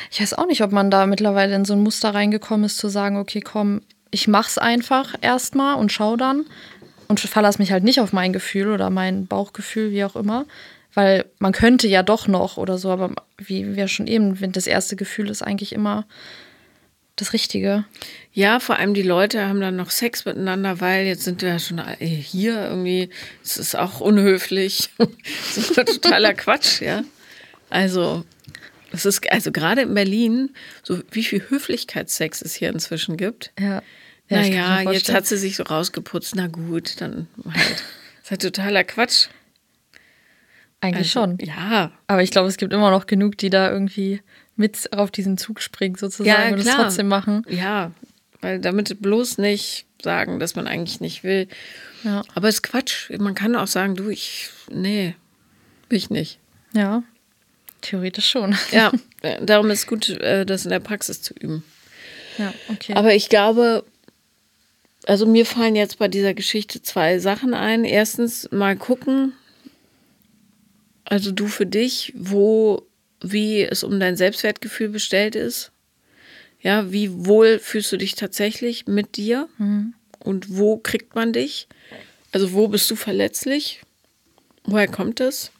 Ich 0.09 0.21
weiß 0.21 0.33
auch 0.35 0.47
nicht, 0.47 0.63
ob 0.63 0.71
man 0.71 0.89
da 0.89 1.05
mittlerweile 1.05 1.53
in 1.53 1.65
so 1.65 1.73
ein 1.73 1.83
Muster 1.83 2.13
reingekommen 2.13 2.65
ist, 2.65 2.77
zu 2.77 2.87
sagen, 2.87 3.17
okay, 3.17 3.41
komm, 3.41 3.81
ich 4.11 4.27
mach's 4.27 4.57
einfach 4.57 5.15
erstmal 5.21 5.75
und 5.75 5.91
schau 5.91 6.15
dann 6.15 6.45
und 7.07 7.19
verlass 7.19 7.59
mich 7.59 7.71
halt 7.71 7.83
nicht 7.83 7.99
auf 7.99 8.13
mein 8.13 8.33
Gefühl 8.33 8.71
oder 8.71 8.89
mein 8.89 9.27
Bauchgefühl, 9.27 9.91
wie 9.91 10.03
auch 10.03 10.15
immer. 10.15 10.45
Weil 10.93 11.25
man 11.39 11.51
könnte 11.51 11.87
ja 11.87 12.01
doch 12.01 12.27
noch 12.27 12.57
oder 12.57 12.77
so, 12.77 12.89
aber 12.89 13.11
wie 13.37 13.75
wir 13.75 13.87
schon 13.87 14.07
eben, 14.07 14.39
wenn 14.41 14.51
das 14.51 14.67
erste 14.67 14.95
Gefühl 14.95 15.29
ist 15.29 15.43
eigentlich 15.43 15.73
immer 15.73 16.07
das 17.17 17.33
Richtige. 17.33 17.85
Ja, 18.31 18.59
vor 18.59 18.77
allem 18.77 18.93
die 18.93 19.03
Leute 19.03 19.45
haben 19.47 19.59
dann 19.59 19.75
noch 19.75 19.89
Sex 19.89 20.25
miteinander, 20.25 20.79
weil 20.79 21.05
jetzt 21.05 21.23
sind 21.23 21.41
wir 21.41 21.49
ja 21.49 21.59
schon 21.59 21.81
hier 21.99 22.69
irgendwie. 22.69 23.09
Das 23.43 23.57
ist 23.57 23.75
auch 23.75 23.99
unhöflich. 23.99 24.89
das 24.97 25.57
ist 25.57 25.75
totaler 25.75 26.33
Quatsch, 26.33 26.81
ja. 26.81 27.03
Also, 27.69 28.23
es 28.91 29.05
ist, 29.05 29.29
also 29.31 29.51
gerade 29.51 29.81
in 29.81 29.93
Berlin, 29.93 30.51
so 30.83 31.01
wie 31.11 31.23
viel 31.23 31.43
Höflichkeitssex 31.49 32.41
es 32.41 32.55
hier 32.55 32.69
inzwischen 32.69 33.17
gibt. 33.17 33.51
Ja. 33.59 33.81
Ja 34.29 34.41
naja, 34.41 34.91
jetzt 34.91 35.11
hat 35.11 35.25
sie 35.25 35.37
sich 35.37 35.55
so 35.55 35.63
rausgeputzt. 35.63 36.35
Na 36.35 36.47
gut, 36.47 37.01
dann 37.01 37.27
halt. 37.45 37.55
Das 37.55 37.81
ist 38.23 38.31
halt 38.31 38.41
totaler 38.41 38.83
Quatsch. 38.83 39.27
Eigentlich 40.79 41.15
also, 41.15 41.35
schon. 41.35 41.37
Ja. 41.39 41.91
Aber 42.07 42.21
ich 42.21 42.31
glaube, 42.31 42.47
es 42.47 42.57
gibt 42.57 42.73
immer 42.73 42.91
noch 42.91 43.07
genug, 43.07 43.37
die 43.37 43.49
da 43.49 43.71
irgendwie 43.71 44.21
mit 44.55 44.93
auf 44.93 45.11
diesen 45.11 45.37
Zug 45.37 45.61
springen, 45.61 45.95
sozusagen, 45.95 46.49
ja, 46.49 46.53
und 46.53 46.59
es 46.59 46.65
trotzdem 46.65 47.07
machen. 47.07 47.43
Ja, 47.49 47.91
weil 48.41 48.59
damit 48.59 49.01
bloß 49.01 49.37
nicht 49.37 49.85
sagen, 50.01 50.39
dass 50.39 50.55
man 50.55 50.67
eigentlich 50.67 50.99
nicht 50.99 51.23
will. 51.23 51.47
Ja. 52.03 52.23
Aber 52.35 52.47
es 52.47 52.55
ist 52.55 52.63
Quatsch. 52.63 53.09
Man 53.17 53.35
kann 53.35 53.55
auch 53.55 53.67
sagen, 53.67 53.95
du, 53.95 54.09
ich, 54.09 54.49
nee, 54.69 55.15
will 55.89 55.97
ich 55.97 56.09
nicht. 56.09 56.39
Ja, 56.73 57.03
theoretisch 57.81 58.29
schon. 58.29 58.55
Ja, 58.71 58.91
darum 59.41 59.71
ist 59.71 59.79
es 59.79 59.87
gut, 59.87 60.09
äh, 60.09 60.45
das 60.45 60.65
in 60.65 60.71
der 60.71 60.79
Praxis 60.79 61.21
zu 61.21 61.33
üben. 61.33 61.63
Ja, 62.37 62.53
okay. 62.69 62.93
Aber 62.93 63.15
ich 63.15 63.29
glaube, 63.29 63.83
also 65.07 65.25
mir 65.25 65.45
fallen 65.45 65.75
jetzt 65.75 65.99
bei 65.99 66.09
dieser 66.09 66.33
Geschichte 66.33 66.81
zwei 66.81 67.19
Sachen 67.19 67.53
ein. 67.53 67.85
Erstens 67.85 68.51
mal 68.51 68.75
gucken, 68.75 69.31
also 71.05 71.31
du 71.31 71.47
für 71.47 71.65
dich, 71.65 72.13
wo, 72.17 72.83
wie 73.21 73.63
es 73.63 73.83
um 73.83 74.01
dein 74.01 74.17
Selbstwertgefühl 74.17 74.89
bestellt 74.89 75.35
ist. 75.35 75.71
Ja, 76.59 76.91
wie 76.91 77.25
wohl 77.25 77.59
fühlst 77.59 77.91
du 77.93 77.97
dich 77.97 78.15
tatsächlich 78.15 78.87
mit 78.87 79.15
dir? 79.15 79.47
Mhm. 79.57 79.93
Und 80.19 80.57
wo 80.57 80.77
kriegt 80.77 81.15
man 81.15 81.31
dich? 81.31 81.69
Also 82.33 82.51
wo 82.51 82.67
bist 82.67 82.91
du 82.91 82.97
verletzlich? 82.97 83.81
Woher 84.65 84.89
kommt 84.89 85.21
es? 85.21 85.51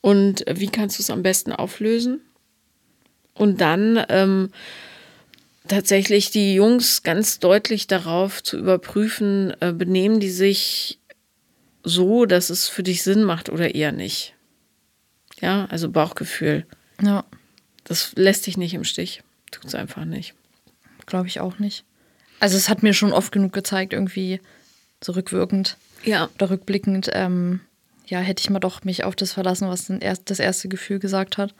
Und 0.00 0.46
wie 0.50 0.68
kannst 0.68 0.98
du 0.98 1.02
es 1.02 1.10
am 1.10 1.22
besten 1.22 1.52
auflösen? 1.52 2.22
Und 3.34 3.60
dann 3.60 4.02
ähm, 4.08 4.50
tatsächlich 5.70 6.30
die 6.30 6.54
Jungs 6.54 7.02
ganz 7.02 7.38
deutlich 7.38 7.86
darauf 7.86 8.42
zu 8.42 8.58
überprüfen, 8.58 9.54
äh, 9.60 9.72
benehmen 9.72 10.20
die 10.20 10.30
sich 10.30 10.98
so, 11.82 12.26
dass 12.26 12.50
es 12.50 12.68
für 12.68 12.82
dich 12.82 13.02
Sinn 13.02 13.24
macht 13.24 13.48
oder 13.48 13.74
eher 13.74 13.92
nicht. 13.92 14.34
Ja, 15.40 15.66
also 15.70 15.88
Bauchgefühl. 15.88 16.66
Ja. 17.00 17.24
Das 17.84 18.12
lässt 18.16 18.46
dich 18.46 18.56
nicht 18.56 18.74
im 18.74 18.84
Stich. 18.84 19.22
Tut 19.50 19.64
es 19.64 19.74
einfach 19.74 20.04
nicht. 20.04 20.34
Glaube 21.06 21.28
ich 21.28 21.40
auch 21.40 21.58
nicht. 21.58 21.84
Also 22.40 22.56
es 22.56 22.68
hat 22.68 22.82
mir 22.82 22.92
schon 22.92 23.12
oft 23.12 23.32
genug 23.32 23.52
gezeigt, 23.52 23.92
irgendwie 23.92 24.40
zurückwirkend 25.00 25.76
ja. 26.04 26.28
oder 26.34 26.50
rückblickend, 26.50 27.10
ähm, 27.12 27.60
ja, 28.06 28.18
hätte 28.18 28.40
ich 28.40 28.50
mal 28.50 28.60
doch 28.60 28.84
mich 28.84 29.04
auf 29.04 29.14
das 29.14 29.32
verlassen, 29.32 29.68
was 29.68 29.90
das 30.24 30.38
erste 30.38 30.68
Gefühl 30.68 30.98
gesagt 30.98 31.38
hat. 31.38 31.54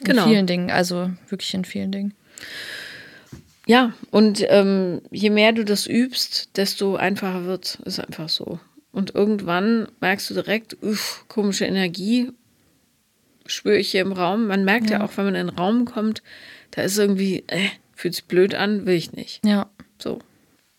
In 0.00 0.06
genau. 0.06 0.26
vielen 0.26 0.46
Dingen, 0.46 0.70
also 0.70 1.10
wirklich 1.28 1.54
in 1.54 1.64
vielen 1.64 1.92
Dingen. 1.92 2.14
Ja, 3.66 3.94
und 4.10 4.44
ähm, 4.48 5.00
je 5.10 5.30
mehr 5.30 5.52
du 5.52 5.64
das 5.64 5.86
übst, 5.86 6.56
desto 6.56 6.96
einfacher 6.96 7.46
wird 7.46 7.78
es 7.84 7.98
einfach 7.98 8.28
so. 8.28 8.58
Und 8.92 9.14
irgendwann 9.14 9.88
merkst 10.00 10.30
du 10.30 10.34
direkt, 10.34 10.76
uff, 10.82 11.24
komische 11.28 11.64
Energie, 11.64 12.30
spüre 13.46 13.76
ich 13.76 13.90
hier 13.90 14.02
im 14.02 14.12
Raum. 14.12 14.46
Man 14.46 14.64
merkt 14.64 14.90
ja. 14.90 14.98
ja. 14.98 15.04
auch, 15.04 15.16
wenn 15.16 15.24
man 15.24 15.34
in 15.34 15.46
den 15.46 15.56
Raum 15.56 15.84
kommt, 15.84 16.22
da 16.70 16.82
ist 16.82 16.98
irgendwie, 16.98 17.44
äh, 17.46 17.68
fühlt 17.94 18.14
sich 18.14 18.24
blöd 18.24 18.54
an, 18.54 18.86
will 18.86 18.94
ich 18.94 19.12
nicht. 19.12 19.44
Ja. 19.44 19.70
So. 19.98 20.20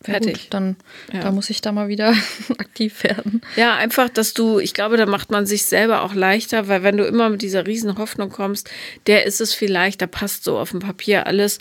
Fertig. 0.02 0.34
Gut, 0.34 0.48
dann 0.52 0.76
ja. 1.12 1.22
da 1.22 1.32
muss 1.32 1.50
ich 1.50 1.62
da 1.62 1.72
mal 1.72 1.88
wieder 1.88 2.14
aktiv 2.58 3.04
werden. 3.04 3.42
Ja, 3.56 3.76
einfach, 3.76 4.08
dass 4.10 4.34
du, 4.34 4.60
ich 4.60 4.74
glaube, 4.74 4.98
da 4.98 5.08
macht 5.08 5.32
man 5.32 5.48
sich 5.48 5.66
selber 5.66 6.04
auch 6.04 6.14
leichter, 6.14 6.68
weil 6.68 6.84
wenn 6.84 6.98
du 6.98 7.06
immer 7.06 7.30
mit 7.30 7.42
dieser 7.42 7.66
riesen 7.66 7.98
Hoffnung 7.98 8.30
kommst, 8.30 8.70
der 9.08 9.26
ist 9.26 9.42
es 9.42 9.54
vielleicht, 9.54 10.02
da 10.02 10.08
passt 10.08 10.44
so 10.44 10.60
auf 10.60 10.72
dem 10.72 10.80
Papier 10.80 11.26
alles, 11.26 11.60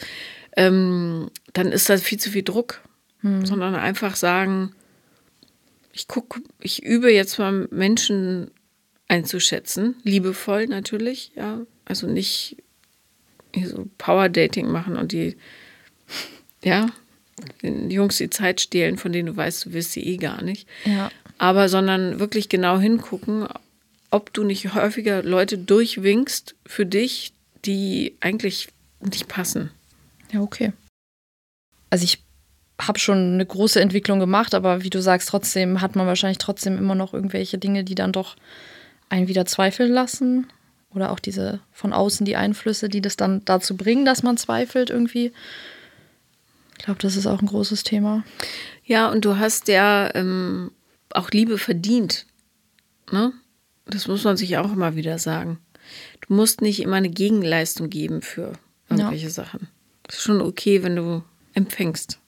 ähm, 0.56 1.30
dann 1.52 1.72
ist 1.72 1.88
das 1.88 2.02
viel 2.02 2.18
zu 2.18 2.30
viel 2.30 2.42
Druck. 2.42 2.80
Hm. 3.20 3.46
Sondern 3.46 3.74
einfach 3.74 4.16
sagen, 4.16 4.74
ich 5.92 6.08
gucke, 6.08 6.42
ich 6.60 6.82
übe 6.82 7.12
jetzt 7.12 7.38
mal 7.38 7.68
Menschen 7.70 8.50
einzuschätzen, 9.08 9.96
liebevoll 10.02 10.66
natürlich, 10.66 11.32
ja, 11.36 11.60
also 11.84 12.06
nicht 12.06 12.56
so 13.64 13.88
Power 13.98 14.28
Dating 14.28 14.68
machen 14.68 14.96
und 14.96 15.12
die, 15.12 15.36
ja, 16.64 16.88
den 17.62 17.90
Jungs 17.90 18.16
die 18.16 18.30
Zeit 18.30 18.60
stehlen, 18.60 18.96
von 18.96 19.12
denen 19.12 19.26
du 19.26 19.36
weißt, 19.36 19.66
du 19.66 19.72
willst 19.72 19.92
sie 19.92 20.04
eh 20.04 20.16
gar 20.16 20.42
nicht. 20.42 20.68
Ja. 20.84 21.10
Aber 21.38 21.68
sondern 21.68 22.18
wirklich 22.20 22.48
genau 22.48 22.78
hingucken, 22.78 23.46
ob 24.10 24.32
du 24.32 24.44
nicht 24.44 24.74
häufiger 24.74 25.22
Leute 25.22 25.58
durchwinkst 25.58 26.54
für 26.66 26.86
dich, 26.86 27.32
die 27.64 28.16
eigentlich 28.20 28.68
nicht 29.00 29.28
passen. 29.28 29.70
Ja, 30.34 30.40
okay. 30.40 30.72
Also 31.90 32.04
ich 32.04 32.24
habe 32.80 32.98
schon 32.98 33.34
eine 33.34 33.46
große 33.46 33.80
Entwicklung 33.80 34.18
gemacht, 34.18 34.52
aber 34.52 34.82
wie 34.82 34.90
du 34.90 35.00
sagst, 35.00 35.28
trotzdem 35.28 35.80
hat 35.80 35.94
man 35.94 36.08
wahrscheinlich 36.08 36.38
trotzdem 36.38 36.76
immer 36.76 36.96
noch 36.96 37.14
irgendwelche 37.14 37.56
Dinge, 37.56 37.84
die 37.84 37.94
dann 37.94 38.12
doch 38.12 38.34
einen 39.08 39.28
wieder 39.28 39.46
zweifeln 39.46 39.92
lassen. 39.92 40.48
Oder 40.90 41.10
auch 41.12 41.20
diese 41.20 41.60
von 41.72 41.92
außen 41.92 42.24
die 42.24 42.36
Einflüsse, 42.36 42.88
die 42.88 43.00
das 43.00 43.16
dann 43.16 43.44
dazu 43.44 43.76
bringen, 43.76 44.04
dass 44.04 44.22
man 44.22 44.36
zweifelt 44.36 44.90
irgendwie. 44.90 45.32
Ich 46.78 46.84
glaube, 46.84 47.00
das 47.00 47.16
ist 47.16 47.26
auch 47.26 47.40
ein 47.40 47.46
großes 47.46 47.84
Thema. 47.84 48.24
Ja, 48.84 49.10
und 49.10 49.24
du 49.24 49.38
hast 49.38 49.68
ja 49.68 50.12
ähm, 50.14 50.72
auch 51.10 51.30
Liebe 51.30 51.58
verdient. 51.58 52.26
Ne? 53.10 53.32
Das 53.86 54.08
muss 54.08 54.24
man 54.24 54.36
sich 54.36 54.56
auch 54.58 54.72
immer 54.72 54.96
wieder 54.96 55.18
sagen. 55.18 55.58
Du 56.26 56.34
musst 56.34 56.60
nicht 56.60 56.80
immer 56.80 56.96
eine 56.96 57.10
Gegenleistung 57.10 57.88
geben 57.90 58.22
für 58.22 58.52
irgendwelche 58.88 59.26
ja. 59.26 59.32
Sachen. 59.32 59.68
Ist 60.08 60.22
schon 60.22 60.40
okay, 60.40 60.82
wenn 60.82 60.96
du 60.96 61.22
empfängst. 61.54 62.18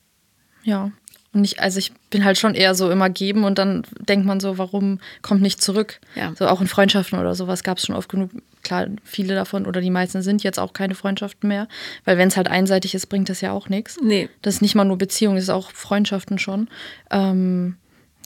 Ja. 0.62 0.90
Und 1.36 1.44
ich, 1.44 1.60
also 1.60 1.78
ich 1.78 1.92
bin 2.08 2.24
halt 2.24 2.38
schon 2.38 2.54
eher 2.54 2.74
so 2.74 2.90
immer 2.90 3.10
geben 3.10 3.44
und 3.44 3.58
dann 3.58 3.84
denkt 3.98 4.24
man 4.24 4.40
so, 4.40 4.56
warum 4.56 5.00
kommt 5.20 5.42
nicht 5.42 5.60
zurück? 5.60 6.00
Ja. 6.14 6.32
So 6.34 6.48
auch 6.48 6.62
in 6.62 6.66
Freundschaften 6.66 7.18
oder 7.18 7.34
sowas 7.34 7.62
gab 7.62 7.76
es 7.76 7.84
schon 7.84 7.94
oft 7.94 8.08
genug. 8.08 8.30
Klar, 8.62 8.86
viele 9.04 9.34
davon 9.34 9.66
oder 9.66 9.82
die 9.82 9.90
meisten 9.90 10.22
sind 10.22 10.42
jetzt 10.42 10.58
auch 10.58 10.72
keine 10.72 10.94
Freundschaften 10.94 11.46
mehr, 11.46 11.68
weil 12.06 12.16
wenn 12.16 12.28
es 12.28 12.38
halt 12.38 12.48
einseitig 12.48 12.94
ist, 12.94 13.06
bringt 13.06 13.28
das 13.28 13.42
ja 13.42 13.52
auch 13.52 13.68
nichts. 13.68 13.98
Nee. 14.02 14.30
Das 14.40 14.54
ist 14.54 14.62
nicht 14.62 14.74
mal 14.74 14.84
nur 14.84 14.96
Beziehungen, 14.96 15.36
das 15.36 15.44
ist 15.44 15.50
auch 15.50 15.72
Freundschaften 15.72 16.38
schon. 16.38 16.68
Ähm, 17.10 17.76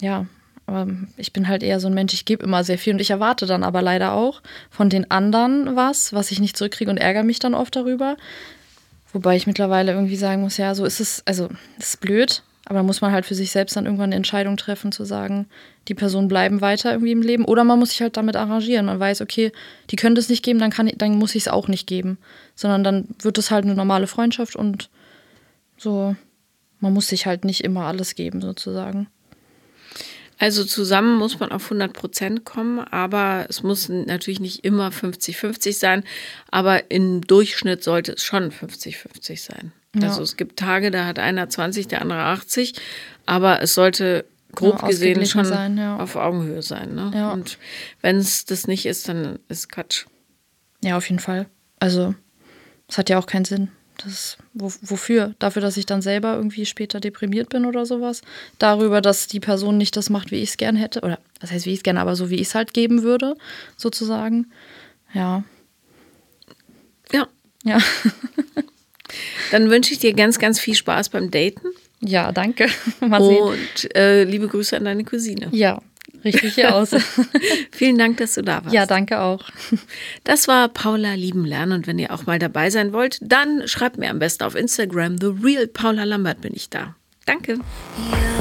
ja, 0.00 0.26
aber 0.66 0.86
ich 1.16 1.32
bin 1.32 1.48
halt 1.48 1.64
eher 1.64 1.80
so 1.80 1.88
ein 1.88 1.94
Mensch, 1.94 2.14
ich 2.14 2.24
gebe 2.24 2.44
immer 2.44 2.62
sehr 2.62 2.78
viel 2.78 2.92
und 2.92 3.00
ich 3.00 3.10
erwarte 3.10 3.44
dann 3.46 3.64
aber 3.64 3.82
leider 3.82 4.12
auch 4.12 4.40
von 4.70 4.88
den 4.88 5.10
anderen 5.10 5.74
was, 5.74 6.12
was 6.12 6.30
ich 6.30 6.38
nicht 6.38 6.56
zurückkriege 6.56 6.92
und 6.92 6.96
ärgere 6.96 7.24
mich 7.24 7.40
dann 7.40 7.54
oft 7.54 7.74
darüber. 7.74 8.16
Wobei 9.12 9.36
ich 9.36 9.46
mittlerweile 9.46 9.92
irgendwie 9.92 10.16
sagen 10.16 10.42
muss, 10.42 10.56
ja, 10.56 10.74
so 10.74 10.84
ist 10.84 11.00
es, 11.00 11.22
also 11.26 11.48
es 11.78 11.94
ist 11.94 12.00
blöd, 12.00 12.42
aber 12.66 12.78
da 12.78 12.82
muss 12.84 13.00
man 13.00 13.10
halt 13.10 13.26
für 13.26 13.34
sich 13.34 13.50
selbst 13.50 13.74
dann 13.76 13.86
irgendwann 13.86 14.10
eine 14.10 14.16
Entscheidung 14.16 14.56
treffen, 14.56 14.92
zu 14.92 15.04
sagen, 15.04 15.46
die 15.88 15.94
Personen 15.94 16.28
bleiben 16.28 16.60
weiter 16.60 16.92
irgendwie 16.92 17.10
im 17.10 17.22
Leben. 17.22 17.44
Oder 17.44 17.64
man 17.64 17.80
muss 17.80 17.90
sich 17.90 18.00
halt 18.00 18.16
damit 18.16 18.36
arrangieren. 18.36 18.86
Man 18.86 19.00
weiß, 19.00 19.22
okay, 19.22 19.50
die 19.90 19.96
können 19.96 20.14
das 20.14 20.28
nicht 20.28 20.44
geben, 20.44 20.60
dann, 20.60 20.70
kann, 20.70 20.88
dann 20.96 21.18
muss 21.18 21.34
ich 21.34 21.42
es 21.42 21.48
auch 21.48 21.66
nicht 21.66 21.88
geben. 21.88 22.18
Sondern 22.54 22.84
dann 22.84 23.08
wird 23.20 23.38
es 23.38 23.50
halt 23.50 23.64
eine 23.64 23.74
normale 23.74 24.06
Freundschaft 24.06 24.54
und 24.54 24.88
so, 25.76 26.14
man 26.78 26.92
muss 26.92 27.08
sich 27.08 27.26
halt 27.26 27.44
nicht 27.44 27.64
immer 27.64 27.86
alles 27.86 28.14
geben, 28.14 28.40
sozusagen. 28.40 29.08
Also 30.40 30.64
zusammen 30.64 31.18
muss 31.18 31.38
man 31.38 31.52
auf 31.52 31.64
100 31.64 31.92
Prozent 31.92 32.44
kommen, 32.46 32.78
aber 32.78 33.44
es 33.50 33.62
muss 33.62 33.90
natürlich 33.90 34.40
nicht 34.40 34.64
immer 34.64 34.88
50-50 34.88 35.74
sein, 35.74 36.02
aber 36.50 36.90
im 36.90 37.20
Durchschnitt 37.20 37.84
sollte 37.84 38.12
es 38.12 38.24
schon 38.24 38.50
50-50 38.50 39.38
sein. 39.38 39.72
Ja. 39.94 40.08
Also 40.08 40.22
es 40.22 40.38
gibt 40.38 40.58
Tage, 40.58 40.90
da 40.90 41.04
hat 41.04 41.18
einer 41.18 41.50
20, 41.50 41.88
der 41.88 42.00
andere 42.00 42.20
80, 42.20 42.72
aber 43.26 43.60
es 43.60 43.74
sollte 43.74 44.24
grob 44.54 44.80
ja, 44.80 44.88
gesehen 44.88 45.26
schon 45.26 45.44
sein, 45.44 45.76
ja. 45.76 45.98
auf 45.98 46.16
Augenhöhe 46.16 46.62
sein. 46.62 46.94
Ne? 46.94 47.30
Und 47.30 47.58
wenn 48.00 48.16
es 48.16 48.46
das 48.46 48.66
nicht 48.66 48.86
ist, 48.86 49.10
dann 49.10 49.40
ist 49.48 49.70
Quatsch. 49.70 50.06
Ja, 50.82 50.96
auf 50.96 51.06
jeden 51.10 51.20
Fall. 51.20 51.48
Also 51.80 52.14
es 52.88 52.96
hat 52.96 53.10
ja 53.10 53.18
auch 53.18 53.26
keinen 53.26 53.44
Sinn. 53.44 53.68
Das, 54.04 54.38
wo, 54.54 54.72
wofür? 54.80 55.34
Dafür, 55.38 55.60
dass 55.60 55.76
ich 55.76 55.84
dann 55.84 56.00
selber 56.00 56.34
irgendwie 56.34 56.64
später 56.64 57.00
deprimiert 57.00 57.50
bin 57.50 57.66
oder 57.66 57.84
sowas? 57.84 58.22
Darüber, 58.58 59.00
dass 59.00 59.26
die 59.26 59.40
Person 59.40 59.76
nicht 59.76 59.96
das 59.96 60.08
macht, 60.08 60.30
wie 60.30 60.42
ich 60.42 60.50
es 60.50 60.56
gern 60.56 60.76
hätte? 60.76 61.00
Oder 61.00 61.18
was 61.40 61.50
heißt, 61.50 61.66
wie 61.66 61.72
ich 61.72 61.78
es 61.78 61.82
gerne, 61.82 62.00
aber 62.00 62.16
so 62.16 62.30
wie 62.30 62.36
ich 62.36 62.48
es 62.48 62.54
halt 62.54 62.72
geben 62.72 63.02
würde, 63.02 63.36
sozusagen. 63.76 64.46
Ja. 65.12 65.44
Ja. 67.12 67.28
Ja. 67.64 67.78
dann 69.50 69.68
wünsche 69.68 69.92
ich 69.92 69.98
dir 69.98 70.14
ganz, 70.14 70.38
ganz 70.38 70.58
viel 70.58 70.74
Spaß 70.74 71.10
beim 71.10 71.30
Daten. 71.30 71.68
Ja, 72.00 72.32
danke. 72.32 72.68
Mal 73.00 73.22
sehen. 73.22 73.42
Und 73.42 73.94
äh, 73.94 74.24
liebe 74.24 74.48
Grüße 74.48 74.76
an 74.76 74.84
deine 74.84 75.04
Cousine. 75.04 75.48
Ja, 75.52 75.82
richtig 76.24 76.54
hier 76.54 76.74
aus. 76.74 76.90
Vielen 77.70 77.98
Dank, 77.98 78.18
dass 78.18 78.34
du 78.34 78.42
da 78.42 78.64
warst. 78.64 78.74
Ja, 78.74 78.86
danke 78.86 79.20
auch. 79.20 79.44
Das 80.24 80.48
war 80.48 80.68
Paula 80.68 81.14
Lieben 81.14 81.44
Lernen 81.44 81.72
und 81.72 81.86
wenn 81.86 81.98
ihr 81.98 82.12
auch 82.12 82.26
mal 82.26 82.38
dabei 82.38 82.70
sein 82.70 82.92
wollt, 82.92 83.18
dann 83.22 83.66
schreibt 83.66 83.98
mir 83.98 84.10
am 84.10 84.18
besten 84.18 84.44
auf 84.44 84.54
Instagram. 84.54 85.18
The 85.18 85.32
Real 85.42 85.66
Paula 85.66 86.04
Lambert 86.04 86.40
bin 86.40 86.52
ich 86.54 86.70
da. 86.70 86.94
Danke. 87.26 87.58
Want. 88.10 88.39